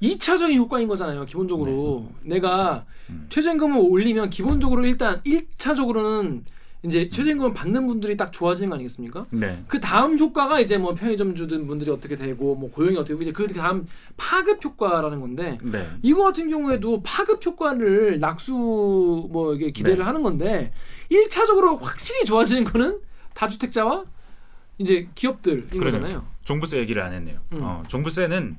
[0.00, 1.24] 이차적인 효과인 거잖아요.
[1.24, 3.26] 기본적으로 내가 음.
[3.28, 6.44] 최저임금을 올리면 기본적으로 일단 일차적으로는
[6.84, 9.26] 이제 최저임금을 받는 분들이 딱 좋아지는 거 아니겠습니까?
[9.30, 9.62] 네.
[9.68, 13.30] 그 다음 효과가 이제 뭐 편의점 주든 분들이 어떻게 되고 뭐 고용이 어떻게 되고 이제
[13.32, 15.86] 그 다음 파급 효과라는 건데 네.
[16.02, 20.04] 이거 같은 경우에도 파급 효과를 낙수 뭐 이게 기대를 네.
[20.04, 20.72] 하는 건데
[21.08, 23.00] 일차적으로 확실히 좋아지는 거는
[23.34, 24.04] 다주택자와
[24.78, 25.92] 이제 기업들인 그러네요.
[25.92, 26.26] 거잖아요.
[26.42, 27.38] 종부세 얘기를 안 했네요.
[27.52, 27.60] 음.
[27.62, 28.56] 어, 종부세는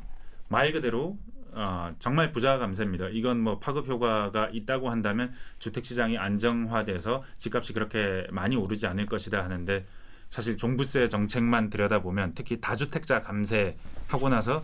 [0.48, 1.18] 말 그대로
[1.56, 3.10] 어, 정말 부자 감세입니다.
[3.10, 9.44] 이건 뭐 파급 효과가 있다고 한다면 주택 시장이 안정화돼서 집값이 그렇게 많이 오르지 않을 것이다
[9.44, 9.86] 하는데
[10.30, 14.64] 사실 종부세 정책만 들여다보면 특히 다주택자 감세하고 나서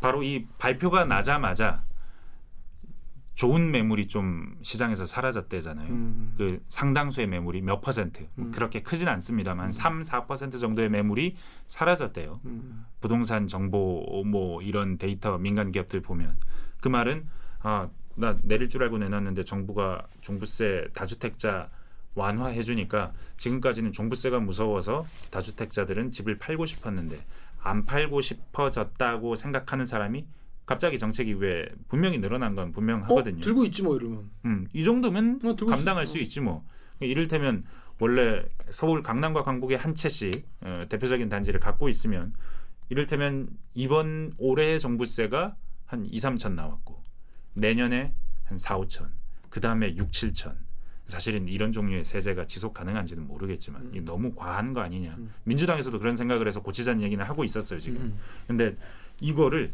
[0.00, 1.82] 바로 이 발표가 나자마자
[3.36, 5.88] 좋은 매물이 좀 시장에서 사라졌대잖아요.
[5.88, 6.34] 음.
[6.36, 8.50] 그 상당수의 매물이 몇 퍼센트 음.
[8.50, 12.40] 그렇게 크진 않습니다만 3, 4% 정도의 매물이 사라졌대요.
[12.46, 12.84] 음.
[13.00, 16.36] 부동산 정보 뭐 이런 데이터 민간 기업들 보면
[16.80, 17.28] 그 말은
[17.60, 21.68] 아 나 내릴 줄 알고 내놨는데 정부가 종부세 다주택자
[22.14, 27.18] 완화해 주니까 지금까지는 종부세가 무서워서 다주택자들은 집을 팔고 싶었는데
[27.60, 30.24] 안 팔고 싶어졌다고 생각하는 사람이
[30.66, 33.40] 갑자기 정책 이후에 분명히 늘어난 건 어, 분명하거든요.
[33.40, 34.28] 들고 있지 뭐 이러면.
[34.44, 36.12] 음, 이 정도면 어, 감당할 있어.
[36.12, 36.66] 수 있지 뭐.
[37.00, 37.64] 이를테면
[38.00, 42.34] 원래 서울 강남과 강북에 한 채씩 어, 대표적인 단지를 갖고 있으면
[42.88, 45.56] 이를테면 이번 올해 종부세가
[45.86, 47.02] 한 2, 3천 나왔고
[47.54, 48.12] 내년에
[48.44, 49.08] 한 4, 5천
[49.48, 50.54] 그 다음에 6, 7천
[51.06, 56.48] 사실은 이런 종류의 세제가 지속 가능한지는 모르겠지만 이게 너무 과한 거 아니냐 민주당에서도 그런 생각을
[56.48, 58.74] 해서 고치자는 얘기는 하고 있었어요 지금 근데
[59.20, 59.72] 이거를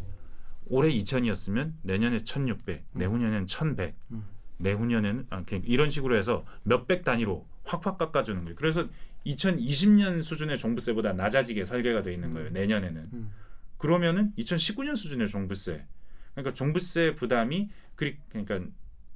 [0.67, 3.95] 올해 2천이었으면 내년에 1,600, 내후년에는 1,100,
[4.59, 8.57] 내후년에는 아, 그러니까 이런 식으로 해서 몇백 단위로 확확 깎아주는 거예요.
[8.57, 8.87] 그래서
[9.27, 12.51] 2020년 수준의 종부세보다 낮아지게 설계가 돼 있는 거예요.
[12.51, 13.31] 내년에는.
[13.79, 15.85] 그러면은 2019년 수준의 종부세.
[16.33, 18.61] 그러니까 종부세 부담이 그리 그러니까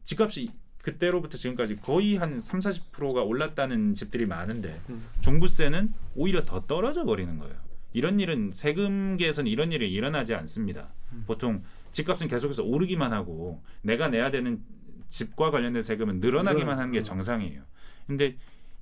[0.04, 0.50] 집값이
[0.82, 4.80] 그때로부터 지금까지 거의 한 3, 40%가 올랐다는 집들이 많은데
[5.20, 7.56] 종부세는 오히려 더 떨어져 버리는 거예요.
[7.96, 10.92] 이런 일은 세금계에서는 이런 일이 일어나지 않습니다.
[11.26, 14.62] 보통 집값은 계속해서 오르기만 하고 내가 내야 되는
[15.08, 17.62] 집과 관련된 세금은 늘어나기만 하는 게 정상이에요.
[18.06, 18.36] 근데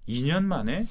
[0.09, 0.89] 2년 만에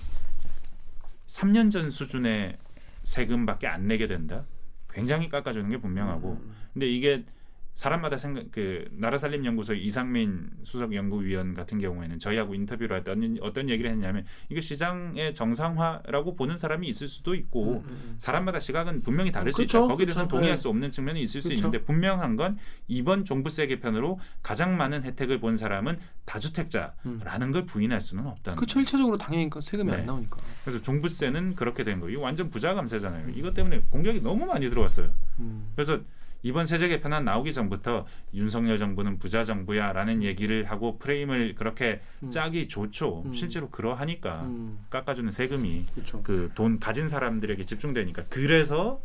[1.27, 2.57] 3년 전 수준의
[3.03, 4.45] 세금밖에 안 내게 된다.
[4.89, 6.41] 굉장히 깎아주는 게 분명하고.
[6.71, 7.25] 근데 이게
[7.73, 13.11] 사람마다 생각 그 나라 살림 연구소 이상민 수석 연구위원 같은 경우에는 저희하고 인터뷰를 할 때
[13.11, 17.83] 어떤, 어떤 얘기를 했냐면 이게 시장의 정상화라고 보는 사람이 있을 수도 있고
[18.19, 19.87] 사람마다 시각은 분명히 다를 수 그쵸, 있다.
[19.87, 20.35] 거기에 대해서는 그쵸.
[20.37, 20.61] 동의할 네.
[20.61, 21.55] 수 없는 측면이 있을 수 그쵸.
[21.57, 22.57] 있는데 분명한 건
[22.87, 28.75] 이번 종부세 개편으로 가장 많은 혜택을 본 사람은 다주택자라는 걸 부인할 수는 없다는 그렇죠.
[28.75, 28.83] 거예요.
[28.83, 29.97] 일차적으로 당연히 세금이 네.
[29.97, 30.37] 안 나오니까.
[30.63, 32.21] 그래서 종부세는 그렇게 된 거예요.
[32.21, 33.29] 완전 부자 감세잖아요.
[33.35, 35.11] 이것 때문에 공격이 너무 많이 들어왔어요.
[35.39, 35.71] 음.
[35.75, 35.99] 그래서
[36.43, 43.23] 이번 세제 개편안 나오기 전부터 윤석열 정부는 부자 정부야라는 얘기를 하고 프레임을 그렇게 짜기 좋죠.
[43.25, 43.33] 음.
[43.33, 44.85] 실제로 그러하니까 음.
[44.89, 46.21] 깎아주는 세금이 그렇죠.
[46.21, 49.01] 그돈 가진 사람들에게 집중되니까 그래서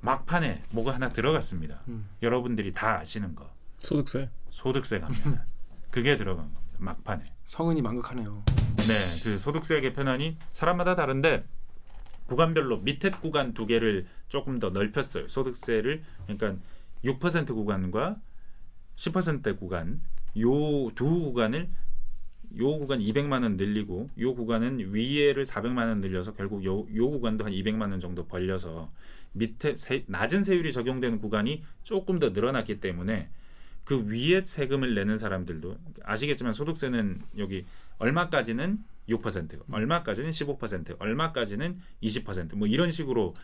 [0.00, 1.80] 막판에 뭐가 하나 들어갔습니다.
[1.86, 2.08] 음.
[2.22, 4.28] 여러분들이 다 아시는 거 소득세.
[4.50, 5.46] 소득세 갑니다.
[5.92, 6.62] 그게 들어간 겁니다.
[6.78, 7.24] 막판에.
[7.44, 8.42] 성은이 망극하네요.
[8.78, 11.44] 네, 그 소득세 개편안이 사람마다 다른데
[12.26, 15.28] 구간별로 밑에 구간 두 개를 조금 더 넓혔어요.
[15.28, 16.56] 소득세를 그러니까
[17.04, 18.16] 6% 구간과
[18.96, 20.00] 10% 구간
[20.38, 21.68] 요 두 구간을
[22.58, 27.44] 요 구간 200만 원 늘리고 요 구간은 위에를 400만 원 늘려서 결국 요, 요 구간도
[27.44, 28.90] 한 200만 원 정도 벌려서
[29.32, 33.30] 밑에 세, 낮은 세율이 적용되는 구간이 조금 더 늘어났기 때문에
[33.84, 37.64] 그 위에 세금을 내는 사람들도 아시겠지만 소득세는 여기
[37.98, 43.34] 얼마까지는 6%, 얼마까지는 15%, 얼마까지는 20%뭐 이런 식으로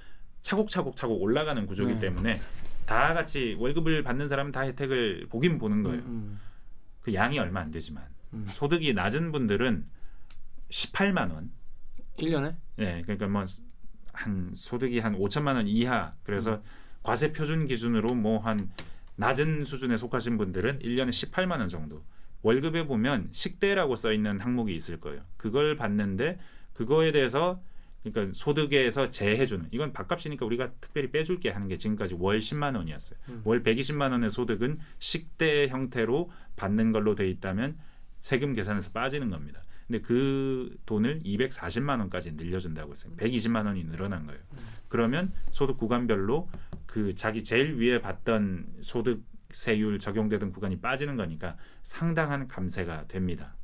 [0.42, 1.98] 차곡차곡 차곡 올라가는 구조이기 네.
[1.98, 2.40] 때문에
[2.86, 6.00] 다 같이 월급을 받는 사람은 다 혜택을 보긴 보는 거예요.
[6.02, 6.40] 음,
[7.00, 8.46] 그 양이 얼마 안 되지만 음.
[8.48, 9.84] 소득이 낮은 분들은
[10.70, 11.50] 18만 원.
[12.18, 13.44] 1년에 예, 그러니까 뭐
[14.18, 16.14] 한 소득이 한 5천만 원 이하.
[16.24, 16.62] 그래서 음.
[17.02, 18.70] 과세 표준 기준으로 뭐 한
[19.16, 22.04] 낮은 수준에 속하신 분들은 1년에 18만 원 정도.
[22.42, 25.22] 월급에 보면 식대라고 써 있는 항목이 있을 거예요.
[25.36, 26.38] 그걸 받는데
[26.72, 27.60] 그거에 대해서
[28.02, 33.18] 그러니까 소득에서 제해 주는 이건 밥값이니까 우리가 특별히 빼줄게 하는 게 지금까지 월 10만 원이었어요.
[33.28, 33.42] 음.
[33.44, 37.76] 월 120만 원의 소득은 식대 형태로 받는 걸로 돼 있다면
[38.20, 39.62] 세금 계산에서 빠지는 겁니다.
[39.86, 43.14] 근데 그 돈을 240만 원까지 늘려준다고 했어요.
[43.16, 44.40] 120만 원이 늘어난 거예요.
[44.88, 46.48] 그러면 소득 구간별로
[46.86, 53.54] 그 자기 제일 위에 받던 소득 세율 적용되던 구간이 빠지는 거니까 상당한 감세가 됩니다.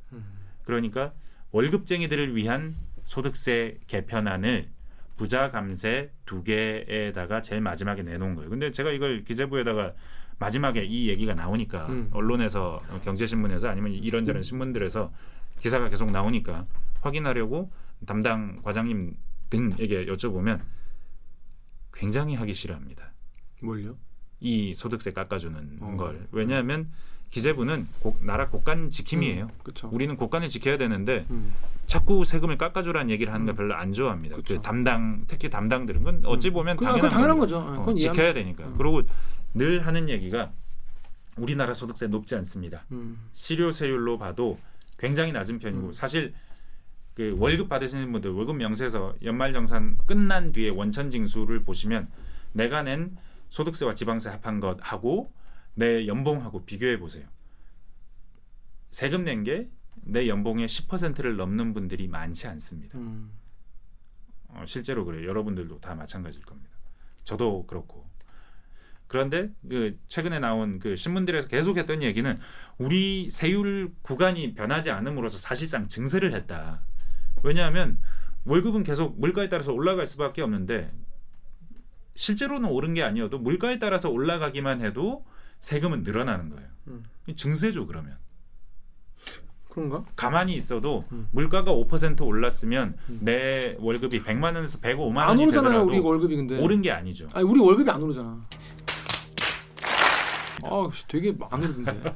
[0.63, 1.13] 그러니까
[1.51, 2.75] 월급쟁이들을 위한
[3.05, 4.69] 소득세 개편안을
[5.15, 8.49] 부자 감세 두 개에다가 제일 마지막에 내놓은 거예요.
[8.49, 9.93] 근데 제가 이걸 기재부에다가
[10.39, 12.09] 마지막에 이 얘기가 나오니까 음.
[12.11, 15.13] 언론에서 어, 경제신문에서 아니면 이런저런 신문들에서
[15.59, 16.65] 기사가 계속 나오니까
[16.99, 17.71] 확인하려고
[18.05, 19.15] 담당 과장님
[19.49, 20.61] 등에게 여쭤보면
[21.93, 23.13] 굉장히 하기 싫어합니다.
[23.61, 23.97] 뭘요?
[24.45, 25.95] 이 소득세 깎아주는 어.
[25.97, 26.91] 걸 왜냐하면
[27.31, 29.49] 기재부는 국- 나라 국간 지킴이에요.
[29.63, 29.89] 그렇죠.
[29.91, 31.51] 우리는 국간을 지켜야 되는데 음.
[31.87, 33.57] 자꾸 세금을 깎아주라는 얘기를 하는 걸 음.
[33.57, 34.37] 별로 안 좋아합니다.
[34.47, 37.39] 그 담당 특히 담당들은 그건 어찌 보면 당연한, 당연한.
[37.39, 37.57] 거죠.
[37.57, 37.91] 어.
[37.95, 38.65] 지켜야 되니까.
[38.67, 38.75] 음.
[38.77, 39.01] 그리고
[39.55, 40.51] 늘 하는 얘기가
[41.37, 42.85] 우리나라 소득세 높지 않습니다.
[42.91, 43.17] 음.
[43.33, 44.59] 실효세율로 봐도
[44.99, 45.91] 굉장히 낮은 편이고 음.
[45.91, 46.35] 사실
[47.15, 52.07] 그 월급 받으시는 분들 월급 명세서 연말 정산 끝난 뒤에 원천 징수를 보시면
[52.53, 53.17] 내가 낸
[53.49, 55.31] 소득세와 지방세 합한 것하고
[55.73, 57.27] 내 연봉하고 비교해 보세요.
[58.91, 59.69] 세금 낸 게
[60.03, 62.97] 내 연봉의 10%를 넘는 분들이 많지 않습니다.
[62.97, 63.31] 음.
[64.49, 65.27] 어, 실제로 그래요.
[65.27, 66.69] 여러분들도 다 마찬가지일 겁니다.
[67.23, 68.05] 저도 그렇고.
[69.07, 72.39] 그런데 그 최근에 나온 그 신문들에서 계속했던 얘기는
[72.77, 76.81] 우리 세율 구간이 변하지 않음으로써 사실상 증세를 했다.
[77.43, 77.97] 왜냐하면
[78.45, 80.87] 월급은 계속 물가에 따라서 올라갈 수밖에 없는데
[82.15, 85.25] 실제로는 오른 게 아니어도 물가에 따라서 올라가기만 해도
[85.59, 86.67] 세금은 늘어나는 거예요.
[86.87, 87.03] 음.
[87.35, 88.17] 증세죠 그러면.
[89.69, 90.05] 그런가?
[90.15, 91.27] 가만히 있어도 음.
[91.31, 96.57] 물가가 5% 올랐으면 내 월급이 100만 원에서 105만 안 원이 오르잖아요 되더라도 우리 월급이 근데.
[96.59, 97.27] 오른 게 아니죠.
[97.33, 98.45] 아니 우리 월급이 안 오르잖아.
[100.63, 102.15] 아, 씨, 되게 안 오르는데.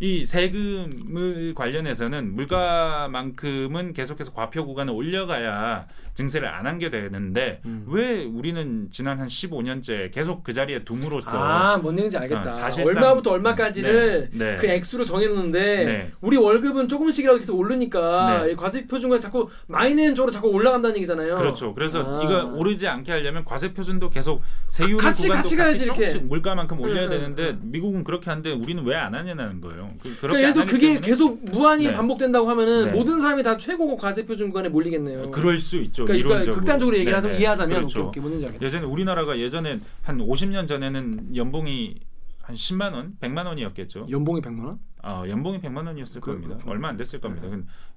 [0.00, 5.88] 이 세금을 관련해서는 물가만큼은 계속해서 과표 구간을 올려가야
[6.18, 7.84] 증세를 안한게 되는데 음.
[7.86, 12.40] 왜 우리는 지난 한 15년째 계속 그 자리에 둠으로써 아, 뭔 얘기인지 알겠다.
[12.46, 14.56] 어, 사실상- 얼마부터 얼마까지를 네, 네.
[14.56, 16.10] 그 액수로 정해놓는데 네.
[16.20, 18.50] 우리 월급은 조금씩이라도 계속 오르니까 네.
[18.52, 21.36] 이 과세 표준과 자꾸 마이너스 쪽으로 자꾸 올라간다는 얘기잖아요.
[21.36, 21.72] 그렇죠.
[21.72, 22.24] 그래서 아.
[22.24, 26.08] 이거 오르지 않게 하려면 과세 표준도 계속 세율 같이- 구간도 같이 가야지, 이렇게.
[26.08, 29.92] 조금씩 물가만큼 올려야 응, 되는데 응, 미국은 그렇게 하는데 우리는 왜 안 하냐는 거예요.
[30.02, 31.92] 그- 그러니까 예를 안 들어 그게 때문에 계속 무한히 네.
[31.92, 32.90] 반복된다고 하면은 네.
[32.90, 35.30] 모든 사람이 다 최고 과세 표준 구간에 몰리겠네요.
[35.30, 36.04] 그럴 수 있죠.
[36.08, 36.54] 그러니까, 그러니까.
[36.54, 37.38] 극단적으로 얘기를 네, 하자, 네.
[37.38, 38.06] 이해하자면 그렇죠.
[38.08, 38.64] 오케이, 오케이, 뭔지.
[38.64, 42.00] 예전에 우리나라가 예전에 한 50년 전에는 연봉이
[42.42, 44.06] 한 10만 원, 100만 원이었겠죠.
[44.10, 44.78] 연봉이 100만 원?
[45.02, 46.56] 어, 연봉이 100만 원이었을 그- 겁니다.
[46.62, 47.46] 그- 얼마 안 됐을 겁니다.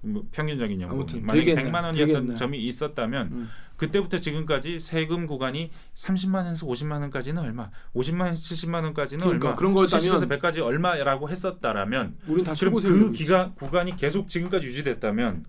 [0.02, 1.36] 그뭐 평균적인 연봉이 옛날,
[1.66, 2.36] 100만 되게 원이었던.
[2.36, 3.50] 점이 있었다면 음.
[3.78, 9.56] 그때부터 지금까지 세금 구간이 30만 원에서 50만 원까지는 얼마, 50만 원에서 70만 원까지는 그러니까 얼마,
[9.56, 15.46] 그런 거였다면 70에서 100까지 얼마라고 했었다라면 우린 다 그럼 그 기간 구간이 계속 지금까지 유지됐다면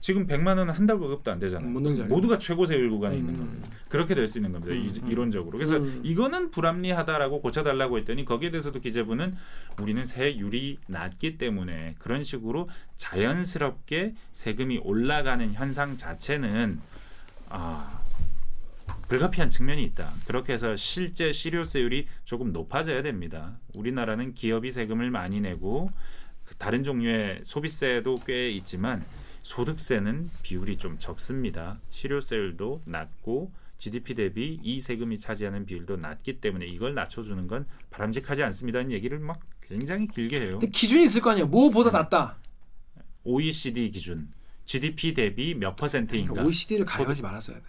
[0.00, 1.68] 지금 100만 원은 한 달 월급도 안 되잖아요.
[1.68, 2.08] 음.
[2.08, 3.18] 모두가 최고 세율 구간에 음.
[3.20, 3.68] 있는 겁니다.
[3.88, 4.74] 그렇게 될 수 있는 겁니다.
[4.74, 5.10] 음, 이, 음.
[5.10, 5.58] 이 론적으로.
[5.58, 6.00] 그래서 음.
[6.02, 9.36] 이거는 불합리하다라고 고쳐달라고 했더니 거기에 대해서도 기재부는
[9.80, 16.80] 우리는 세율이 낮기 때문에 그런 식으로 자연스럽게 세금이 올라가는 현상 자체는
[17.50, 18.00] 아,
[19.08, 20.12] 불가피한 측면이 있다.
[20.26, 23.58] 그렇게 해서 실제 실효세율이 조금 높아져야 됩니다.
[23.74, 25.90] 우리나라는 기업이 세금을 많이 내고
[26.44, 29.04] 그 다른 종류의 소비세도 꽤 있지만
[29.42, 31.78] 소득세는 비율이 좀 적습니다.
[31.90, 38.90] 실효세율도 낮고 GDP 대비 이 세금이 차지하는 비율도 낮기 때문에 이걸 낮춰주는 건 바람직하지 않습니다는
[38.92, 40.58] 얘기를 막 굉장히 길게 해요.
[40.58, 41.46] 근데 기준이 있을 거 아니에요.
[41.46, 42.36] 뭐보다 낫다.
[43.24, 44.28] OECD 기준
[44.64, 46.42] GDP 대비 몇 퍼센트인가?
[46.42, 47.64] OECD를 가입하지 말았어야 돼.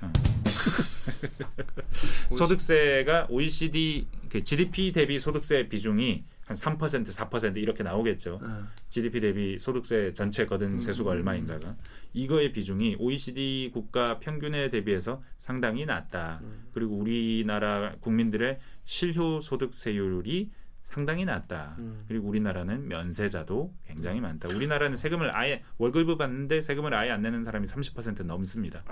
[2.35, 8.39] 소득세가 OECD 그 GDP 대비 소득세 비중이 한 3% 4% 이렇게 나오겠죠.
[8.41, 8.67] 어.
[8.89, 11.75] GDP 대비 소득세 전체 거둔 음, 세수가 음, 얼마인가가
[12.13, 16.39] 이거의 비중이 OECD 국가 평균에 대비해서 상당히 낮다.
[16.41, 16.69] 음.
[16.73, 20.49] 그리고 우리나라 국민들의 실효 소득세율이
[20.81, 21.75] 상당히 낮다.
[21.77, 22.03] 음.
[22.07, 24.49] 그리고 우리나라는 면세자도 굉장히 많다.
[24.49, 28.83] 우리나라는 세금을 아예 월급을 받는데 세금을 아예 안 내는 사람이 30% 넘습니다.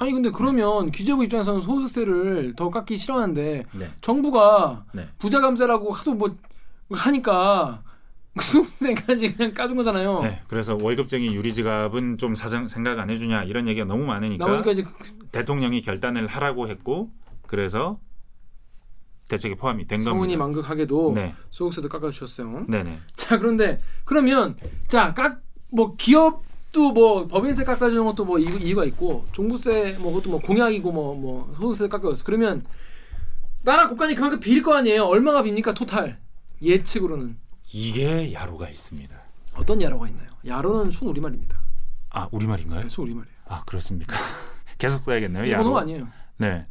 [0.00, 3.90] 아니 근데 그러면 기재부 입장에서는 소득세를 더 깎기 싫어하는데 네.
[4.00, 5.06] 정부가 네.
[5.18, 6.34] 부자 감세라고 하도 뭐
[6.90, 7.82] 하니까
[8.34, 10.22] 그 소득세까지 그냥 까준 거잖아요.
[10.22, 14.84] 네, 그래서 월급쟁이 유리지갑은 좀 사정 생각 안 해주냐 이런 얘기가 너무 많으니까 나오니까 이제
[14.84, 17.10] 그- 대통령이 결단을 하라고 했고
[17.46, 18.00] 그래서
[19.28, 20.38] 대책에 포함이 된 겁니다.
[20.38, 22.64] 망극하게도 네, 소득세도 깎아주셨어요.
[22.68, 22.96] 네네.
[23.16, 24.56] 자 그런데 그러면
[24.88, 30.40] 자깍뭐 기업 도뭐 법인세 깎아주는 것도 뭐 이유, 이유 가 있고 종부세 뭐 그것도 뭐
[30.40, 32.24] 공약이고 뭐뭐 소득세 깎아줬어.
[32.24, 32.62] 그러면
[33.62, 35.04] 나라 국간이 그만큼 빌 거 아니에요.
[35.04, 36.18] 얼마가 빕니까 토탈
[36.62, 37.36] 예측으로는
[37.72, 39.14] 이게 야로가 있습니다.
[39.56, 40.28] 어떤 야로가 있나요?
[40.46, 41.60] 야로는 순 우리말입니다.
[42.10, 42.82] 아 우리말인가요?
[42.82, 43.36] 네, 순 우리말이에요.
[43.46, 44.16] 아 그렇습니까?
[44.78, 45.44] 계속 써야겠네요.
[45.44, 45.78] 일본어.
[45.78, 46.06] 아니에요.
[46.38, 46.66] 네.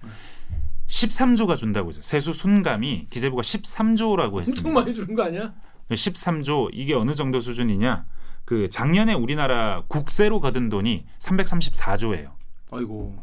[0.88, 2.02] 13조가 준다고 했어요.
[2.02, 4.80] 세수 순감이 기재부가 13조라고 엄청 했습니다.
[4.80, 5.54] 많이 주는 거 아니야?
[5.92, 8.06] 13조 이게 어느 정도 수준이냐?
[8.50, 12.32] 그 작년에 우리나라 국세로 거둔 돈이 334조예요.
[12.72, 13.16] 아이고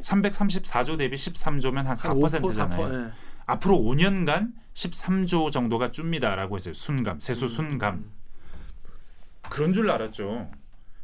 [0.00, 2.88] 334조 대비 13조면 한 4%잖아요.
[2.88, 3.12] 4%, 예.
[3.44, 6.72] 앞으로 5년간 13조 정도가 줍니다라고 했어요.
[6.72, 8.10] 순감, 세수 순감.
[9.50, 10.50] 그런 줄 알았죠.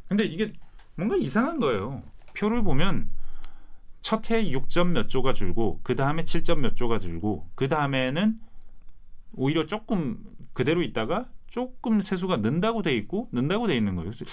[0.07, 0.53] 근데 이게
[0.95, 2.01] 뭔가 이상한 거예요.
[2.35, 3.11] 표를 보면
[4.01, 8.39] 첫 해 6점 몇 조가 줄고 그 다음에 7점 몇 조가 줄고 그 다음에는
[9.33, 10.17] 오히려 조금
[10.53, 14.11] 그대로 있다가 조금 세수가 는다고 돼 있고 는다고 돼 있는 거예요.
[14.11, 14.25] 그래서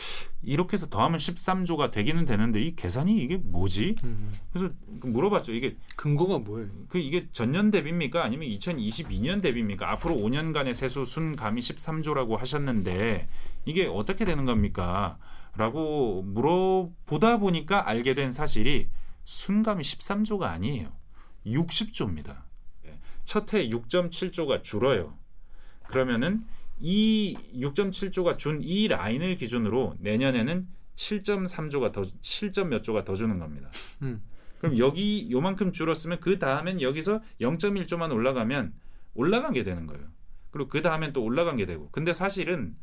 [0.42, 3.94] 이렇게 해서 더하면 13조가 되기는 되는데 이 계산이 이게 뭐지?
[4.04, 4.32] 음.
[4.52, 5.52] 그래서 물어봤죠.
[5.52, 6.68] 이게 근거가 뭐예요?
[6.88, 8.22] 그 이게 전년 대비입니까?
[8.22, 9.90] 아니면 2022년 대비입니까?
[9.92, 13.28] 앞으로 5년간의 세수 순감이 13조라고 하셨는데
[13.64, 15.18] 이게 어떻게 되는 겁니까?
[15.56, 18.88] 라고 물어보다 보니까 알게 된 사실이
[19.24, 20.92] 순감이 13조가 아니에요.
[21.46, 22.42] 60조입니다.
[23.24, 25.16] 첫 해 6.7조가 줄어요.
[25.86, 26.44] 그러면은
[26.80, 33.70] 이 6.7조가 준 이 라인을 기준으로 내년에는 7.3조가 더 7점 몇 조가 더 주는 겁니다.
[34.02, 34.22] 음.
[34.58, 38.72] 그럼 여기 요만큼 줄었으면 그 다음엔 여기서 0.1조만 올라가면
[39.14, 40.02] 올라간 게 되는 거예요.
[40.50, 41.90] 그리고 그 다음엔 또 올라간 게 되고.
[41.90, 42.74] 근데 사실은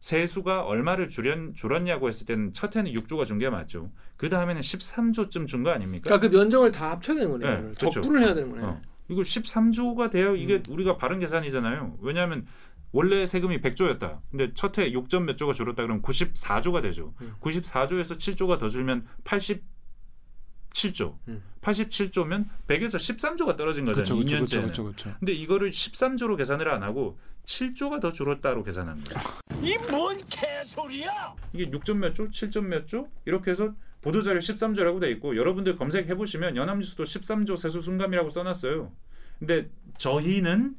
[0.00, 3.90] 세수가 얼마를 줄였, 줄었냐고 했을 때는 첫 해는 6조가 준 게 맞죠.
[4.16, 6.04] 그 다음에는 13조쯤 준 거 아닙니까?
[6.04, 7.50] 그러니까 그 면적을 다 합쳐야 되는 거네요.
[7.50, 7.62] 네.
[7.62, 7.88] 그렇죠.
[7.90, 8.66] 적분을 해야 되는 거네요.
[8.66, 8.82] 어.
[9.08, 10.36] 이거 13조가 돼요.
[10.36, 10.62] 이게 음.
[10.68, 11.98] 우리가 바른 계산이잖아요.
[12.02, 12.46] 왜냐하면
[12.94, 14.20] 원래 세금이 100조였다.
[14.30, 17.12] 근데 첫 해 6점 몇 조가 줄었다 그러면 94조가 되죠.
[17.22, 17.34] 음.
[17.40, 21.16] 94조에서 7조가 더 줄면 87조.
[21.26, 21.42] 음.
[21.60, 24.14] 87조면 100에서 13조가 떨어진 거잖아요.
[24.14, 24.62] 그렇죠, 2년째는.
[24.62, 25.14] 그렇죠, 그렇죠.
[25.18, 28.62] 근데 이거를 13조로 계산을 안 하고 7조가 더 줄었다로
[29.04, 29.20] 거예요.
[29.62, 31.34] 이뭔 개소리야?
[31.52, 33.08] 이게 6점 몇 조, 7점 몇 조?
[33.24, 38.92] 이렇게 해서 보도자료 13조라고 돼 있고 여러분들 검색해 보시면 연합뉴스도 13조 세수 순감이라고 써놨어요.
[39.40, 39.68] 근데
[39.98, 40.76] 저희는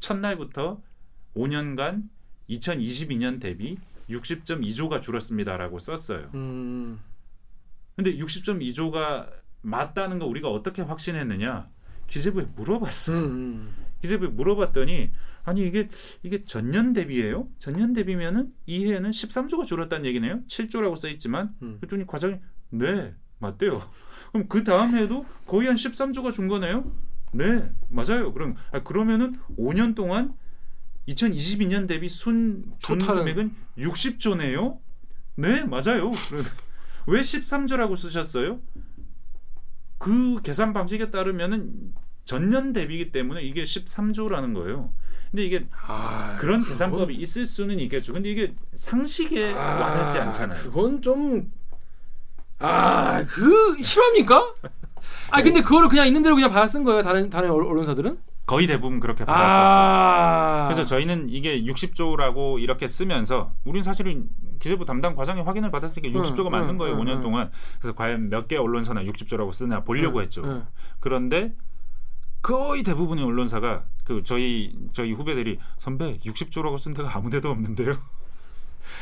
[0.00, 0.82] 첫날부터
[1.36, 2.08] 5년간
[2.50, 3.76] 2022년 대비
[4.08, 6.30] 60.2조가 줄었습니다라고 썼어요.
[6.34, 7.00] 음.
[7.94, 9.30] 근데 60.2조가
[9.62, 11.68] 맞다는 거 우리가 어떻게 확신했느냐?
[12.06, 13.12] 기재부에 물어봤어.
[13.12, 13.74] 음, 요 음.
[14.00, 15.10] 기재부에 물어봤더니
[15.44, 15.88] 아니 이게
[16.22, 17.48] 이게 전년 대비예요?
[17.58, 20.42] 전년 대비면은 이 해에는 13조가 줄었다는 얘기네요.
[20.46, 21.78] 7조라고 써 있지만 음.
[21.80, 22.36] 그랬더니 과장이
[22.70, 23.80] 네 맞대요.
[24.32, 26.92] 그럼 그 다음 해에도 거의 한 13조가 준 거네요.
[27.32, 28.32] 네 맞아요.
[28.32, 30.34] 그럼 아, 그러면은 5년 동안
[31.08, 34.78] 2022년 대비 순준 금액은 60조네요.
[35.36, 36.10] 네 맞아요.
[37.06, 38.60] 왜 13조라고 쓰셨어요?
[39.98, 44.92] 그 계산 방식에 따르면은 전년 대비이기 때문에 이게 13조라는 거예요.
[45.30, 48.12] 근데 이게 아, 그런 그건- 계산법이 있을 수는 있겠죠.
[48.12, 50.60] 근데 이게 상식에 아, 와닿지 않잖아요.
[50.62, 51.52] 그건 좀
[52.58, 54.54] 아, 그 실합니까?
[55.30, 57.02] 아, 근데 그거를 그냥 있는 대로 그냥 받아 쓴 거예요.
[57.02, 58.18] 다른 다른 언- 언론사들은?
[58.46, 59.76] 거의 대부분 그렇게 받았었어요.
[59.76, 60.64] 아.
[60.68, 64.28] 그래서 저희는 이게 60조라고 이렇게 쓰면서 우린 사실은
[64.60, 66.94] 기재부 담당 과장이 확인을 받았으니까 60조가 응, 맞는 응, 거예요.
[66.96, 67.20] 응, 5년 응.
[67.22, 67.50] 동안.
[67.80, 70.42] 그래서 과연 몇 개 언론사나 60조라고 쓰나 보려고 응, 했죠.
[70.44, 70.64] 응.
[71.00, 71.54] 그런데
[72.40, 77.98] 거의 대부분의 언론사가 그 저희 저희 후배들이 선배 60조라고 쓴 데가 아무 데도 없는데요.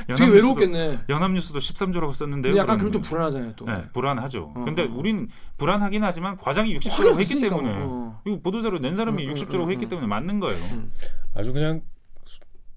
[0.07, 1.01] 되게 연합뉴스도- 외롭겠네.
[1.09, 2.57] 연합뉴스도 13조라고 썼는데요.
[2.57, 3.03] 약간 그럼 좀.
[3.03, 3.65] 불안하잖아요, 또.
[3.67, 4.53] 네, 불안하죠.
[4.55, 4.93] 어, 근데 어.
[4.95, 8.21] 우린 불안하긴 하지만 과장이 60조라고 확인 했기 없으니까, 때문에 어.
[8.27, 9.89] 이거 보도자료 낸 사람이 응, 응, 60조라고 응, 했기 응.
[9.91, 10.57] 때문에 맞는 거예요.
[10.75, 10.93] 음.
[11.35, 11.83] 아주 그냥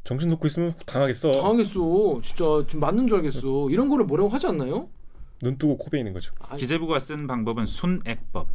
[0.04, 1.32] 정신 놓고 있으면 당하겠어.
[1.34, 2.20] 당하겠어.
[2.24, 3.70] 진짜 지금 맞는 줄 알겠어.
[3.70, 4.88] 이런 거를 뭐라고 하지 않나요?
[5.42, 6.34] 눈 뜨고 코 베이는 거죠.
[6.40, 8.48] 아, 기재부가 쓴 방법은 순액법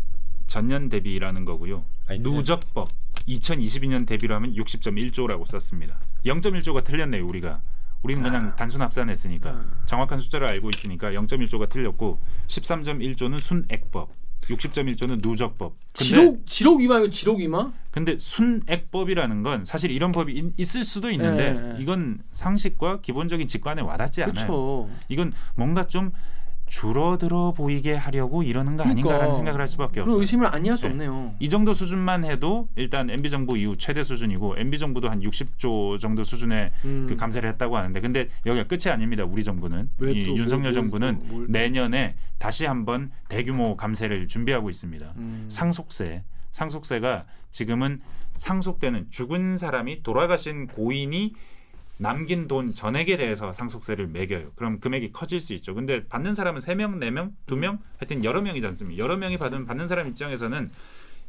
[0.46, 1.84] 전년 대비라는 거고요.
[2.08, 2.88] 아니, 그냥- 누적법
[3.28, 6.00] 2022년 대비로 하면 60.1조라고 썼습니다.
[6.24, 7.60] 0.1조가 틀렸네요, 우리가.
[8.02, 9.64] 우리는 그냥 단순 합산했으니까 아.
[9.86, 14.10] 정확한 숫자를 알고 있으니까 0.1조가 틀렸고 13.1조는 순액법,
[14.42, 15.76] 60.1조는 누적법.
[15.92, 17.72] 근데 지록 지록 위마요, 지록 위마?
[17.92, 21.76] 근데 순액법이라는 건 사실 이런 법이 있- 있을 수도 있는데 네.
[21.78, 24.34] 이건 상식과 기본적인 직관에 와닿지 않아요.
[24.34, 24.90] 그렇죠.
[25.08, 26.10] 이건 뭔가 좀
[26.72, 29.34] 줄어들어 보이게 하려고 이러는 거 아닌가라는 그러니까.
[29.36, 30.18] 생각을 할 수밖에 없어요.
[30.18, 30.92] 의심을 아니할 수 네.
[30.92, 31.34] 없네요.
[31.38, 36.24] 이 정도 수준만 해도 일단 MB 정부 이후 최대 수준이고 MB 정부도 한 60조 정도
[36.24, 37.06] 수준의 음.
[37.06, 39.22] 그 감세를 했다고 하는데 근데 여기가 끝이 아닙니다.
[39.22, 41.46] 우리 정부는 왜이 또, 윤석열 뭘, 뭘, 정부는 뭘, 뭘.
[41.50, 45.12] 내년에 다시 한번 대규모 감세를 준비하고 있습니다.
[45.18, 45.44] 음.
[45.50, 48.00] 상속세 상속세가 지금은
[48.36, 51.34] 상속되는 죽은 사람이 돌아가신 고인이
[51.98, 54.52] 남긴 돈 전액에 대해서 상속세를 매겨요.
[54.56, 55.74] 그럼 금액이 커질 수 있죠.
[55.74, 59.02] 근데 받는 사람은 세명네 명두명 하여튼 여러 명이지 않습니까?
[59.02, 60.70] 여러 명이 받은 받는 사람 입장에서는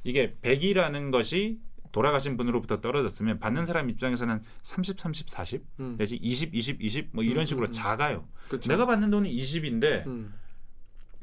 [0.04, 1.60] 이게 100이라는 것이
[1.92, 5.96] 돌아가신 분으로부터 떨어졌으면 받는 사람 입장에서는 30, 30, 40 음.
[5.98, 7.72] 내지 20, 20, 20 뭐 이런 음, 식으로 음, 음.
[7.72, 8.28] 작아요.
[8.50, 8.68] 그렇죠.
[8.70, 10.34] 내가 받는 돈은 20인데 음.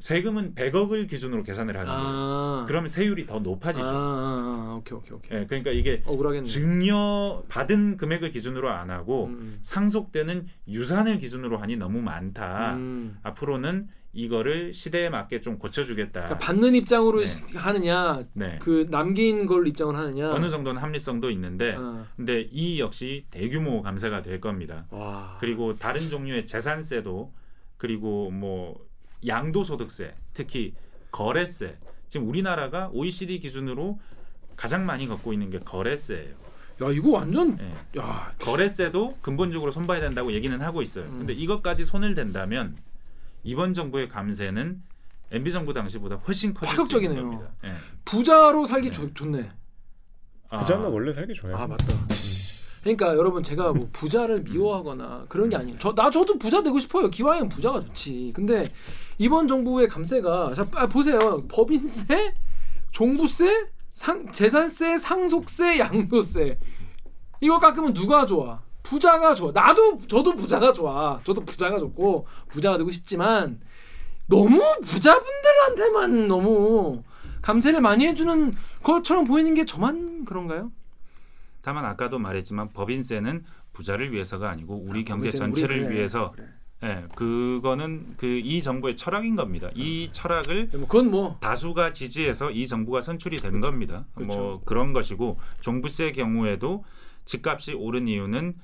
[0.01, 2.01] 세금은 100억을 기준으로 계산을 하는 거예요.
[2.03, 2.65] 아.
[2.67, 3.85] 그러면 세율이 더 아, 높아지죠.
[3.85, 5.39] 아, 아, 오케이, 오케이, 오케이.
[5.39, 6.43] 예, 그러니까 이게 억울하겠네.
[6.43, 9.59] 증여 받은 금액을 기준으로 안 하고 음.
[9.61, 12.73] 상속되는 유산을 기준으로 하니 너무 많다.
[12.77, 13.19] 음.
[13.21, 16.19] 앞으로는 이거를 시대에 맞게 좀 고쳐주겠다.
[16.21, 17.25] 그러니까 받는 입장으로 네.
[17.25, 18.57] 시- 하느냐, 네.
[18.59, 20.31] 그 남긴 걸 입장을 하느냐.
[20.33, 22.05] 어느 정도는 합리성도 있는데, 아.
[22.17, 24.85] 근데 이 역시 대규모 감세가 될 겁니다.
[24.89, 25.37] 와.
[25.39, 27.31] 그리고 다른 종류의 재산세도
[27.77, 28.83] 그리고 뭐
[29.25, 30.73] 양도소득세, 특히
[31.11, 31.77] 거래세.
[32.07, 33.99] 지금 우리나라가 OECD 기준으로
[34.55, 36.35] 가장 많이 걷고 있는 게 거래세예요.
[36.83, 37.99] 야, 이거 완전 예.
[37.99, 41.05] 야, 거래세도 근본적으로 손봐야 된다고 얘기는 하고 있어요.
[41.05, 41.19] 음.
[41.19, 42.75] 근데 이것까지 손을 댄다면
[43.43, 44.81] 이번 정부의 감세는
[45.31, 47.19] MB 정부 당시보다 훨씬 커질 수 파격적이네요.
[47.19, 47.51] 있는 겁니다.
[47.65, 47.73] 예.
[48.03, 48.93] 부자로 살기 네.
[48.93, 49.49] 좋, 좋네.
[50.49, 51.55] 아, 부자는 원래 살기 좋아요.
[51.55, 51.85] 아, 맞다.
[52.81, 55.77] 그러니까 여러분 제가 뭐 부자를 미워하거나 그런 게 아니에요.
[55.79, 57.09] 저 나 저도 부자 되고 싶어요.
[57.09, 58.31] 기왕이면 부자가 좋지.
[58.35, 58.65] 근데
[59.19, 61.43] 이번 정부의 감세가 자 아, 보세요.
[61.47, 62.33] 법인세,
[62.91, 66.57] 종부세, 상, 재산세, 상속세, 양도세
[67.41, 68.61] 이거 깎으면 누가 좋아?
[68.83, 69.51] 부자가 좋아.
[69.51, 71.19] 나도 저도 부자가 좋아.
[71.23, 73.59] 저도 부자가 좋고 부자가 되고 싶지만
[74.27, 77.03] 너무 부자분들한테만 너무
[77.41, 78.53] 감세를 많이 해주는
[78.83, 80.71] 것처럼 보이는 게 저만 그런가요?
[81.61, 83.43] 다만 아까도 말했지만 법인세는
[83.73, 86.47] 부자를 위해서가 아니고 우리 아, 경제 전체를 우리 위해서 그래.
[86.83, 89.69] 예, 그거는 그 이 정부의 철학인 겁니다.
[89.75, 94.05] 이 철학을 뭐 그건 뭐 다수가 지지해서 이 정부가 선출이 된 겁니다.
[94.15, 94.37] 그렇죠.
[94.39, 96.83] 뭐 그런 것이고 종부세 경우에도
[97.25, 98.55] 집값이 오른 이유는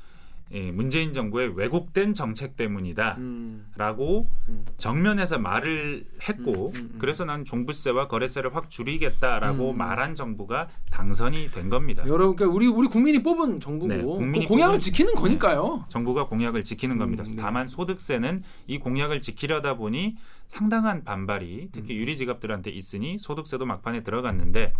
[0.53, 3.15] 예, 문재인 정부의 왜곡된 정책 때문이다.
[3.17, 3.65] 음.
[3.75, 4.65] 라고 음.
[4.77, 6.95] 정면에서 말을 했고 음, 음, 음.
[6.99, 9.77] 그래서 난 종부세와 거래세를 확 줄이겠다라고 음.
[9.77, 12.03] 말한 정부가 당선이 된 겁니다.
[12.07, 15.85] 여러분, 그러니까 우리 우리 국민이 뽑은 정부고 네, 국민이 그 공약을 뽑은- 지키는 거니까요.
[15.89, 17.23] 정부가 공약을 지키는 겁니다.
[17.27, 17.41] 음, 네.
[17.41, 20.15] 다만 소득세는 이 공약을 지키려다 보니
[20.47, 21.99] 상당한 반발이 특히 음.
[21.99, 24.71] 유리지갑들한테 있으니 소득세도 막판에 들어갔는데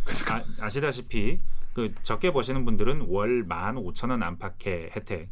[0.62, 1.40] 아, 시다시피
[1.74, 5.30] 그 적게 버시는 분들은 월 15,000원 안팎의 혜택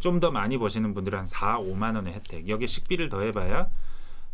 [0.00, 3.68] 좀 더 많이 버시는 분들은 한 4, 5만 원의 혜택 여기에 식비를 더해봐야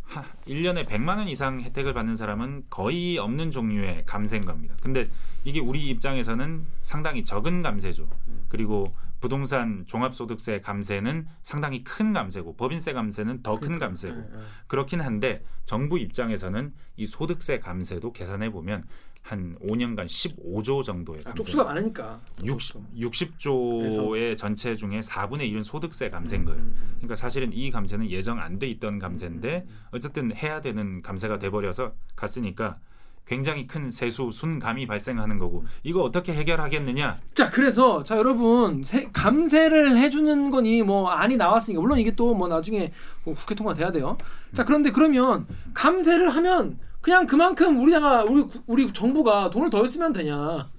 [0.07, 4.75] 하, 1년에 100만 원 이상 혜택을 받는 사람은 거의 없는 종류의 감세인 겁니다.
[4.81, 5.05] 근데
[5.43, 8.07] 이게 우리 입장에서는 상당히 적은 감세죠.
[8.49, 8.83] 그리고
[9.19, 14.39] 부동산 종합소득세 감세는 상당히 큰 감세고 법인세 감세는 더 큰 감세고 네, 네.
[14.67, 18.83] 그렇긴 한데 정부 입장에서는 이 소득세 감세도 계산해 보면
[19.25, 21.35] 한 5년간 15조 정도의 아, 감세.
[21.37, 22.19] 쪽수가 많으니까.
[22.43, 26.59] 60, 60 조의 전체 중에 4분의 1은 소득세 감세인 거예요.
[26.59, 26.91] 음, 음.
[26.97, 31.93] 그러니까 사실은 이 감세는 예정 안 돼 있던 감세인데 어쨌든 해야 되는 감세가 돼 버려서
[32.15, 32.77] 갔으니까
[33.25, 37.17] 굉장히 큰 세수 순감이 발생하는 거고 이거 어떻게 해결하겠느냐?
[37.33, 42.47] 자, 그래서 자 여러분 세- 감세를 해주는 거니 뭐 안이 나왔으니까 물론 이게 또 뭐
[42.47, 42.91] 나중에
[43.23, 44.19] 뭐 국회 통과돼야 돼요.
[44.53, 50.11] 자, 그런데 그러면 감세를 하면 그냥 그만큼 우리나라 우리 구- 우리 정부가 돈을 덜 쓰면
[50.11, 50.71] 되냐?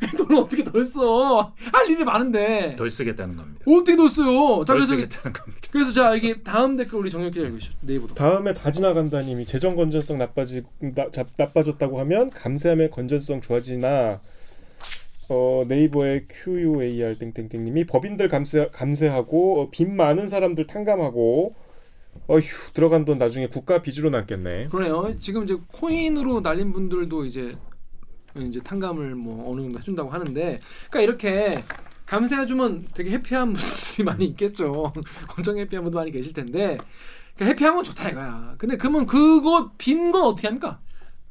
[0.18, 1.54] 돈을 어떻게 덜 써?
[1.72, 3.64] 할 일이 많은데 덜 쓰겠다는 겁니다.
[3.66, 4.62] 어떻게 덜 써요?
[4.66, 5.68] 자, 덜 그래서 쓰겠다는 겁니다.
[5.72, 7.72] 그래서 자 이게 다음 댓글 우리 정혁 기자 읽으시죠.
[7.80, 8.12] 네이버도.
[8.12, 14.20] 다음에 다 지나간다님이 재정 건전성 나빠지 나, 자- 나빠졌다고 하면 감세함의 건전성 좋아지나
[15.30, 21.54] 어, 네이버의 QUAR 땡땡땡님이 법인들 감세 감세하고 어, 빚 많은 사람들 탕감하고
[22.30, 24.68] 어휴 들어간 돈 나중에 국가 빚으로 남겠네.
[24.68, 25.18] 그러네요.
[25.18, 27.52] 지금 이제 코인으로 날린 분들도 이제
[28.36, 31.64] 이제 탕감을 뭐 어느 정도 해준다고 하는데, 그러니까 이렇게
[32.06, 34.92] 감세해주면 되게 해피한 분들이 많이 있겠죠.
[35.36, 36.78] 엄청 해피한 분도 많이 계실 텐데,
[37.34, 38.54] 그러니까 해피한 건 좋다 이거야.
[38.58, 40.78] 근데 그러면 그거 빈 건 어떻게 합니까?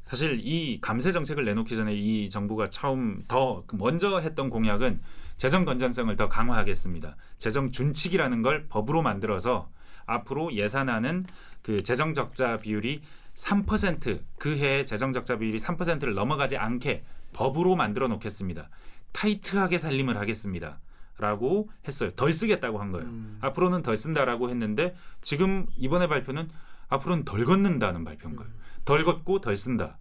[0.06, 5.00] 사실 이 감세 정책을 내놓기 전에 이 정부가 처음 더그 먼저 했던 공약은
[5.38, 7.16] 재정 건전성을 더 강화하겠습니다.
[7.38, 9.70] 재정 준칙이라는 걸 법으로 만들어서
[10.06, 11.26] 앞으로 예산안은
[11.62, 13.02] 그 재정 적자 비율이
[13.34, 18.68] 3%그 해의 재정 적자 비율이 3%를 넘어가지 않게 법으로 만들어 놓겠습니다.
[19.12, 20.78] 타이트하게 살림을 하겠습니다.
[21.18, 22.12] 라고 했어요.
[22.16, 23.06] 덜 쓰겠다고 한 거예요.
[23.06, 23.38] 음.
[23.42, 26.48] 앞으로는 덜 쓴다라고 했는데 지금 이번에 발표는
[26.88, 28.50] 앞으로는 덜 걷는다는 발표인 거예요.
[28.86, 29.98] 덜 걷고 덜 쓴다.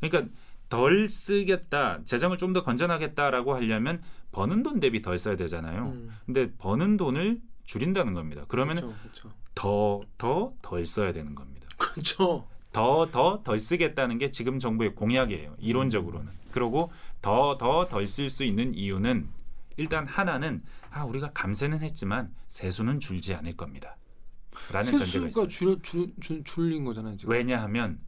[0.00, 0.30] 그러니까
[0.68, 4.02] 덜 쓰겠다, 재정을 좀 더 건전하겠다라고 하려면
[4.32, 5.86] 버는 돈 대비 덜 써야 되잖아요.
[5.88, 6.10] 음.
[6.26, 8.42] 근데 버는 돈을 줄인다는 겁니다.
[8.48, 9.32] 그러면 그렇죠, 그렇죠.
[9.54, 11.66] 더더 덜 써야 되는 겁니다.
[11.76, 12.46] 그렇죠.
[12.72, 15.56] 더 더 덜 쓰겠다는 게 지금 정부의 공약이에요.
[15.58, 16.32] 이론적으로는.
[16.52, 16.90] 그리고
[17.20, 19.28] 더 더 덜 쓸 수 있는 이유는
[19.76, 23.96] 일단 하나는 아 우리가 감세는 했지만 세수는 줄지 않을 겁니다.
[24.70, 25.26] 라는 전제가 있어요.
[25.26, 27.32] 세수가 줄여 줄, 줄 줄린 거잖아요 지금.
[27.32, 27.98] 왜냐하면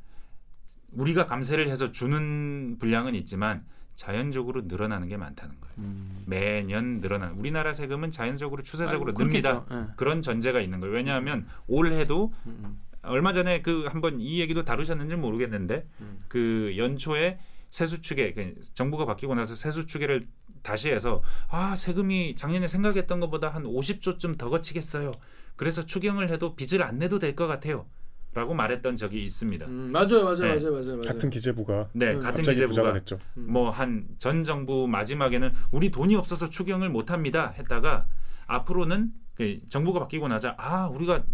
[0.92, 5.74] 우리가 감세를 해서 주는 분량은 있지만 자연적으로 늘어나는 게 많다는 거예요.
[5.78, 6.22] 음.
[6.26, 9.64] 매년 늘어나는 우리나라 세금은 자연적으로 추세적으로 아이고, 늡니다.
[9.70, 9.84] 예.
[9.96, 10.94] 그런 전제가 있는 거예요.
[10.94, 12.80] 왜냐하면 올해도 음, 음.
[13.02, 16.24] 얼마 전에 그 한번 이 얘기도 다루셨는지 모르겠는데 음.
[16.28, 17.38] 그 연초에
[17.70, 20.26] 세수 추계 그 정부가 바뀌고 나서 세수 추계를
[20.62, 25.10] 다시 해서 아 세금이 작년에 생각했던 것보다 한 50조쯤 더 거치겠어요.
[25.56, 27.86] 그래서 추경을 해도 빚을 안 내도 될 것 같아요.
[28.34, 29.66] 라고 말했던 적이 있습니다.
[29.66, 30.48] 음, 맞아요, 맞아요, 네.
[30.56, 31.00] 맞아요, 맞아요, 맞아요.
[31.02, 33.18] 같은 기재부가 네, 음, 같은 기재부가 됐죠.
[33.34, 38.06] 뭐 한 전 정부 마지막에는 우리 돈이 없어서 추경을 못 합니다 했다가
[38.46, 41.24] 앞으로는 그 정부가 바뀌고 나자 아 우리가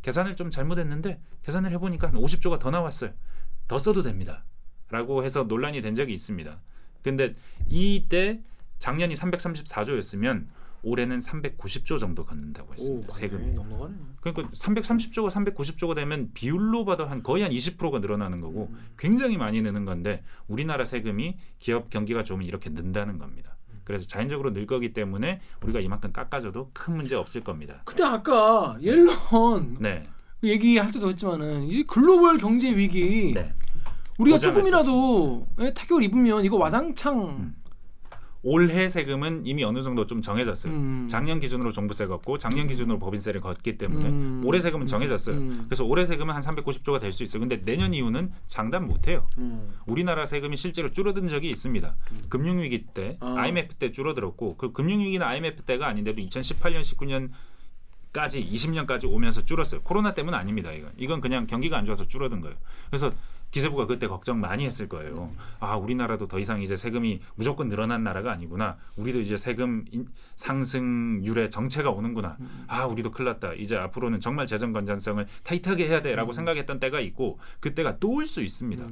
[0.00, 3.10] 계산을 좀 잘못했는데 계산을 해보니까 한 50조가 더 나왔어요.
[3.68, 6.58] 더 써도 됩니다.라고 해서 논란이 된 적이 있습니다.
[7.02, 7.34] 근데
[7.68, 8.40] 이때
[8.78, 10.46] 작년이 334조였으면
[10.82, 13.12] 올해는 390조 정도 걷는다고 했습니다.
[13.12, 13.52] 세금이.
[13.52, 13.94] 넉넉하네.
[14.20, 18.86] 그러니까 330조가 390조가 되면 비율로 봐도 한 거의 한 20%가 늘어나는 거고 음.
[18.98, 23.56] 굉장히 많이 느는 건데 우리나라 세금이 기업 경기가 좋으면 이렇게 는다는 겁니다.
[23.84, 27.82] 그래서 자연적으로 늘 거기 때문에 우리가 이만큼 깎아줘도 큰 문제 없을 겁니다.
[27.84, 30.02] 근데 아까 옐런 네.
[30.42, 33.54] 얘기할 때도 했지만은 이 글로벌 경제 위기 네.
[34.18, 37.54] 우리가 조금이라도 예, 타격을 입으면 이거 와장창 음.
[38.44, 40.72] 올해 세금은 이미 어느 정도 좀 정해졌어요.
[40.72, 41.06] 음.
[41.08, 44.42] 작년 기준으로 종부세 걷고 작년 기준으로 법인세를 걷기 때문에 음.
[44.44, 45.36] 올해 세금은 정해졌어요.
[45.36, 45.64] 음.
[45.68, 47.40] 그래서 올해 세금은 한 390조가 될 수 있어요.
[47.40, 49.28] 근데 내년 이후는 장담 못 해요.
[49.38, 49.70] 음.
[49.86, 51.94] 우리나라 세금이 실제로 줄어든 적이 있습니다.
[52.30, 53.34] 금융 위기 때, 아.
[53.36, 57.30] IMF 때 줄어들었고 그 금융 위기는 IMF 때가 아닌데도 2018년, 19년
[58.12, 59.80] 까지 20년까지 오면서 줄었어요.
[59.82, 60.70] 코로나 때문 아닙니다.
[60.72, 62.56] 이건 이건 그냥 경기가 안 좋아서 줄어든 거예요.
[62.90, 63.10] 그래서
[63.52, 65.30] 기재부가 그때 걱정 많이 했을 거예요.
[65.60, 68.78] 아 우리나라도 더 이상 이제 세금이 무조건 늘어난 나라가 아니구나.
[68.96, 72.38] 우리도 이제 세금 인- 상승률의 정체가 오는구나.
[72.66, 73.52] 아 우리도 큰일 났다.
[73.52, 78.42] 이제 앞으로는 정말 재정 건전성을 타이트하게 해야 돼라고 생각했던 때가 있고 그때가 또 올 수
[78.42, 78.84] 있습니다.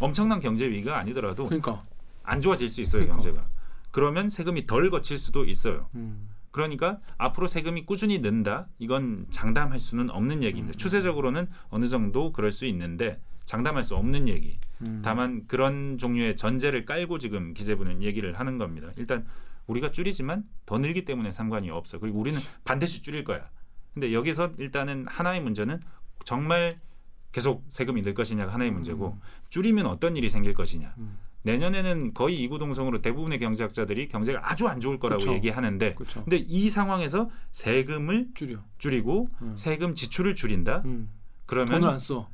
[0.00, 1.82] 엄청난 경제 위기가 아니더라도 그러니까.
[2.24, 3.22] 안 좋아질 수 있어요 그러니까.
[3.22, 3.46] 경제가.
[3.92, 5.88] 그러면 세금이 덜 거칠 수도 있어요.
[5.94, 6.28] 음.
[6.50, 10.76] 그러니까 앞으로 세금이 꾸준히 는다 이건 장담할 수는 없는 얘기입니다.
[10.76, 14.58] 추세적으로는 어느 정도 그럴 수 있는데 장담할 수 없는 얘기.
[14.82, 15.00] 음.
[15.02, 18.90] 다만 그런 종류의 전제를 깔고 지금 기재부는 얘기를 하는 겁니다.
[18.96, 19.24] 일단
[19.66, 21.98] 우리가 줄이지만 더 늘기 때문에 상관이 없어.
[21.98, 23.48] 그리고 우리는 반드시 줄일 거야.
[23.94, 25.80] 근데 여기서 일단은 하나의 문제는
[26.24, 26.78] 정말
[27.32, 29.18] 계속 세금이 늘 것이냐가 하나의 문제고
[29.48, 30.94] 줄이면 어떤 일이 생길 것이냐.
[30.98, 31.16] 음.
[31.42, 35.34] 내년에는 거의 이구동성으로 대부분의 경제학자들이 경제가 아주 안 좋을 거라고 그쵸.
[35.34, 36.24] 얘기하는데 그렇죠.
[36.24, 38.58] 근데 이 상황에서 세금을 줄여.
[38.78, 39.54] 줄이고 음.
[39.56, 40.82] 세금 지출을 줄인다.
[40.86, 41.08] 음.
[41.46, 42.28] 그러면 돈을 안 써.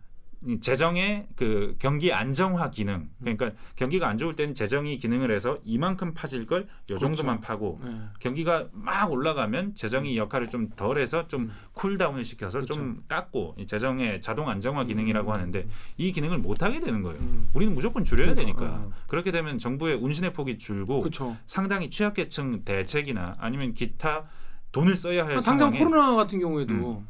[0.44, 6.14] 이 재정의 그 경기 안정화 기능 그러니까 경기가 안 좋을 때는 재정이 기능을 해서 이만큼
[6.14, 6.64] 파질 걸요
[6.98, 7.92] 정도만 파고 네.
[8.18, 14.48] 경기가 막 올라가면 재정이 역할을 좀 덜해서 좀 쿨다운을 시켜서 좀 깎고 이 재정의 자동
[14.48, 15.66] 안정화 기능이라고 하는데
[15.96, 17.20] 이 기능을 못 하게 되는 거예요.
[17.20, 17.48] 음.
[17.54, 18.92] 우리는 무조건 줄여야 그러니까, 되니까 어.
[19.06, 21.36] 그렇게 되면 정부의 운신의 폭이 줄고 그렇죠.
[21.46, 24.24] 상당히 취약계층 대책이나 아니면 기타
[24.72, 27.04] 돈을 써야 할 당장 상황에 코로나 같은 경우에도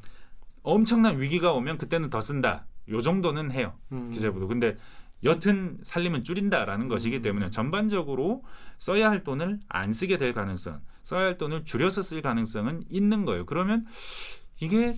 [0.63, 2.67] 엄청난 위기가 오면 그때는 더 쓴다.
[2.89, 3.75] 요 정도는 해요.
[3.93, 4.11] 음.
[4.13, 4.49] 기재부도.
[4.49, 4.77] 근데
[5.25, 8.43] 여튼 살림은 줄인다라는 것이기 때문에 전반적으로
[8.79, 13.47] 써야 할 돈을 안 쓰게 될 가능성, 써야 할 돈을 줄여서 쓸 가능성은 있는 거예요.
[13.47, 13.87] 그러면
[14.61, 14.97] 이게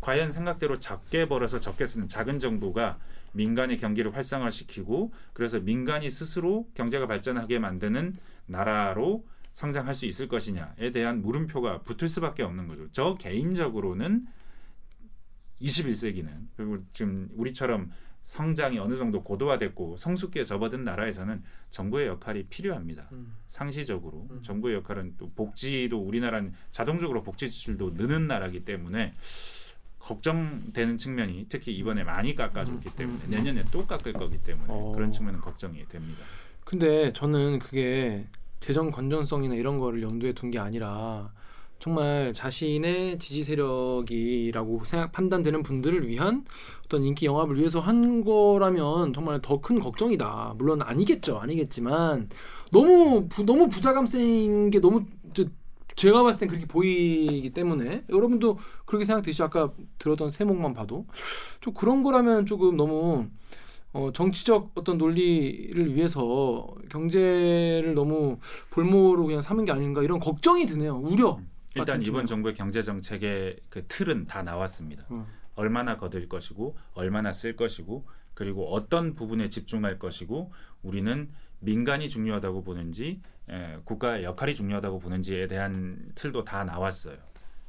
[0.00, 2.98] 과연 생각대로 적게 벌어서 적게 쓰는 작은 정부가
[3.32, 8.14] 민간의 경기를 활성화시키고 그래서 민간이 스스로 경제가 발전하게 만드는
[8.46, 9.24] 나라로
[9.54, 12.88] 성장할 수 있을 것이냐에 대한 물음표가 붙을 수밖에 없는 거죠.
[12.90, 14.26] 저 개인적으로는
[15.62, 17.90] 21세기는 그리고 지금 우리처럼
[18.22, 23.08] 성장이 어느 정도 고도화됐고 성숙기에 접어든 나라에서는 정부의 역할이 필요합니다.
[23.12, 23.34] 음.
[23.48, 29.14] 상시적으로 정부의 역할은 또 복지도 우리나라는 자동적으로 복지 지출도 느는 나라기 때문에
[29.98, 34.92] 걱정되는 측면이 특히 이번에 많이 깎아줬기 때문에 내년에 또 깎을 거기 때문에 어.
[34.94, 36.22] 그런 측면은 걱정이 됩니다.
[36.64, 38.26] 근데 저는 그게
[38.60, 41.32] 재정 건전성이나 이런 거를 염두에 둔 게 아니라
[41.82, 46.44] 정말 자신의 지지 세력이라고 생각 판단되는 분들을 위한
[46.84, 50.54] 어떤 인기 영합을 위해서 한 거라면 정말 더 큰 걱정이다.
[50.58, 52.28] 물론 아니겠죠, 아니겠지만
[52.70, 55.44] 너무 부, 너무 부자감 센 게 너무 저,
[55.96, 59.42] 제가 봤을 땐 그렇게 보이기 때문에 여러분도 그렇게 생각되시죠?
[59.44, 61.06] 아까 들었던 세목만 봐도
[61.60, 63.26] 좀 그런 거라면 조금 너무
[63.92, 68.38] 어, 정치적 어떤 논리를 위해서 경제를 너무
[68.70, 70.96] 볼모로 그냥 삼은 게 아닌가 이런 걱정이 드네요.
[71.02, 71.40] 우려.
[71.74, 72.26] 일단 이번.
[72.26, 75.04] 정부의 경제 정책의 그 틀은 다 나왔습니다.
[75.08, 75.26] 어.
[75.54, 81.30] 얼마나 거둘 것이고 얼마나 쓸 것이고 그리고 어떤 부분에 집중할 것이고 우리는
[81.60, 87.16] 민간이 중요하다고 보는지 에, 국가의 역할이 중요하다고 보는지에 대한 틀도 다 나왔어요.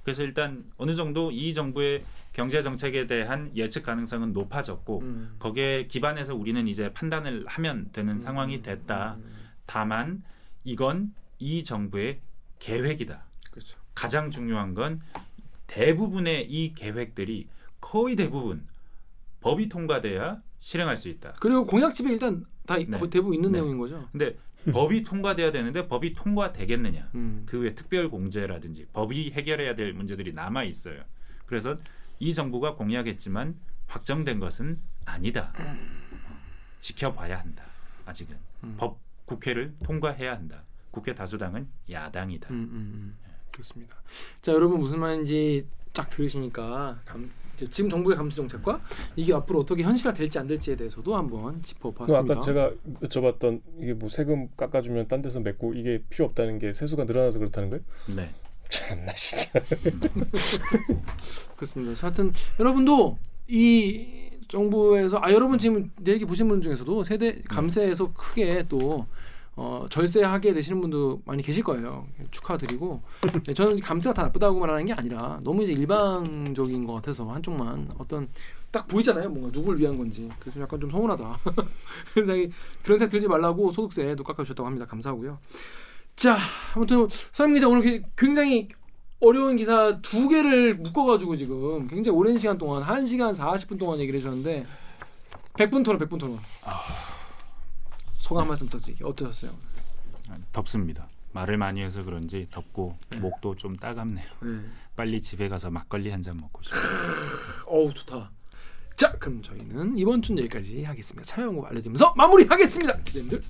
[0.04, 2.04] 그래서 일단 어느 정도 이 정부의
[2.34, 5.36] 경제 정책에 대한 예측 가능성은 높아졌고 음.
[5.40, 9.18] 거기에 기반해서 우리는 이제 판단을 하면 되는 상황이 됐다.
[9.66, 10.24] 다만
[10.66, 12.20] 이건 이 정부의
[12.60, 13.26] 계획이다.
[13.94, 15.02] 가장 중요한 건
[15.68, 17.48] 대부분의 이 계획들이
[17.82, 18.65] 거의 대부분
[19.41, 21.34] 법이 통과돼야 실행할 수 있다.
[21.40, 22.98] 그리고 공약집에 일단 다 이- 네.
[23.10, 23.57] 대부분 있는 네.
[23.60, 24.07] 내용인 거죠.
[24.11, 24.38] 근데
[24.72, 27.10] 법이 통과돼야 되는데 법이 통과되겠느냐?
[27.15, 27.44] 음.
[27.45, 31.03] 그외 특별 공제라든지 법이 해결해야 될 문제들이 남아 있어요.
[31.45, 31.78] 그래서
[32.20, 33.57] 이 정부가 공약했지만
[33.88, 35.52] 확정된 것은 아니다.
[36.80, 37.65] 지켜봐야 한다.
[38.06, 38.38] 아직은
[38.78, 40.64] 법 국회를 통과해야 한다.
[40.91, 42.49] 국회 다수당은 야당이다.
[42.52, 43.18] 음, 음, 음.
[43.54, 43.96] 그렇습니다.
[44.42, 47.30] 자, 여러분 무슨 말인지 쫙 들으시니까 감,
[47.70, 48.82] 지금 정부의 감세 정책과
[49.16, 52.34] 이게 앞으로 어떻게 현실화 될지 안 될지에 대해서도 한번 그 짚어봤습니다.
[52.34, 52.72] 아까 제가
[53.04, 57.70] 여쭤봤던 이게 뭐 세금 깎아주면 딴 데서 맺고 이게 필요 없다는 게 세수가 늘어나서 그렇다는
[57.70, 57.84] 거예요?
[58.16, 58.30] 네.
[58.70, 59.62] 참나 진짜.
[61.56, 62.02] 그렇습니다.
[62.02, 68.66] 하여튼 여러분도 이 정부에서 아 여러분 지금 내 얘기 보신 분 중에서도 세대 감세에서 크게
[68.68, 69.06] 또
[69.56, 72.08] 어, 절세하게 되시는 분도 많이 계실 거예요.
[72.32, 73.02] 축하드리고
[73.46, 78.28] 네, 저는 감세가 다 나쁘다고 말하는 게 아니라 너무 이제 일방적인 것 같아서 한쪽만 어떤
[78.72, 79.30] 딱 보이잖아요.
[79.30, 81.40] 뭔가 누굴 위한 건지 그래서 약간 좀 서운하다.
[82.14, 82.52] 그런 생각이
[82.82, 84.86] 그런 생각 들지 말라고 소득세도 깎아주셨다고 합니다.
[84.88, 85.38] 감사하고요.
[86.16, 86.38] 자
[86.74, 88.70] 아무튼 서임 기자 오늘 굉장히
[89.20, 94.66] 어려운 기사 두 개를 묶어가지고 지금 굉장히 오랜 시간 동안 1시간 40분 동안 얘기를 해주셨는데
[95.54, 96.40] 100분 토론 100분 토론
[98.34, 99.52] 소감 한 말씀 부탁드릴게요 어떠셨어요?
[100.52, 101.08] 덥습니다.
[101.34, 104.26] 말을 많이 해서 그런지 덥고 목도 좀 따갑네요.
[104.42, 104.60] 네.
[104.96, 106.82] 빨리 집에 가서 막걸리 한 잔 먹고 싶어요.
[107.68, 108.32] 어우 좋다
[108.96, 111.26] 자, 그럼 저희는 이번 주는 여기까지 하겠습니다.
[111.26, 113.02] 참여 방법 알려드리면서 마무리하겠습니다.
[113.04, 113.42] 기자님들.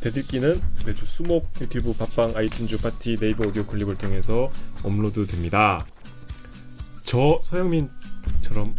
[0.00, 4.50] 대들기는 매주 수목 유튜브 팟빵 아이튠즈 팟티 네이버 오디오 클립을 통해서
[4.82, 5.84] 업로드 됩니다.
[7.02, 8.74] 저 서영민처럼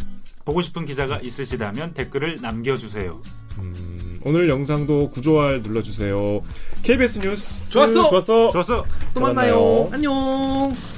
[0.45, 3.21] 보고 싶은 기자가 있으시다면 댓글을 남겨주세요.
[3.59, 6.41] 음, 오늘 영상도 구조할 눌러주세요.
[6.83, 8.09] KBS 뉴스 좋았어!
[8.09, 8.49] 좋았어.
[8.51, 8.85] 좋았어.
[9.13, 9.55] 또또 만나요.
[9.59, 9.89] 만나요.
[9.91, 10.96] 안녕.